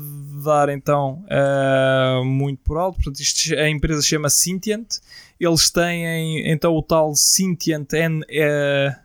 dar 0.43 0.69
então 0.69 1.25
uh, 1.25 2.23
muito 2.23 2.63
por 2.63 2.77
alto. 2.77 2.95
Portanto, 2.95 3.19
isto, 3.19 3.53
a 3.55 3.69
empresa 3.69 4.01
chama 4.01 4.29
Sintient. 4.29 4.99
Eles 5.37 5.69
têm 5.69 6.49
então 6.49 6.73
o 6.73 6.81
tal 6.81 7.13
Sintient 7.13 7.91
N, 7.91 8.21
uh, 8.21 8.95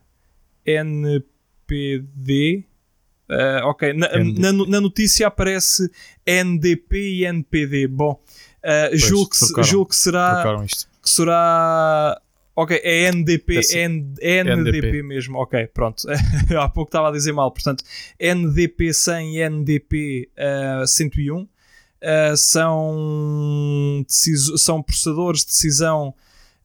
NPD. 0.65 2.65
ok, 3.65 3.93
na, 3.93 4.09
na, 4.17 4.53
na, 4.53 4.81
notícia 4.81 5.27
aparece 5.27 5.91
NDP 6.25 6.97
e 6.97 7.27
NPD. 7.27 7.89
Bom, 7.89 8.23
julgo, 8.93 9.31
que, 9.31 9.63
julgo 9.65 9.91
que 9.91 9.97
será. 9.97 10.45
Que 11.03 11.11
será 11.11 12.21
Ok, 12.61 12.79
é 12.85 13.11
NDP, 13.11 13.57
é 13.57 13.59
assim, 13.59 13.79
N, 13.79 14.15
NDP, 14.21 14.79
NDP 14.79 15.03
mesmo. 15.03 15.39
Ok, 15.39 15.67
pronto. 15.69 16.03
Há 16.61 16.69
pouco 16.69 16.91
estava 16.91 17.09
a 17.09 17.11
dizer 17.11 17.33
mal. 17.33 17.51
Portanto, 17.51 17.83
NDP 18.21 18.93
100 18.93 19.37
e 19.37 19.49
NDP 19.49 20.29
uh, 20.83 20.87
101 20.87 21.41
uh, 21.41 21.49
são, 22.37 24.05
são 24.59 24.83
processadores 24.83 25.41
de 25.41 25.47
decisão, 25.47 26.15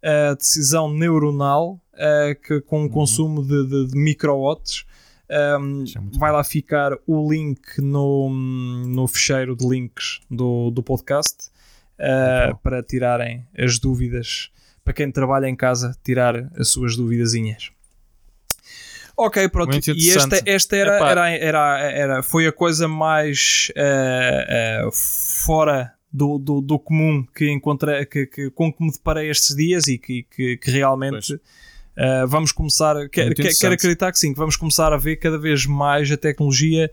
uh, 0.03 0.35
decisão 0.35 0.93
neuronal 0.93 1.79
uh, 1.93 2.35
que, 2.45 2.59
com 2.59 2.79
um 2.79 2.81
uhum. 2.83 2.89
consumo 2.89 3.41
de, 3.41 3.65
de, 3.65 3.87
de 3.87 3.97
microwatts. 3.97 4.83
Um, 5.29 5.85
é 5.85 6.17
vai 6.19 6.33
lá 6.33 6.43
ficar 6.43 6.91
o 7.07 7.31
link 7.31 7.79
no, 7.79 8.29
no 8.29 9.07
fecheiro 9.07 9.55
de 9.55 9.65
links 9.65 10.19
do, 10.29 10.71
do 10.71 10.83
podcast 10.83 11.49
uh, 11.99 12.57
para 12.57 12.83
tirarem 12.83 13.47
as 13.57 13.79
dúvidas. 13.79 14.51
Para 14.85 14.93
quem 14.93 15.11
trabalha 15.11 15.47
em 15.47 15.55
casa, 15.55 15.97
tirar 16.03 16.49
as 16.57 16.69
suas 16.69 16.95
duvidazinhas. 16.95 17.71
Ok, 19.17 19.49
pronto. 19.49 19.75
E 19.95 20.11
esta, 20.11 20.41
esta 20.45 20.75
era, 20.75 21.09
era, 21.09 21.29
era, 21.29 21.79
era, 21.79 22.23
foi 22.23 22.47
a 22.47 22.51
coisa 22.51 22.87
mais 22.87 23.71
uh, 23.75 24.87
uh, 24.87 24.91
fora 24.91 25.93
do, 26.11 26.37
do, 26.37 26.61
do, 26.61 26.77
comum 26.77 27.25
que 27.35 27.49
encontrei, 27.49 28.05
que, 28.05 28.25
que, 28.25 28.51
com 28.51 28.71
que 28.71 28.83
me 28.83 28.91
deparei 28.91 29.29
estes 29.29 29.55
dias 29.55 29.87
e 29.87 29.97
que, 29.97 30.23
que, 30.23 30.57
que 30.57 30.71
realmente 30.71 31.33
uh, 31.33 32.27
vamos 32.27 32.51
começar. 32.51 32.95
Quero, 33.09 33.33
quero 33.33 33.73
acreditar 33.73 34.11
que 34.11 34.19
sim, 34.19 34.33
que 34.33 34.37
vamos 34.37 34.55
começar 34.57 34.93
a 34.93 34.97
ver 34.97 35.15
cada 35.15 35.37
vez 35.37 35.65
mais 35.65 36.11
a 36.11 36.17
tecnologia 36.17 36.91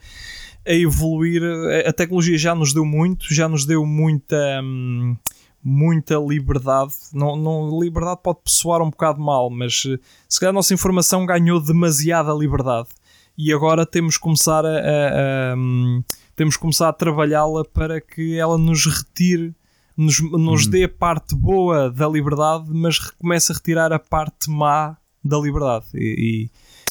a 0.65 0.73
evoluir. 0.73 1.43
A 1.87 1.93
tecnologia 1.93 2.39
já 2.39 2.55
nos 2.55 2.73
deu 2.73 2.85
muito, 2.85 3.35
já 3.35 3.49
nos 3.49 3.67
deu 3.67 3.85
muita. 3.85 4.61
Hum, 4.63 5.17
muita 5.63 6.17
liberdade. 6.17 6.93
Não, 7.13 7.37
não, 7.37 7.81
liberdade 7.81 8.21
pode 8.23 8.41
soar 8.47 8.83
um 8.83 8.91
bocado 8.91 9.21
mal, 9.21 9.49
mas 9.51 9.85
eh, 9.87 9.99
se 10.29 10.41
calhar 10.41 10.51
a 10.51 10.55
nossa 10.55 10.75
informação 10.75 11.25
ganhou 11.25 11.61
demasiada 11.61 12.33
liberdade 12.33 12.89
e 13.37 13.53
agora 13.53 13.87
temos 13.87 14.17
que 14.17 14.23
começar 14.23 14.65
a, 14.65 14.69
a, 14.69 15.53
a 15.53 15.57
um, 15.57 16.03
temos 16.37 16.57
que 16.57 16.61
começar 16.61 16.89
a 16.89 16.93
trabalhá-la 16.93 17.65
para 17.65 18.01
que 18.01 18.37
ela 18.37 18.59
nos 18.59 18.87
retire, 18.87 19.55
nos, 19.97 20.21
nos 20.21 20.67
hum. 20.67 20.71
dê 20.71 20.85
a 20.85 20.89
parte 20.89 21.35
boa 21.35 21.91
da 21.91 22.09
liberdade, 22.09 22.67
mas 22.71 22.99
comece 22.99 23.53
a 23.53 23.55
retirar 23.55 23.93
a 23.93 23.99
parte 23.99 24.51
má 24.51 24.97
da 25.25 25.39
liberdade. 25.39 25.87
E, 25.95 26.51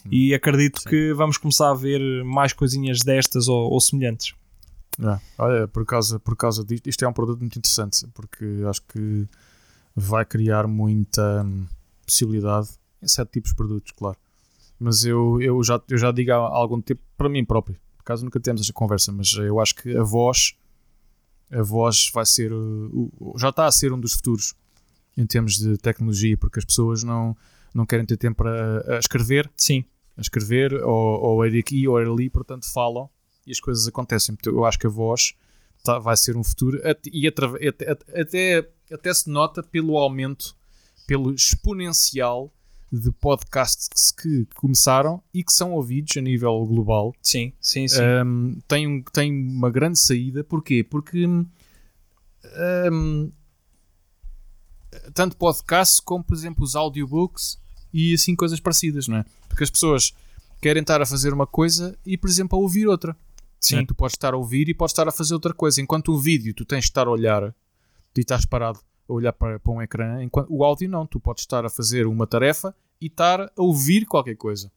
e, 0.09 0.29
e 0.29 0.33
acredito 0.33 0.81
Sim. 0.81 0.89
que 0.89 1.13
vamos 1.13 1.37
começar 1.37 1.69
a 1.69 1.75
ver 1.75 2.23
mais 2.23 2.53
coisinhas 2.53 2.99
destas 2.99 3.47
ou, 3.47 3.71
ou 3.71 3.79
semelhantes. 3.79 4.33
É. 4.99 5.19
Olha, 5.37 5.67
por 5.67 5.85
causa, 5.85 6.19
por 6.19 6.35
causa 6.35 6.63
disto, 6.63 6.87
isto 6.87 7.05
é 7.05 7.07
um 7.07 7.13
produto 7.13 7.39
muito 7.39 7.57
interessante 7.57 8.07
porque 8.13 8.45
acho 8.67 8.81
que 8.83 9.27
vai 9.95 10.25
criar 10.25 10.67
muita 10.67 11.43
hum, 11.43 11.65
possibilidade 12.05 12.69
em 13.01 13.07
sete 13.07 13.31
tipos 13.31 13.51
de 13.51 13.57
produtos, 13.57 13.91
claro. 13.93 14.17
Mas 14.79 15.05
eu, 15.05 15.41
eu, 15.41 15.63
já, 15.63 15.81
eu 15.89 15.97
já 15.97 16.11
digo 16.11 16.31
há 16.31 16.35
algum 16.35 16.81
tempo 16.81 17.01
para 17.17 17.29
mim 17.29 17.45
próprio, 17.45 17.77
por 17.97 18.01
acaso 18.01 18.25
nunca 18.25 18.39
temos 18.39 18.61
esta 18.61 18.73
conversa, 18.73 19.11
mas 19.11 19.31
eu 19.33 19.59
acho 19.59 19.75
que 19.75 19.95
a 19.95 20.03
voz 20.03 20.55
a 21.51 21.61
voz 21.61 22.09
vai 22.13 22.25
ser 22.25 22.51
já 23.35 23.49
está 23.49 23.65
a 23.65 23.71
ser 23.71 23.91
um 23.91 23.99
dos 23.99 24.13
futuros 24.13 24.55
em 25.17 25.25
termos 25.25 25.57
de 25.57 25.77
tecnologia, 25.77 26.37
porque 26.37 26.59
as 26.59 26.65
pessoas 26.65 27.03
não, 27.03 27.35
não 27.73 27.85
querem 27.85 28.05
ter 28.05 28.17
tempo 28.17 28.37
para 28.37 28.95
a 28.95 28.99
escrever. 28.99 29.49
Sim. 29.57 29.83
A 30.17 30.21
escrever, 30.21 30.73
ou, 30.73 31.21
ou 31.21 31.45
ir 31.45 31.59
aqui 31.59 31.87
ou 31.87 31.99
ir 32.01 32.07
ali, 32.07 32.29
portanto 32.29 32.71
falam 32.71 33.09
e 33.45 33.51
as 33.51 33.59
coisas 33.59 33.87
acontecem. 33.87 34.37
Eu 34.45 34.65
acho 34.65 34.79
que 34.79 34.87
a 34.87 34.89
voz 34.89 35.33
tá, 35.83 35.99
vai 35.99 36.17
ser 36.17 36.37
um 36.37 36.43
futuro 36.43 36.79
e 37.11 37.27
até, 37.27 37.45
até, 38.19 38.69
até 38.91 39.13
se 39.13 39.29
nota 39.29 39.63
pelo 39.63 39.97
aumento, 39.97 40.55
pelo 41.07 41.33
exponencial 41.33 42.51
de 42.91 43.09
podcasts 43.11 44.11
que 44.11 44.45
começaram 44.55 45.23
e 45.33 45.43
que 45.43 45.53
são 45.53 45.71
ouvidos 45.71 46.17
a 46.17 46.21
nível 46.21 46.65
global. 46.65 47.15
Sim, 47.21 47.53
sim, 47.61 47.87
sim. 47.87 48.01
Um, 48.01 48.59
tem, 48.67 49.01
tem 49.13 49.31
uma 49.31 49.69
grande 49.69 49.97
saída. 49.97 50.43
Porquê? 50.43 50.83
Porque 50.83 51.25
um, 51.25 51.45
tanto 55.13 55.37
podcasts 55.37 55.99
como, 55.99 56.23
por 56.23 56.35
exemplo, 56.35 56.63
os 56.63 56.75
audiobooks 56.75 57.59
e 57.93 58.13
assim 58.13 58.35
coisas 58.35 58.59
parecidas, 58.59 59.07
não 59.07 59.17
é? 59.17 59.25
Porque 59.47 59.63
as 59.63 59.69
pessoas 59.69 60.13
querem 60.61 60.81
estar 60.81 61.01
a 61.01 61.05
fazer 61.05 61.33
uma 61.33 61.47
coisa 61.47 61.97
e, 62.05 62.17
por 62.17 62.29
exemplo, 62.29 62.57
a 62.57 62.61
ouvir 62.61 62.87
outra. 62.87 63.15
Sim. 63.61 63.77
Né? 63.77 63.85
Tu 63.85 63.95
podes 63.95 64.15
estar 64.15 64.33
a 64.33 64.37
ouvir 64.37 64.67
e 64.67 64.73
podes 64.73 64.91
estar 64.91 65.07
a 65.07 65.11
fazer 65.11 65.35
outra 65.35 65.53
coisa. 65.53 65.79
Enquanto 65.79 66.11
o 66.11 66.17
vídeo 66.17 66.53
tu 66.53 66.65
tens 66.65 66.81
de 66.81 66.89
estar 66.89 67.07
a 67.07 67.11
olhar 67.11 67.53
e 68.17 68.19
estás 68.19 68.45
parado 68.45 68.79
a 69.07 69.13
olhar 69.13 69.31
para, 69.31 69.59
para 69.59 69.71
um 69.71 69.81
ecrã, 69.81 70.23
enquanto 70.23 70.47
o 70.51 70.63
áudio 70.63 70.89
não, 70.89 71.05
tu 71.05 71.19
podes 71.19 71.43
estar 71.43 71.63
a 71.63 71.69
fazer 71.69 72.07
uma 72.07 72.25
tarefa 72.25 72.75
e 72.99 73.05
estar 73.05 73.41
a 73.41 73.51
ouvir 73.55 74.05
qualquer 74.05 74.35
coisa. 74.35 74.71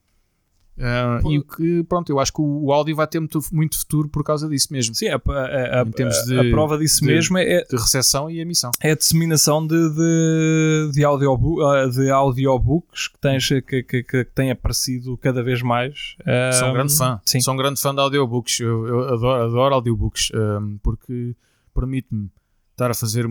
Uh, 0.77 1.31
e 1.31 1.39
o 1.39 1.45
que, 1.45 1.85
pronto, 1.85 2.11
eu 2.11 2.19
acho 2.19 2.33
que 2.33 2.41
o, 2.41 2.65
o 2.65 2.73
áudio 2.73 2.97
vai 2.97 3.07
ter 3.07 3.21
muito, 3.21 3.39
muito 3.53 3.79
futuro 3.79 4.09
por 4.09 4.25
causa 4.25 4.49
disso 4.49 4.69
mesmo. 4.73 4.93
Sim, 4.95 5.07
a, 5.09 5.15
a, 5.17 5.81
a, 5.81 5.85
de, 5.85 6.39
a 6.39 6.51
prova 6.51 6.77
disso 6.77 7.01
de, 7.01 7.07
mesmo 7.07 7.39
é 7.39 7.63
de 7.63 7.77
recepção 7.77 8.29
e 8.29 8.41
emissão. 8.41 8.73
É 8.83 8.91
a 8.91 8.97
disseminação 8.97 9.65
de, 9.65 9.91
de, 9.91 10.91
de, 10.93 11.05
audiobook, 11.05 11.63
ah, 11.63 11.87
de 11.87 12.11
audiobooks 12.11 13.09
que, 13.09 13.19
tens, 13.21 13.49
que, 13.49 13.83
que, 13.85 14.03
que 14.03 14.25
tem 14.25 14.51
aparecido 14.51 15.17
cada 15.17 15.43
vez 15.45 15.63
mais. 15.63 16.17
Sou 16.59 16.69
um 16.69 16.73
grande 16.73 16.97
fã. 16.97 17.21
Sim. 17.25 17.41
Sou 17.41 17.55
um 17.55 17.57
grande 17.57 17.81
fã 17.81 17.95
de 17.95 18.01
audiobooks. 18.01 18.59
Eu, 18.59 18.87
eu 18.89 19.01
adoro, 19.15 19.45
adoro 19.45 19.75
audiobooks 19.77 20.33
um, 20.35 20.79
porque 20.83 21.37
permite-me 21.73 22.29
estar 22.73 22.91
a 22.91 22.95
fazer, 22.95 23.27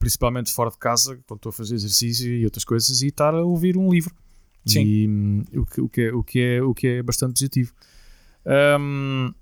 principalmente 0.00 0.52
fora 0.52 0.70
de 0.70 0.78
casa, 0.78 1.16
quando 1.28 1.38
estou 1.38 1.50
a 1.50 1.52
fazer 1.52 1.76
exercício 1.76 2.28
e 2.32 2.44
outras 2.44 2.64
coisas, 2.64 3.02
e 3.02 3.06
estar 3.06 3.34
a 3.34 3.42
ouvir 3.42 3.76
um 3.76 3.88
livro. 3.88 4.12
Sim. 4.66 4.82
E, 4.82 5.08
um, 5.08 5.44
o, 5.54 5.66
que, 5.66 5.80
o, 5.80 5.88
que 5.88 6.00
é, 6.00 6.12
o, 6.12 6.22
que 6.22 6.40
é, 6.40 6.62
o 6.62 6.74
que 6.74 6.86
é 6.88 7.02
bastante 7.02 7.34
positivo. 7.34 7.72
Um, 8.44 9.32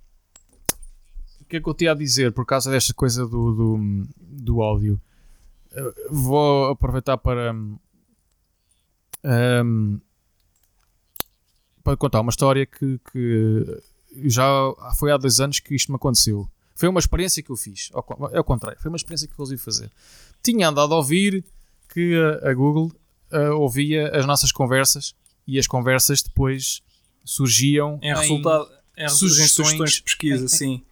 o 1.40 1.44
que 1.46 1.56
é 1.56 1.60
que 1.60 1.68
eu 1.68 1.74
tinha 1.74 1.92
a 1.92 1.94
dizer 1.94 2.32
por 2.32 2.44
causa 2.44 2.70
desta 2.70 2.92
coisa 2.92 3.26
do, 3.26 3.52
do, 3.52 4.06
do 4.18 4.62
áudio? 4.62 5.00
Vou 6.10 6.66
aproveitar 6.66 7.16
para, 7.16 7.52
um, 9.24 10.00
para 11.82 11.96
contar 11.96 12.20
uma 12.20 12.30
história 12.30 12.64
que, 12.64 13.00
que 13.10 13.82
já 14.24 14.44
foi 14.96 15.10
há 15.10 15.16
dois 15.16 15.40
anos 15.40 15.58
que 15.58 15.74
isto 15.74 15.90
me 15.90 15.96
aconteceu. 15.96 16.48
Foi 16.76 16.88
uma 16.88 17.00
experiência 17.00 17.42
que 17.42 17.50
eu 17.50 17.56
fiz. 17.56 17.90
É 18.32 18.40
o 18.40 18.44
contrário, 18.44 18.80
foi 18.80 18.88
uma 18.88 18.96
experiência 18.96 19.26
que 19.26 19.34
eu 19.34 19.38
resolvi 19.38 19.62
fazer. 19.62 19.90
Tinha 20.42 20.68
andado 20.68 20.92
a 20.92 20.96
ouvir 20.96 21.44
que 21.88 22.14
a 22.42 22.52
Google 22.54 22.92
uh, 23.34 23.58
ouvia 23.58 24.08
as 24.16 24.24
nossas 24.24 24.52
conversas 24.52 25.14
e 25.46 25.58
as 25.58 25.66
conversas 25.66 26.22
depois 26.22 26.82
surgiam 27.24 27.98
em, 28.02 28.10
em 28.10 28.14
resultado 28.14 28.68
em 28.96 29.08
sugestões, 29.08 29.50
sugestões 29.50 29.92
de 29.94 30.02
pesquisa, 30.02 30.48
sim. 30.48 30.82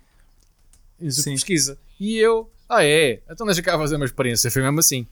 Sim. 1.08 1.32
pesquisa. 1.32 1.78
E 1.98 2.16
eu, 2.16 2.50
ah 2.68 2.84
é, 2.84 3.22
então 3.30 3.46
deixa 3.46 3.62
cá 3.62 3.78
fazer 3.78 3.96
uma 3.96 4.04
experiência. 4.04 4.50
Foi 4.50 4.62
mesmo 4.62 4.78
assim. 4.80 5.06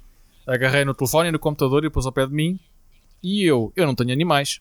Agarrei 0.46 0.84
no 0.84 0.94
telefone 0.94 1.28
e 1.28 1.32
no 1.32 1.38
computador 1.38 1.84
e 1.84 1.90
pôs 1.90 2.06
ao 2.06 2.12
pé 2.12 2.26
de 2.26 2.32
mim. 2.32 2.58
E 3.22 3.44
eu, 3.44 3.72
eu 3.76 3.86
não 3.86 3.94
tenho 3.94 4.12
animais. 4.12 4.60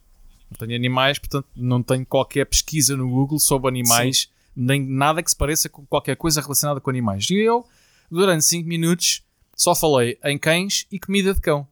Não 0.50 0.58
tenho 0.58 0.76
animais, 0.76 1.20
portanto 1.20 1.48
não 1.56 1.84
tenho 1.84 2.06
qualquer 2.06 2.46
pesquisa 2.46 2.96
no 2.98 3.08
Google 3.08 3.40
sobre 3.40 3.68
animais, 3.68 4.22
sim. 4.22 4.28
nem 4.56 4.82
nada 4.82 5.22
que 5.22 5.30
se 5.30 5.38
pareça 5.38 5.70
com 5.70 5.86
qualquer 5.86 6.16
coisa 6.16 6.42
relacionada 6.42 6.80
com 6.80 6.90
animais. 6.90 7.30
E 7.30 7.36
eu, 7.36 7.66
durante 8.10 8.46
5 8.46 8.68
minutos, 8.68 9.24
só 9.56 9.76
falei 9.76 10.18
em 10.24 10.40
cães 10.40 10.88
e 10.92 11.00
comida 11.00 11.34
de 11.34 11.42
cão 11.42 11.68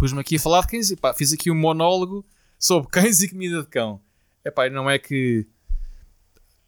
pus-me 0.00 0.18
aqui 0.18 0.36
a 0.36 0.40
falar 0.40 0.62
de 0.62 0.68
cães 0.68 0.90
e 0.90 0.96
pá, 0.96 1.12
fiz 1.12 1.30
aqui 1.30 1.50
um 1.50 1.54
monólogo 1.54 2.24
sobre 2.58 2.88
cães 2.90 3.20
e 3.20 3.28
comida 3.28 3.60
de 3.60 3.68
cão. 3.68 4.00
Epá, 4.42 4.70
não 4.70 4.88
é 4.88 4.98
que 4.98 5.46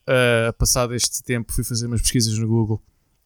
uh, 0.06 0.52
passado 0.58 0.94
este 0.94 1.22
tempo 1.22 1.50
fui 1.50 1.64
fazer 1.64 1.86
umas 1.86 2.02
pesquisas 2.02 2.36
no 2.36 2.46
Google 2.46 2.80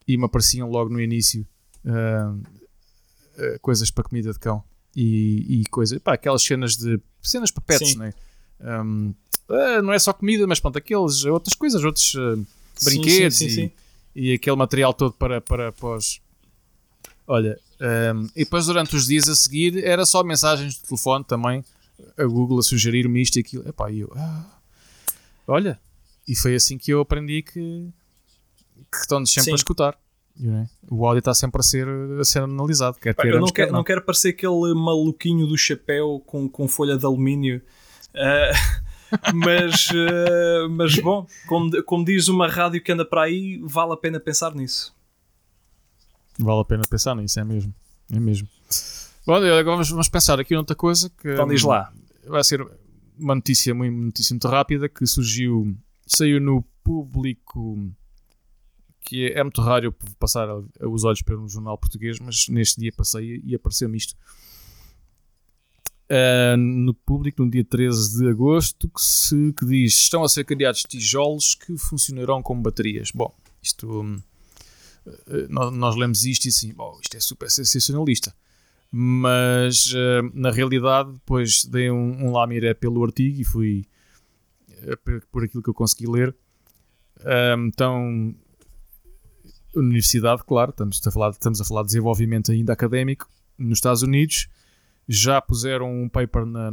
e 0.07 0.17
me 0.17 0.23
apareciam 0.23 0.69
logo 0.69 0.89
no 0.89 1.01
início 1.01 1.45
uh, 1.83 2.33
uh, 2.33 3.59
coisas 3.61 3.91
para 3.91 4.05
comida 4.05 4.31
de 4.31 4.39
cão 4.39 4.63
e, 4.95 5.59
e 5.59 5.65
coisas, 5.65 5.99
pá, 5.99 6.13
aquelas 6.13 6.41
cenas 6.41 6.77
de 6.77 6.97
cenas 7.21 7.51
para 7.51 7.63
pets, 7.63 7.95
não 7.95 8.05
é? 8.05 8.13
Um, 8.79 9.13
não 9.83 9.93
é 9.93 9.99
só 9.99 10.13
comida, 10.13 10.47
mas 10.47 10.61
pronto, 10.61 10.77
aqueles, 10.77 11.25
outras 11.25 11.53
coisas, 11.53 11.83
outros 11.83 12.15
brinquedos 12.83 13.37
sim, 13.37 13.49
sim, 13.49 13.55
sim, 13.55 13.71
e, 14.15 14.31
e, 14.31 14.33
aquele 14.33 14.55
material 14.55 14.93
todo 14.93 15.13
para, 15.13 15.39
para, 15.39 15.71
para 15.71 15.89
os, 15.89 16.21
Olha, 17.27 17.59
um, 17.81 18.27
e 18.35 18.45
depois 18.45 18.65
durante 18.65 18.95
os 18.95 19.05
dias 19.05 19.27
a 19.27 19.35
seguir 19.35 19.83
era 19.83 20.05
só 20.05 20.23
mensagens 20.23 20.75
de 20.75 20.81
telefone 20.83 21.25
também, 21.25 21.63
a 22.17 22.23
Google 22.23 22.59
a 22.59 22.63
sugerir-me 22.63 23.21
isto 23.21 23.35
e 23.35 23.41
aquilo. 23.41 23.67
Epá, 23.67 23.91
e 23.91 23.99
eu, 23.99 24.11
ah, 24.15 24.45
olha, 25.45 25.77
e 26.27 26.35
foi 26.35 26.55
assim 26.55 26.77
que 26.77 26.91
eu 26.91 27.01
aprendi 27.01 27.41
que, 27.41 27.89
que 28.91 28.97
estão-nos 28.97 29.31
sempre 29.31 29.45
Sim. 29.45 29.51
a 29.51 29.55
escutar. 29.55 29.97
O 30.89 31.05
áudio 31.05 31.19
está 31.19 31.33
sempre 31.33 31.59
a 31.59 31.63
ser, 31.63 31.87
a 32.19 32.23
ser 32.23 32.43
analisado. 32.43 32.97
Quer 32.99 33.15
eu 33.25 33.39
não, 33.39 33.47
quero, 33.47 33.71
não. 33.71 33.79
não 33.79 33.83
quero 33.83 34.01
parecer 34.03 34.29
aquele 34.29 34.73
maluquinho 34.73 35.47
do 35.47 35.57
chapéu 35.57 36.21
com, 36.25 36.47
com 36.47 36.67
folha 36.67 36.97
de 36.97 37.05
alumínio. 37.05 37.61
Uh, 38.13 38.87
mas, 39.33 39.89
uh, 39.89 40.69
mas 40.69 40.95
bom, 40.99 41.25
como, 41.47 41.83
como 41.83 42.05
diz 42.05 42.27
uma 42.27 42.47
rádio 42.47 42.81
que 42.81 42.91
anda 42.91 43.03
para 43.03 43.23
aí, 43.23 43.59
vale 43.63 43.93
a 43.93 43.97
pena 43.97 44.19
pensar 44.19 44.53
nisso. 44.53 44.95
Vale 46.39 46.61
a 46.61 46.65
pena 46.65 46.83
pensar 46.89 47.15
nisso, 47.15 47.39
é 47.39 47.43
mesmo. 47.43 47.73
É 48.11 48.19
mesmo. 48.19 48.47
Bom, 49.25 49.35
agora 49.35 49.63
vamos, 49.63 49.89
vamos 49.89 50.09
pensar 50.09 50.39
aqui 50.39 50.53
noutra 50.53 50.75
coisa 50.75 51.09
que 51.09 51.33
Então 51.33 51.47
diz 51.47 51.63
lá. 51.63 51.91
vai 52.25 52.43
ser 52.43 52.65
uma 53.17 53.35
notícia 53.35 53.73
muito, 53.73 53.93
uma 53.93 54.05
notícia 54.05 54.33
muito 54.33 54.47
rápida 54.47 54.87
que 54.87 55.05
surgiu, 55.05 55.75
saiu 56.05 56.39
no 56.39 56.63
público 56.83 57.77
que 59.01 59.25
é, 59.25 59.39
é 59.39 59.43
muito 59.43 59.61
raro 59.61 59.85
eu 59.85 59.95
passar 60.19 60.47
os 60.81 61.03
olhos 61.03 61.21
para 61.21 61.37
um 61.37 61.47
jornal 61.47 61.77
português, 61.77 62.19
mas 62.19 62.47
neste 62.49 62.79
dia 62.79 62.91
passei 62.91 63.41
e 63.43 63.55
apareceu-me 63.55 63.97
isto. 63.97 64.15
Uh, 66.09 66.55
no 66.55 66.93
público, 66.93 67.43
no 67.43 67.51
dia 67.51 67.65
13 67.65 68.19
de 68.19 68.29
agosto, 68.29 68.87
que, 68.87 69.01
se, 69.01 69.53
que 69.53 69.65
diz 69.65 69.93
estão 69.93 70.23
a 70.23 70.29
ser 70.29 70.45
criados 70.45 70.83
tijolos 70.83 71.55
que 71.55 71.77
funcionarão 71.77 72.41
como 72.41 72.61
baterias. 72.61 73.11
Bom, 73.11 73.33
isto 73.61 74.01
uh, 74.01 74.23
nós, 75.49 75.73
nós, 75.73 75.95
lemos 75.95 76.25
isto 76.25 76.45
e 76.45 76.49
assim, 76.49 76.73
bom, 76.73 76.97
isto 77.01 77.15
é 77.15 77.19
super 77.19 77.49
sensacionalista. 77.49 78.33
Mas 78.91 79.93
uh, 79.93 80.31
na 80.33 80.51
realidade, 80.51 81.11
depois 81.11 81.65
dei 81.65 81.91
um, 81.91 82.25
um 82.25 82.31
lamiré 82.31 82.73
pelo 82.73 83.03
artigo 83.03 83.41
e 83.41 83.43
fui 83.43 83.85
por 85.31 85.43
aquilo 85.43 85.63
que 85.63 85.69
eu 85.69 85.73
consegui 85.73 86.07
ler. 86.07 86.35
então, 87.67 88.33
universidade, 89.75 90.43
claro, 90.43 90.69
estamos 90.69 91.05
a 91.05 91.11
falar, 91.11 91.31
estamos 91.31 91.59
a 91.59 91.65
falar 91.65 91.81
de 91.81 91.87
desenvolvimento 91.87 92.51
ainda 92.51 92.73
académico 92.73 93.27
nos 93.57 93.79
Estados 93.79 94.03
Unidos 94.03 94.47
já 95.07 95.41
puseram 95.41 96.03
um 96.03 96.09
paper 96.09 96.45
na, 96.45 96.71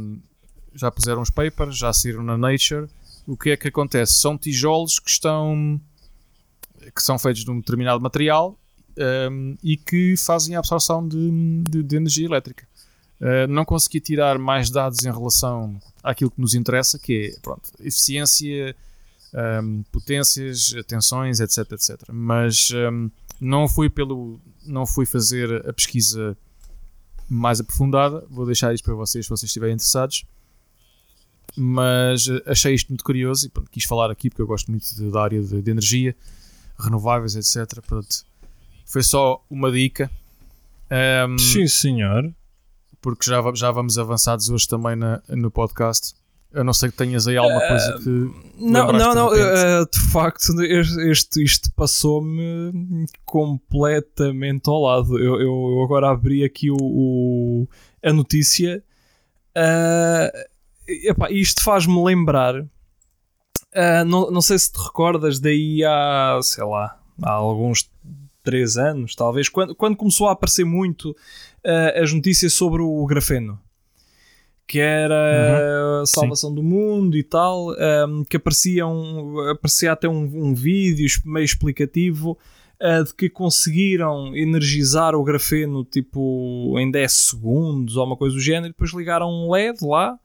já 0.73 0.91
puseram 0.91 1.21
os 1.21 1.29
papers, 1.29 1.77
já 1.77 1.93
saíram 1.93 2.23
na 2.23 2.37
Nature. 2.37 2.87
O 3.25 3.37
que 3.37 3.51
é 3.51 3.57
que 3.57 3.69
acontece? 3.69 4.13
São 4.13 4.37
tijolos 4.37 4.99
que 4.99 5.09
estão 5.09 5.79
que 6.93 7.01
são 7.01 7.17
feitos 7.17 7.43
de 7.43 7.51
um 7.51 7.59
determinado 7.59 8.01
material 8.01 8.57
um, 9.31 9.55
e 9.63 9.77
que 9.77 10.15
fazem 10.17 10.55
a 10.55 10.59
absorção 10.59 11.07
de, 11.07 11.63
de, 11.69 11.83
de 11.83 11.95
energia 11.95 12.25
elétrica. 12.25 12.67
Uh, 13.19 13.47
não 13.47 13.63
consegui 13.63 14.01
tirar 14.01 14.37
mais 14.37 14.69
dados 14.69 15.03
em 15.05 15.11
relação 15.11 15.79
àquilo 16.03 16.31
que 16.31 16.41
nos 16.41 16.53
interessa, 16.53 16.99
que 16.99 17.33
é 17.33 17.39
pronto, 17.41 17.71
eficiência, 17.79 18.75
um, 19.63 19.83
potências, 19.91 20.73
tensões, 20.87 21.39
etc, 21.39 21.71
etc. 21.71 22.01
Mas 22.11 22.71
um, 22.71 23.09
não 23.39 23.67
fui 23.67 23.89
pelo, 23.89 24.39
não 24.65 24.85
fui 24.85 25.05
fazer 25.05 25.67
a 25.67 25.73
pesquisa 25.73 26.37
mais 27.29 27.59
aprofundada. 27.59 28.25
Vou 28.29 28.45
deixar 28.45 28.73
isto 28.73 28.83
para 28.83 28.93
vocês 28.95 29.25
se 29.25 29.29
vocês 29.29 29.49
estiverem 29.49 29.75
interessados. 29.75 30.25
Mas 31.55 32.27
eh, 32.27 32.41
achei 32.45 32.73
isto 32.73 32.89
muito 32.89 33.03
curioso 33.03 33.45
e 33.45 33.49
pronto, 33.49 33.69
quis 33.71 33.85
falar 33.85 34.11
aqui 34.11 34.29
porque 34.29 34.41
eu 34.41 34.47
gosto 34.47 34.69
muito 34.69 34.85
da 35.11 35.21
área 35.21 35.41
de, 35.41 35.61
de, 35.61 35.71
energia, 35.71 36.15
renováveis, 36.77 37.35
etc. 37.35 37.81
Pronto, 37.85 38.25
foi 38.85 39.03
só 39.03 39.43
uma 39.49 39.71
dica. 39.71 40.09
Um, 41.27 41.37
Sim, 41.37 41.67
senhor. 41.67 42.33
Porque 43.01 43.29
já, 43.29 43.41
já 43.53 43.71
vamos 43.71 43.97
avançados 43.97 44.49
hoje 44.49 44.67
também 44.67 44.95
na, 44.95 45.21
no 45.29 45.51
podcast. 45.51 46.15
A 46.53 46.63
não 46.63 46.73
ser 46.73 46.89
que 46.91 46.97
tenhas 46.97 47.27
aí 47.27 47.35
alguma 47.35 47.59
coisa 47.67 47.99
que. 48.01 48.09
não, 48.57 48.91
não, 48.91 49.13
não. 49.13 49.33
De, 49.33 49.41
uh, 49.41 49.89
de 49.91 49.99
facto, 50.11 50.61
este, 50.61 51.43
isto 51.43 51.69
passou-me 51.73 53.05
completamente 53.25 54.69
ao 54.69 54.81
lado. 54.81 55.19
Eu, 55.19 55.41
eu 55.41 55.83
agora 55.83 56.09
abri 56.09 56.45
aqui 56.45 56.71
o, 56.71 56.77
o 56.79 57.67
a 58.01 58.13
notícia. 58.13 58.81
Uh, 59.57 60.31
epá, 60.87 61.29
isto 61.29 61.61
faz-me 61.61 62.01
lembrar. 62.01 62.65
Uh, 63.75 64.05
não, 64.05 64.31
não 64.31 64.41
sei 64.41 64.57
se 64.57 64.71
te 64.71 64.77
recordas 64.77 65.39
daí 65.39 65.83
há, 65.83 66.39
sei 66.41 66.63
lá, 66.63 66.97
há 67.21 67.31
alguns 67.31 67.89
três 68.41 68.77
anos, 68.77 69.15
talvez, 69.15 69.49
quando, 69.49 69.75
quando 69.75 69.97
começou 69.97 70.29
a 70.29 70.31
aparecer 70.31 70.63
muito 70.63 71.11
uh, 71.11 72.01
as 72.01 72.13
notícias 72.13 72.53
sobre 72.53 72.81
o 72.81 73.05
grafeno 73.05 73.59
que 74.67 74.79
era 74.79 75.13
uhum. 75.13 76.01
a 76.01 76.05
salvação 76.05 76.49
Sim. 76.49 76.55
do 76.55 76.63
mundo 76.63 77.15
e 77.15 77.23
tal, 77.23 77.69
um, 78.07 78.23
que 78.23 78.37
aparecia, 78.37 78.87
um, 78.87 79.39
aparecia 79.49 79.91
até 79.91 80.09
um, 80.09 80.23
um 80.23 80.55
vídeo 80.55 81.07
meio 81.23 81.45
explicativo 81.45 82.37
uh, 82.81 83.03
de 83.03 83.13
que 83.13 83.29
conseguiram 83.29 84.35
energizar 84.35 85.15
o 85.15 85.23
grafeno 85.23 85.85
tipo 85.85 86.75
em 86.79 86.89
10 86.89 87.11
segundos 87.11 87.95
ou 87.95 88.05
uma 88.05 88.17
coisa 88.17 88.35
do 88.35 88.41
género, 88.41 88.67
e 88.67 88.69
depois 88.69 88.91
ligaram 88.91 89.29
um 89.29 89.51
LED 89.51 89.79
lá 89.83 90.17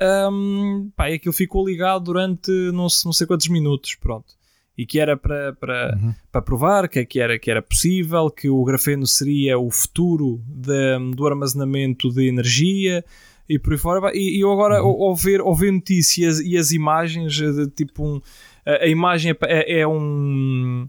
um, 0.00 0.90
pá, 0.96 1.10
e 1.10 1.14
aquilo 1.14 1.32
ficou 1.32 1.66
ligado 1.66 2.04
durante 2.04 2.50
não 2.72 2.88
sei, 2.88 3.08
não 3.08 3.12
sei 3.12 3.26
quantos 3.26 3.48
minutos, 3.48 3.94
pronto. 3.94 4.36
E 4.76 4.86
que 4.86 5.00
era 5.00 5.16
para, 5.16 5.52
para, 5.54 5.98
uhum. 6.00 6.14
para 6.30 6.42
provar 6.42 6.88
que, 6.88 7.04
que, 7.04 7.18
era, 7.18 7.36
que 7.36 7.50
era 7.50 7.60
possível, 7.60 8.30
que 8.30 8.48
o 8.48 8.62
grafeno 8.64 9.06
seria 9.06 9.58
o 9.58 9.70
futuro 9.70 10.40
de, 10.46 11.16
do 11.16 11.26
armazenamento 11.26 12.12
de 12.12 12.28
energia, 12.28 13.04
e 13.48 13.58
por 13.58 13.72
aí 13.72 13.78
fora. 13.78 14.12
E, 14.14 14.36
e 14.36 14.40
eu 14.40 14.52
agora, 14.52 14.82
uhum. 14.82 15.02
ao, 15.02 15.16
ver, 15.16 15.40
ao 15.40 15.54
ver 15.54 15.72
notícias 15.72 16.38
e 16.40 16.56
as 16.56 16.70
imagens, 16.70 17.34
de, 17.34 17.66
tipo, 17.68 18.04
um, 18.06 18.20
a, 18.64 18.84
a, 18.84 18.86
imagem 18.86 19.32
é, 19.32 19.36
é, 19.42 19.80
é 19.80 19.86
um. 19.86 20.86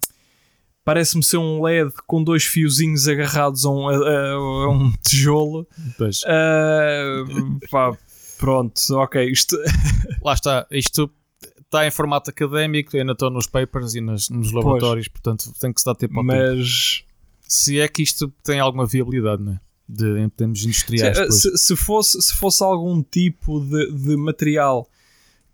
Parece-me 0.84 1.24
ser 1.24 1.38
um 1.38 1.62
LED 1.62 1.92
com 2.08 2.24
dois 2.24 2.44
fiozinhos 2.44 3.08
agarrados 3.08 3.64
a 3.66 3.70
um, 3.70 3.88
a, 3.88 4.32
a 4.32 4.70
um 4.70 4.92
tijolo. 5.04 5.68
Pois. 5.98 6.22
Uh, 6.24 7.60
pá, 7.70 7.98
pronto, 8.40 8.80
ok. 8.96 9.30
Isto... 9.30 9.58
Lá 10.24 10.34
está, 10.34 10.68
isto 10.72 11.12
está 11.60 11.86
em 11.86 11.92
formato 11.92 12.32
académico, 12.32 12.98
ainda 12.98 13.12
estou 13.12 13.30
nos 13.30 13.46
papers 13.46 13.94
e 13.94 14.02
nas, 14.02 14.30
nos 14.30 14.52
laboratórios, 14.52 15.08
pois. 15.08 15.22
portanto 15.22 15.54
tem 15.60 15.72
que 15.72 15.80
se 15.80 15.86
dar 15.86 15.96
tempo 15.96 16.18
ao 16.18 16.24
Mas... 16.24 17.04
tempo. 17.04 17.10
Se 17.48 17.80
é 17.80 17.88
que 17.88 18.04
isto 18.04 18.32
tem 18.44 18.60
alguma 18.60 18.86
viabilidade, 18.86 19.42
não 19.42 19.54
é? 19.54 19.60
de, 19.90 20.20
em 20.20 20.30
termos 20.30 20.64
industriais. 20.64 21.18
Se, 21.34 21.58
se, 21.58 21.76
fosse, 21.76 22.22
se 22.22 22.36
fosse 22.36 22.64
algum 22.64 23.02
tipo 23.02 23.60
de, 23.60 23.92
de 23.92 24.16
material 24.16 24.88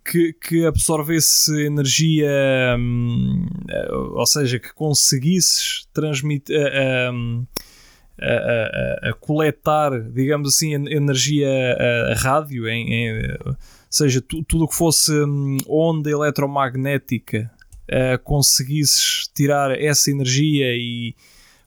que, 0.04 0.34
que 0.34 0.66
absorvesse 0.66 1.66
energia, 1.66 2.30
hum, 2.78 3.48
eh, 3.70 3.92
ou 3.94 4.26
seja, 4.26 4.60
que 4.60 4.74
conseguisses 4.74 5.88
transmitir. 5.94 6.56
Hum, 7.14 7.46
a, 8.20 9.08
a, 9.08 9.10
a, 9.10 9.14
coletar, 9.14 10.00
digamos 10.12 10.50
assim, 10.56 10.74
energia 10.74 11.50
a, 12.10 12.14
rádio, 12.16 12.68
em, 12.68 12.94
em, 12.94 13.32
ou 13.44 13.56
seja, 13.90 14.22
tu, 14.22 14.44
tudo 14.44 14.66
o 14.66 14.68
que 14.68 14.76
fosse 14.76 15.12
hum, 15.12 15.58
onda 15.68 16.10
eletromagnética, 16.10 17.52
uh, 17.90 18.22
conseguisses 18.24 19.30
tirar 19.34 19.72
essa 19.80 20.12
energia 20.12 20.76
e, 20.76 21.16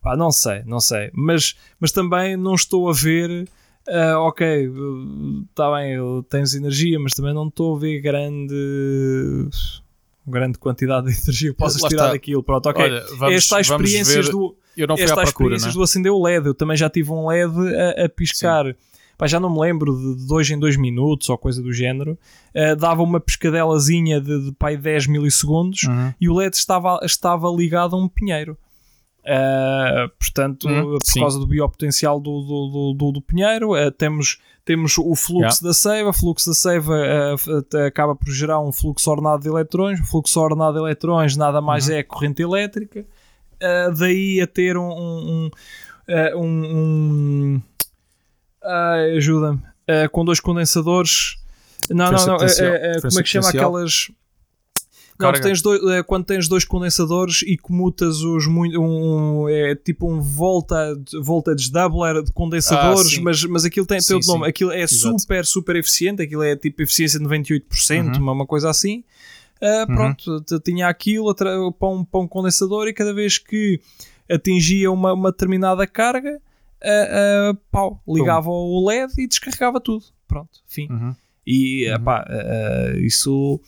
Pá, 0.03 0.17
não 0.17 0.31
sei, 0.31 0.63
não 0.65 0.81
sei. 0.81 1.11
Mas, 1.13 1.57
mas 1.79 1.93
também 1.93 2.37
não 2.37 2.55
estou 2.55 2.89
a 2.89 2.93
ver. 2.93 3.49
Uh, 3.89 4.19
ok, 4.19 4.71
está 5.51 5.75
bem, 5.75 5.97
tens 6.29 6.55
energia, 6.55 6.99
mas 6.99 7.15
também 7.15 7.35
não 7.35 7.49
estou 7.49 7.77
a 7.77 7.79
ver 7.79 8.01
grande 8.01 9.49
grande 10.27 10.59
quantidade 10.59 11.07
de 11.07 11.13
energia 11.23 11.51
que 11.51 11.57
possas 11.57 11.81
tirar 11.83 12.05
está. 12.05 12.13
daquilo. 12.13 12.43
Pronto, 12.43 12.69
ok. 12.69 12.85
Olha, 12.85 13.05
vamos, 13.17 13.35
Esta 13.35 13.61
experiências 13.61 14.27
ver. 14.27 14.33
do. 14.33 14.57
Eu 14.79 14.87
não 14.87 14.97
fui 14.97 15.11
à 15.11 15.14
procura, 15.14 15.57
né? 15.57 15.72
do 15.72 15.83
acender 15.83 16.12
o 16.12 16.22
LED. 16.22 16.47
Eu 16.47 16.55
também 16.55 16.76
já 16.76 16.89
tive 16.89 17.11
um 17.11 17.26
LED 17.26 17.53
a, 17.74 18.05
a 18.05 18.09
piscar. 18.09 18.64
Pá, 19.18 19.26
já 19.26 19.41
não 19.41 19.51
me 19.51 19.59
lembro 19.59 19.93
de, 19.97 20.20
de 20.20 20.29
dois 20.29 20.49
em 20.49 20.57
dois 20.57 20.76
minutos 20.76 21.29
ou 21.29 21.37
coisa 21.37 21.61
do 21.61 21.72
género. 21.72 22.16
Uh, 22.55 22.76
dava 22.76 23.03
uma 23.03 23.18
pescadelazinha 23.18 24.20
de, 24.20 24.45
de 24.45 24.53
pai 24.53 24.76
10 24.76 25.09
milissegundos 25.09 25.83
uhum. 25.83 26.14
e 26.20 26.29
o 26.29 26.35
LED 26.35 26.55
estava, 26.55 27.01
estava 27.03 27.49
ligado 27.51 27.97
a 27.97 27.99
um 27.99 28.09
pinheiro. 28.09 28.57
Uh, 29.24 30.09
portanto, 30.18 30.68
hum, 30.68 30.93
por 30.93 31.05
sim. 31.05 31.20
causa 31.20 31.39
do 31.39 31.47
biopotencial 31.49 32.20
do, 32.20 32.41
do, 32.41 32.95
do, 32.97 33.12
do 33.12 33.20
pinheiro, 33.20 33.72
uh, 33.72 33.91
temos, 33.91 34.39
temos 34.64 34.97
o 34.97 35.14
fluxo 35.16 35.37
yeah. 35.37 35.59
da 35.62 35.74
seiva. 35.74 36.11
O 36.11 36.12
fluxo 36.12 36.51
da 36.51 36.55
seiva 36.55 36.95
acaba 37.85 38.14
por 38.14 38.31
gerar 38.31 38.61
um 38.61 38.70
fluxo 38.70 39.11
ordenado 39.11 39.43
de 39.43 39.49
eletrões. 39.49 39.99
O 39.99 40.05
fluxo 40.05 40.41
ordenado 40.41 40.74
de 40.74 40.79
eletrões 40.79 41.37
nada 41.37 41.61
mais 41.61 41.89
uhum. 41.89 41.97
é 41.97 42.05
corrente 42.05 42.41
elétrica. 42.41 43.05
Daí 43.99 44.41
a 44.41 44.47
ter 44.47 44.77
um. 44.77 44.91
um, 44.91 45.51
um, 46.37 46.43
um 47.57 47.63
ajuda-me. 49.17 49.61
com 50.13 50.25
dois 50.25 50.41
condensadores. 50.41 51.37
Não, 51.91 52.13
não, 52.13 52.27
não. 52.27 52.37
É, 52.37 52.97
é, 52.97 53.01
como 53.01 53.19
é 53.19 53.23
que 53.23 53.29
chama 53.29 53.49
aquelas 53.49 54.11
não, 55.19 55.33
tens 55.33 55.61
dois, 55.61 55.83
é, 55.91 56.03
quando 56.03 56.25
tens 56.25 56.47
dois 56.47 56.65
condensadores 56.65 57.43
e 57.43 57.57
comutas 57.57 58.21
os 58.23 58.47
um, 58.47 59.49
é 59.49 59.75
tipo 59.75 60.09
um 60.09 60.21
voltage, 60.21 61.03
voltage 61.21 61.73
doubler 61.73 62.23
de 62.23 62.31
condensadores, 62.31 63.19
ah, 63.19 63.23
mas, 63.23 63.45
mas 63.45 63.65
aquilo 63.65 63.85
tem, 63.85 64.01
sim, 64.01 64.15
outro 64.15 64.29
nome. 64.29 64.47
Aquilo 64.47 64.71
é 64.71 64.83
Exato. 64.83 65.19
super, 65.19 65.45
super 65.45 65.75
eficiente. 65.75 66.23
Aquilo 66.23 66.45
é 66.45 66.55
tipo 66.55 66.83
eficiência 66.83 67.19
de 67.19 67.25
98%, 67.25 68.17
uhum. 68.17 68.33
uma, 68.33 68.47
coisa 68.47 68.71
assim. 68.71 69.03
Uh, 69.61 69.87
pronto, 69.87 70.31
uhum. 70.31 70.61
tinha 70.61 70.89
aquilo 70.89 71.35
para 71.35 71.61
um, 71.91 72.05
para 72.05 72.21
um 72.21 72.29
condensador 72.29 72.87
e 72.87 72.93
cada 72.93 73.13
vez 73.13 73.39
que 73.39 73.81
atingia 74.31 74.91
uma, 74.91 75.13
uma 75.13 75.31
determinada 75.33 75.87
carga, 75.87 76.41
uh, 76.83 77.53
uh, 77.53 77.59
pau, 77.71 78.01
ligava 78.07 78.51
o 78.51 78.87
LED 78.87 79.15
e 79.19 79.27
descarregava 79.27 79.81
tudo. 79.81 80.05
Pronto, 80.27 80.61
fim. 80.67 80.89
Uhum. 80.91 81.15
E 81.47 81.89
uhum. 81.89 81.95
Epá, 81.95 82.25
isso 83.01 83.61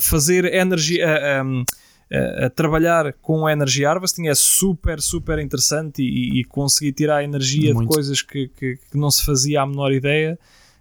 fazer 0.00 0.44
energia. 0.52 1.42
Um, 1.42 1.64
a, 2.10 2.46
a 2.46 2.50
trabalhar 2.50 3.12
com 3.20 3.46
a 3.46 3.52
Energy 3.52 3.84
Harvesting 3.84 4.28
é 4.28 4.34
super, 4.34 5.00
super 5.00 5.38
interessante 5.38 6.02
e, 6.02 6.40
e 6.40 6.44
conseguir 6.44 6.92
tirar 6.92 7.22
energia 7.22 7.74
Muito. 7.74 7.88
de 7.88 7.94
coisas 7.94 8.22
que, 8.22 8.48
que, 8.48 8.76
que, 8.76 8.96
não 8.96 9.10
se 9.10 9.24
fazia 9.24 9.62
a 9.62 9.66
menor 9.66 9.92
ideia. 9.92 10.38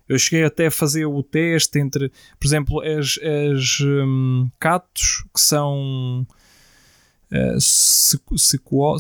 Eu 0.08 0.18
cheguei 0.18 0.46
até 0.46 0.68
a 0.68 0.72
fazer 0.72 1.06
o 1.06 1.22
teste 1.22 1.80
entre, 1.80 2.12
por 2.40 2.48
exemplo, 2.48 2.82
as, 2.82 3.20
as 3.54 3.80
um, 3.82 4.50
catos 4.60 5.24
que 5.34 5.42
são 5.42 6.26
uh, 7.32 7.60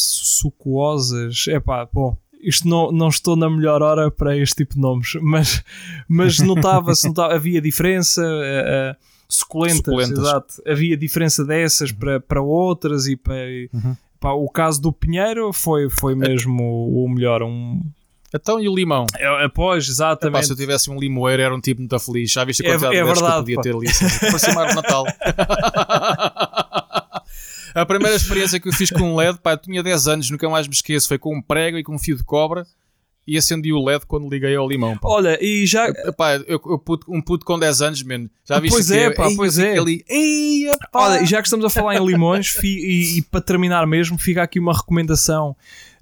sucuosas. 0.09 1.45
É 1.47 1.59
pá, 1.59 1.87
bom, 1.91 2.17
isto 2.41 2.67
não, 2.67 2.91
não 2.91 3.07
estou 3.09 3.35
na 3.35 3.49
melhor 3.49 3.81
hora 3.81 4.11
para 4.11 4.37
este 4.37 4.57
tipo 4.57 4.75
de 4.75 4.81
nomes, 4.81 5.13
mas, 5.21 5.63
mas 6.07 6.39
notava-se, 6.39 7.07
notava, 7.07 7.33
havia 7.33 7.61
diferença. 7.61 8.21
Uh, 8.21 8.93
uh, 8.93 8.95
suculentas, 9.29 9.77
suculentas, 9.77 10.19
exato. 10.19 10.53
Havia 10.65 10.97
diferença 10.97 11.43
dessas 11.43 11.91
uhum. 11.91 11.97
para, 11.97 12.19
para 12.19 12.41
outras 12.41 13.07
e 13.07 13.15
para, 13.15 13.35
uhum. 13.73 13.95
para, 14.19 14.33
o 14.33 14.49
caso 14.49 14.81
do 14.81 14.91
Pinheiro 14.91 15.51
foi, 15.51 15.89
foi 15.89 16.15
mesmo 16.15 16.61
é. 16.61 16.65
o 16.65 17.07
melhor. 17.09 17.43
Um... 17.43 17.81
Então 18.33 18.59
e 18.59 18.67
o 18.67 18.75
limão? 18.75 19.05
É, 19.15 19.45
é 19.45 19.47
pois, 19.47 19.87
exatamente. 19.87 20.37
Epá, 20.37 20.43
se 20.43 20.51
eu 20.51 20.57
tivesse 20.57 20.89
um 20.89 20.99
limoeiro 20.99 21.41
era 21.41 21.55
um 21.55 21.61
tipo 21.61 21.79
muito 21.81 21.97
feliz. 21.99 22.31
Já 22.31 22.43
viste 22.43 22.65
a 22.65 22.71
quantidade 22.71 22.95
é, 22.95 22.99
é 22.99 23.03
de 23.03 23.07
verdade, 23.07 23.45
que 23.45 23.53
eu 23.53 23.61
podia 23.61 23.61
ter 23.61 23.75
ali? 23.75 23.87
Parecia 24.19 24.53
Natal. 24.53 25.05
a 27.73 27.85
primeira 27.85 28.15
experiência 28.15 28.59
que 28.59 28.67
eu 28.67 28.73
fiz 28.73 28.91
com 28.91 29.13
um 29.13 29.15
LED, 29.15 29.39
pá, 29.39 29.53
eu 29.53 29.57
tinha 29.57 29.81
10 29.81 30.07
anos, 30.07 30.29
nunca 30.29 30.47
mais 30.49 30.67
me 30.67 30.73
esqueço, 30.73 31.07
foi 31.07 31.17
com 31.17 31.33
um 31.35 31.41
prego 31.41 31.77
e 31.77 31.83
com 31.83 31.95
um 31.95 31.99
fio 31.99 32.17
de 32.17 32.23
cobra 32.23 32.67
e 33.27 33.37
acendi 33.37 33.73
o 33.73 33.83
LED 33.83 34.05
quando 34.07 34.29
liguei 34.29 34.55
ao 34.55 34.67
limão. 34.67 34.97
Pá. 34.97 35.09
Olha, 35.09 35.37
e 35.43 35.65
já. 35.65 35.91
Pá, 36.13 36.35
eu, 36.35 36.61
eu 36.65 36.79
puto, 36.79 37.05
um 37.09 37.21
puto 37.21 37.45
com 37.45 37.59
10 37.59 37.81
anos, 37.81 38.03
mano. 38.03 38.29
Já 38.45 38.59
viste 38.59 38.73
Pois 38.73 38.89
é, 38.89 39.09
pá, 39.09 39.27
pois 39.35 39.59
é. 39.59 39.77
Ali, 39.77 40.05
Olha, 40.93 41.21
e 41.21 41.25
já 41.25 41.41
que 41.41 41.47
estamos 41.47 41.65
a 41.65 41.69
falar 41.69 41.97
em 41.97 42.05
limões, 42.05 42.47
fi, 42.47 42.67
e, 42.67 43.17
e, 43.17 43.21
para 43.23 43.41
terminar 43.41 43.85
mesmo, 43.85 44.17
fica 44.17 44.41
aqui 44.41 44.59
uma 44.59 44.73
recomendação. 44.73 45.55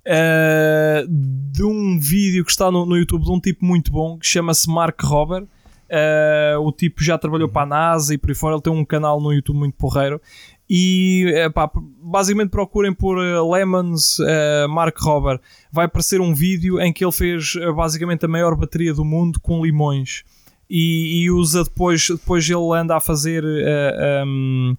Uh, 0.08 1.08
de 1.08 1.64
um 1.64 2.00
vídeo 2.00 2.46
que 2.46 2.52
está 2.52 2.70
no, 2.70 2.86
no, 2.86 2.96
YouTube 2.96 3.24
de 3.24 3.32
um 3.32 3.40
tipo 3.40 3.66
muito 3.66 3.92
bom 3.92 4.20
que 4.20 4.28
chama-se 4.28 4.70
Mark 4.70 5.02
Robert. 5.02 5.46
Uh, 5.86 6.60
o 6.62 6.72
tipo 6.72 7.04
já 7.04 7.18
trabalhou 7.18 7.50
para 7.50 7.64
a 7.64 7.66
NASA 7.66 8.14
e 8.14 8.18
por 8.18 8.30
aí 8.30 8.36
fora. 8.36 8.56
Ele 8.56 8.62
tem 8.62 8.74
um 8.74 8.86
canal 8.86 9.20
no 9.20 9.34
YouTube 9.34 9.58
muito 9.58 9.76
porreiro 9.76 10.22
e 10.70 11.26
pá, 11.54 11.70
basicamente 12.02 12.50
procurem 12.50 12.94
por 12.94 13.18
uh, 13.18 13.52
Lemons 13.52 14.20
uh, 14.20 14.68
Mark 14.70 14.98
Robert. 15.00 15.40
Vai 15.72 15.86
aparecer 15.86 16.20
um 16.20 16.34
vídeo 16.34 16.80
em 16.80 16.92
que 16.92 17.04
ele 17.04 17.12
fez 17.12 17.56
uh, 17.56 17.74
basicamente 17.74 18.26
a 18.26 18.28
maior 18.28 18.56
bateria 18.56 18.94
do 18.94 19.06
mundo 19.06 19.40
com 19.40 19.64
limões 19.64 20.24
e, 20.70 21.24
e 21.24 21.32
usa 21.32 21.64
depois, 21.64 22.08
depois 22.10 22.50
ele 22.50 22.76
anda 22.76 22.96
a 22.96 23.00
fazer 23.00 23.44
um, 24.26 24.76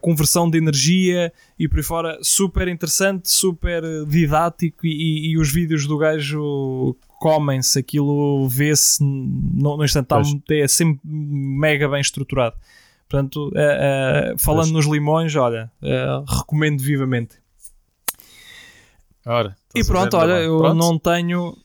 conversão 0.00 0.48
de 0.48 0.58
energia 0.58 1.32
e 1.58 1.68
por 1.68 1.78
aí 1.78 1.82
fora. 1.82 2.18
Super 2.22 2.68
interessante, 2.68 3.30
super 3.30 3.82
didático. 4.06 4.86
E, 4.86 5.30
e 5.30 5.38
os 5.38 5.52
vídeos 5.52 5.86
do 5.86 5.98
gajo 5.98 6.96
comem-se, 7.18 7.78
aquilo 7.78 8.48
vê-se 8.48 9.02
no, 9.02 9.76
no 9.76 9.84
instante, 9.84 10.08
é 10.50 10.68
sempre 10.68 11.00
mega 11.04 11.88
bem 11.88 12.00
estruturado. 12.00 12.56
Portanto, 13.08 13.48
uh, 13.48 14.34
uh, 14.34 14.38
falando 14.38 14.72
nos 14.72 14.86
limões, 14.86 15.34
olha, 15.36 15.70
uh, 15.80 16.24
recomendo 16.24 16.82
vivamente. 16.82 17.36
Ora, 19.24 19.56
e 19.74 19.84
pronto, 19.84 20.16
olha, 20.16 20.34
eu 20.34 20.58
pronto. 20.58 20.76
não 20.76 20.98
tenho. 20.98 21.56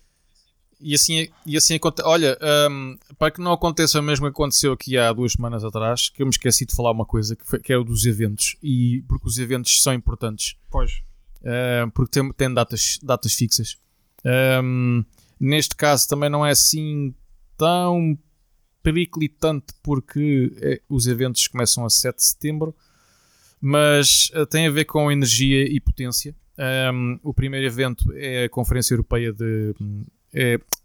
E 0.82 0.96
assim, 0.96 1.28
e 1.46 1.56
assim 1.56 1.80
olha, 2.04 2.38
um, 2.70 2.98
para 3.18 3.32
que 3.32 3.42
não 3.42 3.52
aconteça 3.52 4.00
o 4.00 4.04
mesmo 4.04 4.26
que 4.26 4.32
aconteceu 4.32 4.74
aqui 4.74 4.98
há 4.98 5.14
duas 5.14 5.34
semanas 5.34 5.64
atrás, 5.64 6.10
que 6.10 6.22
eu 6.22 6.26
me 6.26 6.32
esqueci 6.32 6.66
de 6.66 6.76
falar 6.76 6.92
uma 6.92 7.06
coisa 7.06 7.36
que, 7.36 7.46
foi, 7.46 7.60
que 7.60 7.72
é 7.72 7.78
o 7.78 7.84
dos 7.84 8.06
eventos, 8.06 8.58
e 8.62 9.04
porque 9.08 9.28
os 9.28 9.38
eventos 9.38 9.82
são 9.82 9.94
importantes. 9.94 10.56
Pois. 10.70 11.02
porque 11.94 12.20
tem, 12.20 12.34
tem 12.34 12.54
datas, 12.54 13.00
datas 13.02 13.34
fixas. 13.34 13.78
Um, 14.64 15.04
neste 15.40 15.76
caso 15.76 16.08
também 16.08 16.30
não 16.30 16.46
é 16.46 16.52
assim 16.52 17.14
tão 17.58 18.18
periclitante 18.84 19.68
porque 19.84 20.52
é, 20.62 20.82
os 20.90 21.08
eventos 21.08 21.48
começam 21.48 21.86
a 21.86 21.90
7 21.90 22.16
de 22.16 22.24
setembro, 22.24 22.76
mas 23.60 24.32
uh, 24.36 24.46
tem 24.46 24.68
a 24.68 24.72
ver 24.72 24.86
com 24.86 25.12
energia 25.12 25.64
e 25.64 25.80
potência. 25.80 26.36
Um, 26.94 27.20
o 27.24 27.34
primeiro 27.34 27.66
evento 27.66 28.12
é 28.14 28.46
a 28.46 28.50
Conferência 28.50 28.94
Europeia 28.94 29.32
de 29.32 29.74
é 29.80 30.21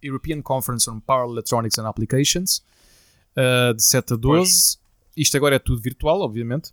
European 0.02 0.42
Conference 0.42 0.90
on 0.90 1.00
Power 1.00 1.30
Electronics 1.30 1.78
and 1.78 1.88
Applications, 1.88 2.62
uh, 3.36 3.74
de 3.74 3.82
7 3.82 4.14
a 4.14 4.16
12. 4.16 4.38
Pois. 4.38 4.78
Isto 5.16 5.36
agora 5.36 5.56
é 5.56 5.58
tudo 5.58 5.80
virtual, 5.80 6.20
obviamente, 6.20 6.72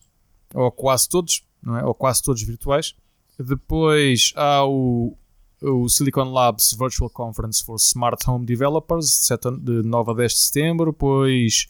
ou 0.54 0.72
quase 0.72 1.08
todos, 1.08 1.44
não 1.62 1.78
é? 1.78 1.86
ou 1.86 1.94
quase 1.94 2.22
todos 2.22 2.42
virtuais. 2.42 2.94
Depois 3.40 4.34
há 4.36 4.66
o 4.66 5.18
o 5.64 5.88
Silicon 5.88 6.32
Labs 6.32 6.76
Virtual 6.78 7.10
Conference 7.10 7.64
for 7.64 7.78
Smart 7.78 8.30
Home 8.30 8.46
Developers, 8.46 9.30
de 9.62 9.82
9 9.82 10.12
a 10.12 10.14
10 10.14 10.34
de 10.34 10.40
setembro, 10.40 10.92
depois 10.92 11.68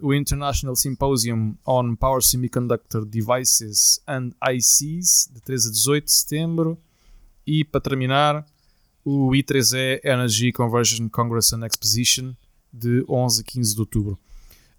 o 0.00 0.12
International 0.12 0.74
Symposium 0.74 1.54
on 1.64 1.94
Power 1.94 2.22
Semiconductor 2.22 3.04
Devices 3.04 4.00
and 4.08 4.30
ICs, 4.42 5.30
de 5.32 5.40
13 5.42 5.68
a 5.68 5.70
18 5.70 6.04
de 6.04 6.12
setembro, 6.12 6.78
e 7.46 7.64
para 7.64 7.80
terminar, 7.80 8.46
o 9.04 9.30
I3E 9.30 10.00
Energy 10.04 10.52
Conversion 10.52 11.08
Congress 11.08 11.54
and 11.54 11.66
Exposition, 11.66 12.34
de 12.72 13.04
11 13.08 13.40
a 13.40 13.44
15 13.44 13.74
de 13.74 13.80
outubro. 13.80 14.18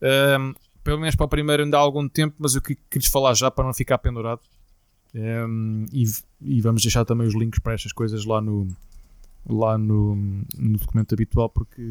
Um, 0.01 0.53
pelo 0.83 0.99
menos 0.99 1.15
para 1.15 1.25
o 1.25 1.29
primeiro 1.29 1.63
ainda 1.63 1.77
há 1.77 1.79
algum 1.79 2.07
tempo, 2.07 2.35
mas 2.39 2.55
eu 2.55 2.61
queria 2.61 3.09
falar 3.09 3.33
já 3.33 3.51
para 3.51 3.65
não 3.65 3.73
ficar 3.73 3.97
pendurado. 3.97 4.41
Um, 5.13 5.85
e, 5.91 6.05
e, 6.41 6.61
vamos 6.61 6.81
deixar 6.81 7.03
também 7.03 7.27
os 7.27 7.35
links 7.35 7.59
para 7.59 7.73
estas 7.73 7.91
coisas 7.91 8.23
lá 8.23 8.39
no, 8.39 8.67
lá 9.47 9.77
no, 9.77 10.15
no 10.57 10.77
documento 10.77 11.13
habitual, 11.13 11.49
porque 11.49 11.81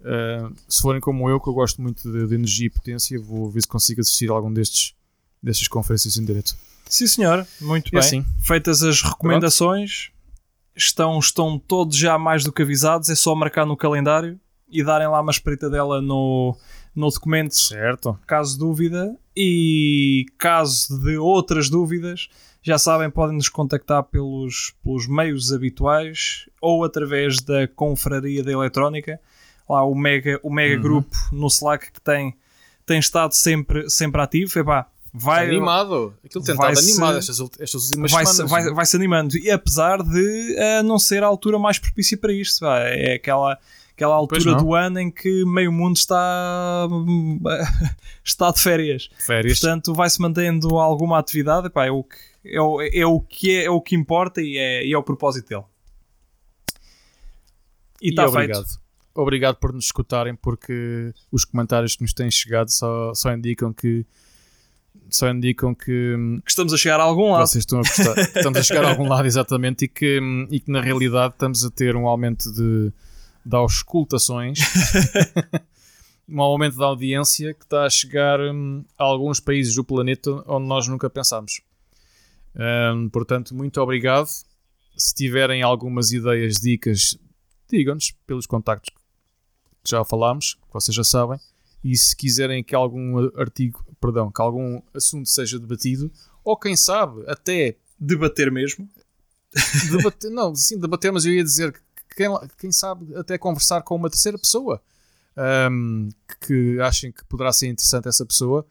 uh, 0.00 0.54
se 0.68 0.80
forem 0.80 1.00
como 1.00 1.28
eu, 1.28 1.40
que 1.40 1.48
eu 1.48 1.52
gosto 1.52 1.82
muito 1.82 2.10
de, 2.10 2.28
de, 2.28 2.34
energia 2.34 2.68
e 2.68 2.70
potência, 2.70 3.20
vou 3.20 3.50
ver 3.50 3.62
se 3.62 3.68
consigo 3.68 4.00
assistir 4.00 4.30
a 4.30 4.34
algum 4.34 4.52
destes 4.52 4.94
destas 5.42 5.68
conferências 5.68 6.16
em 6.16 6.24
direto. 6.24 6.56
Sim, 6.88 7.06
senhor, 7.06 7.46
muito 7.60 7.90
bem. 7.90 8.00
Assim. 8.00 8.24
Feitas 8.40 8.82
as 8.82 9.02
recomendações, 9.02 10.10
estão, 10.76 11.18
estão 11.18 11.58
todos 11.58 11.96
já 11.96 12.18
mais 12.18 12.44
do 12.44 12.52
que 12.52 12.62
avisados, 12.62 13.08
é 13.08 13.14
só 13.14 13.34
marcar 13.34 13.66
no 13.66 13.76
calendário 13.76 14.38
e 14.68 14.82
darem 14.82 15.08
lá 15.08 15.20
uma 15.20 15.30
espreita 15.30 15.70
dela 15.70 16.00
no, 16.00 16.56
no 16.94 17.08
documento, 17.08 17.56
certo. 17.56 18.18
caso 18.26 18.58
dúvida. 18.58 19.16
E 19.36 20.26
caso 20.38 21.00
de 21.00 21.16
outras 21.16 21.68
dúvidas, 21.68 22.28
já 22.62 22.78
sabem, 22.78 23.10
podem 23.10 23.36
nos 23.36 23.48
contactar 23.48 24.04
pelos, 24.04 24.72
pelos 24.82 25.08
meios 25.08 25.52
habituais 25.52 26.48
ou 26.60 26.84
através 26.84 27.40
da 27.40 27.66
Confraria 27.66 28.44
da 28.44 28.52
Eletrónica, 28.52 29.20
lá 29.68 29.84
o 29.84 29.94
mega, 29.94 30.38
o 30.42 30.50
mega 30.52 30.76
uhum. 30.76 30.82
grupo 30.82 31.16
no 31.32 31.48
Slack 31.48 31.90
que 31.90 32.00
tem, 32.00 32.36
tem 32.86 33.00
estado 33.00 33.32
sempre, 33.32 33.90
sempre 33.90 34.22
ativo. 34.22 34.56
Epá, 34.56 34.86
vai, 35.14 35.46
animado, 35.46 36.12
aquilo 36.24 36.44
tem 36.44 36.54
estado 36.54 36.78
animado 36.78 37.18
estas, 37.18 37.40
estas 37.60 37.84
últimas 37.84 38.10
vai 38.10 38.26
semanas. 38.26 38.50
Se, 38.50 38.50
vai, 38.50 38.74
vai 38.74 38.86
se 38.86 38.96
animando, 38.96 39.38
e 39.38 39.50
apesar 39.50 40.02
de 40.02 40.56
uh, 40.58 40.82
não 40.82 40.98
ser 40.98 41.22
a 41.22 41.26
altura 41.26 41.58
mais 41.58 41.78
propícia 41.78 42.18
para 42.18 42.32
isto, 42.32 42.66
é 42.66 43.14
aquela 43.14 43.56
aquela 43.94 44.14
altura 44.16 44.56
do 44.56 44.74
ano 44.74 44.98
em 44.98 45.08
que 45.08 45.44
meio 45.44 45.70
mundo 45.70 45.96
está, 45.96 46.88
está 48.24 48.50
de 48.50 48.60
férias. 48.60 49.08
férias. 49.24 49.60
Portanto, 49.60 49.94
vai-se 49.94 50.20
mantendo 50.20 50.78
alguma 50.78 51.18
atividade, 51.18 51.70
pá, 51.70 51.86
é, 51.86 51.92
o 51.92 52.02
que, 52.02 52.18
é, 52.44 52.60
o, 52.60 52.82
é, 52.82 53.06
o 53.06 53.20
que 53.20 53.56
é, 53.56 53.64
é 53.66 53.70
o 53.70 53.80
que 53.80 53.94
importa 53.94 54.42
e 54.42 54.58
é, 54.58 54.84
e 54.84 54.92
é 54.92 54.98
o 54.98 55.02
propósito 55.02 55.48
dele. 55.48 55.64
E 58.02 58.10
está 58.10 58.28
feito. 58.30 58.82
Obrigado 59.14 59.56
por 59.58 59.72
nos 59.72 59.84
escutarem, 59.84 60.34
porque 60.34 61.14
os 61.30 61.44
comentários 61.44 61.94
que 61.94 62.02
nos 62.02 62.12
têm 62.12 62.28
chegado 62.32 62.70
só, 62.70 63.14
só 63.14 63.32
indicam 63.32 63.72
que 63.72 64.04
só 65.10 65.30
indicam 65.30 65.74
que, 65.74 66.16
que, 66.44 66.50
estamos 66.50 66.72
a 66.72 66.76
chegar 66.76 67.00
a 67.00 67.04
algum 67.04 67.32
lado. 67.32 67.46
Vocês 67.46 67.62
estão 67.62 67.78
a 67.78 67.82
gostar. 67.82 68.18
estamos 68.36 68.58
a 68.58 68.62
chegar 68.62 68.84
a 68.84 68.90
algum 68.90 69.08
lado, 69.08 69.26
exatamente, 69.26 69.84
e 69.84 69.88
que, 69.88 70.20
e 70.50 70.60
que 70.60 70.70
na 70.70 70.80
realidade 70.80 71.34
estamos 71.34 71.64
a 71.64 71.70
ter 71.70 71.96
um 71.96 72.06
aumento 72.06 72.52
de, 72.52 72.92
de 73.44 73.56
auscultações, 73.56 74.58
um 76.28 76.40
aumento 76.40 76.76
da 76.76 76.86
audiência 76.86 77.54
que 77.54 77.64
está 77.64 77.84
a 77.84 77.90
chegar 77.90 78.40
hum, 78.40 78.84
a 78.98 79.04
alguns 79.04 79.40
países 79.40 79.74
do 79.74 79.84
planeta 79.84 80.30
onde 80.46 80.66
nós 80.66 80.88
nunca 80.88 81.08
pensámos. 81.08 81.60
Hum, 82.56 83.08
portanto, 83.10 83.54
muito 83.54 83.80
obrigado. 83.80 84.28
Se 84.96 85.14
tiverem 85.14 85.62
algumas 85.62 86.12
ideias, 86.12 86.54
dicas, 86.54 87.18
digam-nos 87.68 88.12
pelos 88.26 88.46
contactos 88.46 88.94
que 89.82 89.90
já 89.90 90.04
falámos, 90.04 90.54
que 90.54 90.72
vocês 90.72 90.94
já 90.94 91.04
sabem. 91.04 91.38
E 91.84 91.96
se 91.96 92.16
quiserem 92.16 92.64
que 92.64 92.74
algum 92.74 93.18
artigo, 93.38 93.84
perdão, 94.00 94.32
que 94.32 94.40
algum 94.40 94.80
assunto 94.94 95.28
seja 95.28 95.58
debatido, 95.58 96.10
ou 96.42 96.56
quem 96.56 96.74
sabe 96.76 97.22
até 97.28 97.76
debater 98.00 98.50
mesmo. 98.50 98.88
Debater, 99.88 100.30
não, 100.32 100.52
sim, 100.52 100.80
debater, 100.80 101.12
mas 101.12 101.24
eu 101.24 101.32
ia 101.32 101.44
dizer 101.44 101.72
que 101.72 101.80
quem, 102.16 102.28
quem 102.58 102.72
sabe 102.72 103.14
até 103.16 103.38
conversar 103.38 103.82
com 103.82 103.94
uma 103.94 104.10
terceira 104.10 104.36
pessoa 104.36 104.82
um, 105.70 106.08
que 106.40 106.80
achem 106.80 107.12
que 107.12 107.24
poderá 107.26 107.52
ser 107.52 107.68
interessante 107.68 108.08
essa 108.08 108.26
pessoa. 108.26 108.66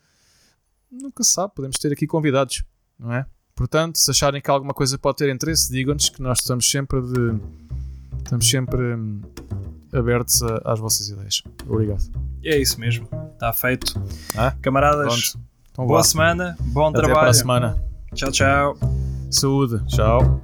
Nunca 0.91 1.24
sabe, 1.24 1.53
podemos 1.55 1.78
ter 1.78 1.91
aqui 1.91 2.05
convidados. 2.05 2.64
não 2.99 3.14
é? 3.14 3.26
Portanto, 3.55 3.97
se 3.97 4.09
acharem 4.09 4.41
que 4.41 4.49
alguma 4.49 4.74
coisa 4.74 4.97
pode 4.97 5.18
ter 5.18 5.34
interesse, 5.34 5.72
digam-nos 5.72 6.09
que 6.09 6.22
nós 6.22 6.39
estamos 6.39 6.70
sempre 6.70 7.01
de 7.01 7.39
estamos 8.18 8.49
sempre 8.49 8.95
hum, 8.95 9.22
abertos 9.93 10.41
a, 10.43 10.61
às 10.65 10.79
vossas 10.79 11.09
ideias. 11.09 11.41
Obrigado. 11.67 12.03
É 12.43 12.57
isso 12.57 12.79
mesmo. 12.79 13.07
Está 13.33 13.53
feito. 13.53 14.01
Ah? 14.35 14.53
Camaradas, 14.61 15.35
então, 15.71 15.87
boa 15.87 15.99
vá. 15.99 16.03
semana, 16.03 16.57
bom 16.59 16.87
Até 16.87 16.99
trabalho. 16.99 17.13
Até 17.13 17.21
para 17.21 17.29
a 17.29 17.33
semana. 17.33 17.83
Tchau, 18.13 18.31
tchau. 18.31 18.77
Saúde. 19.29 19.83
Tchau. 19.87 20.41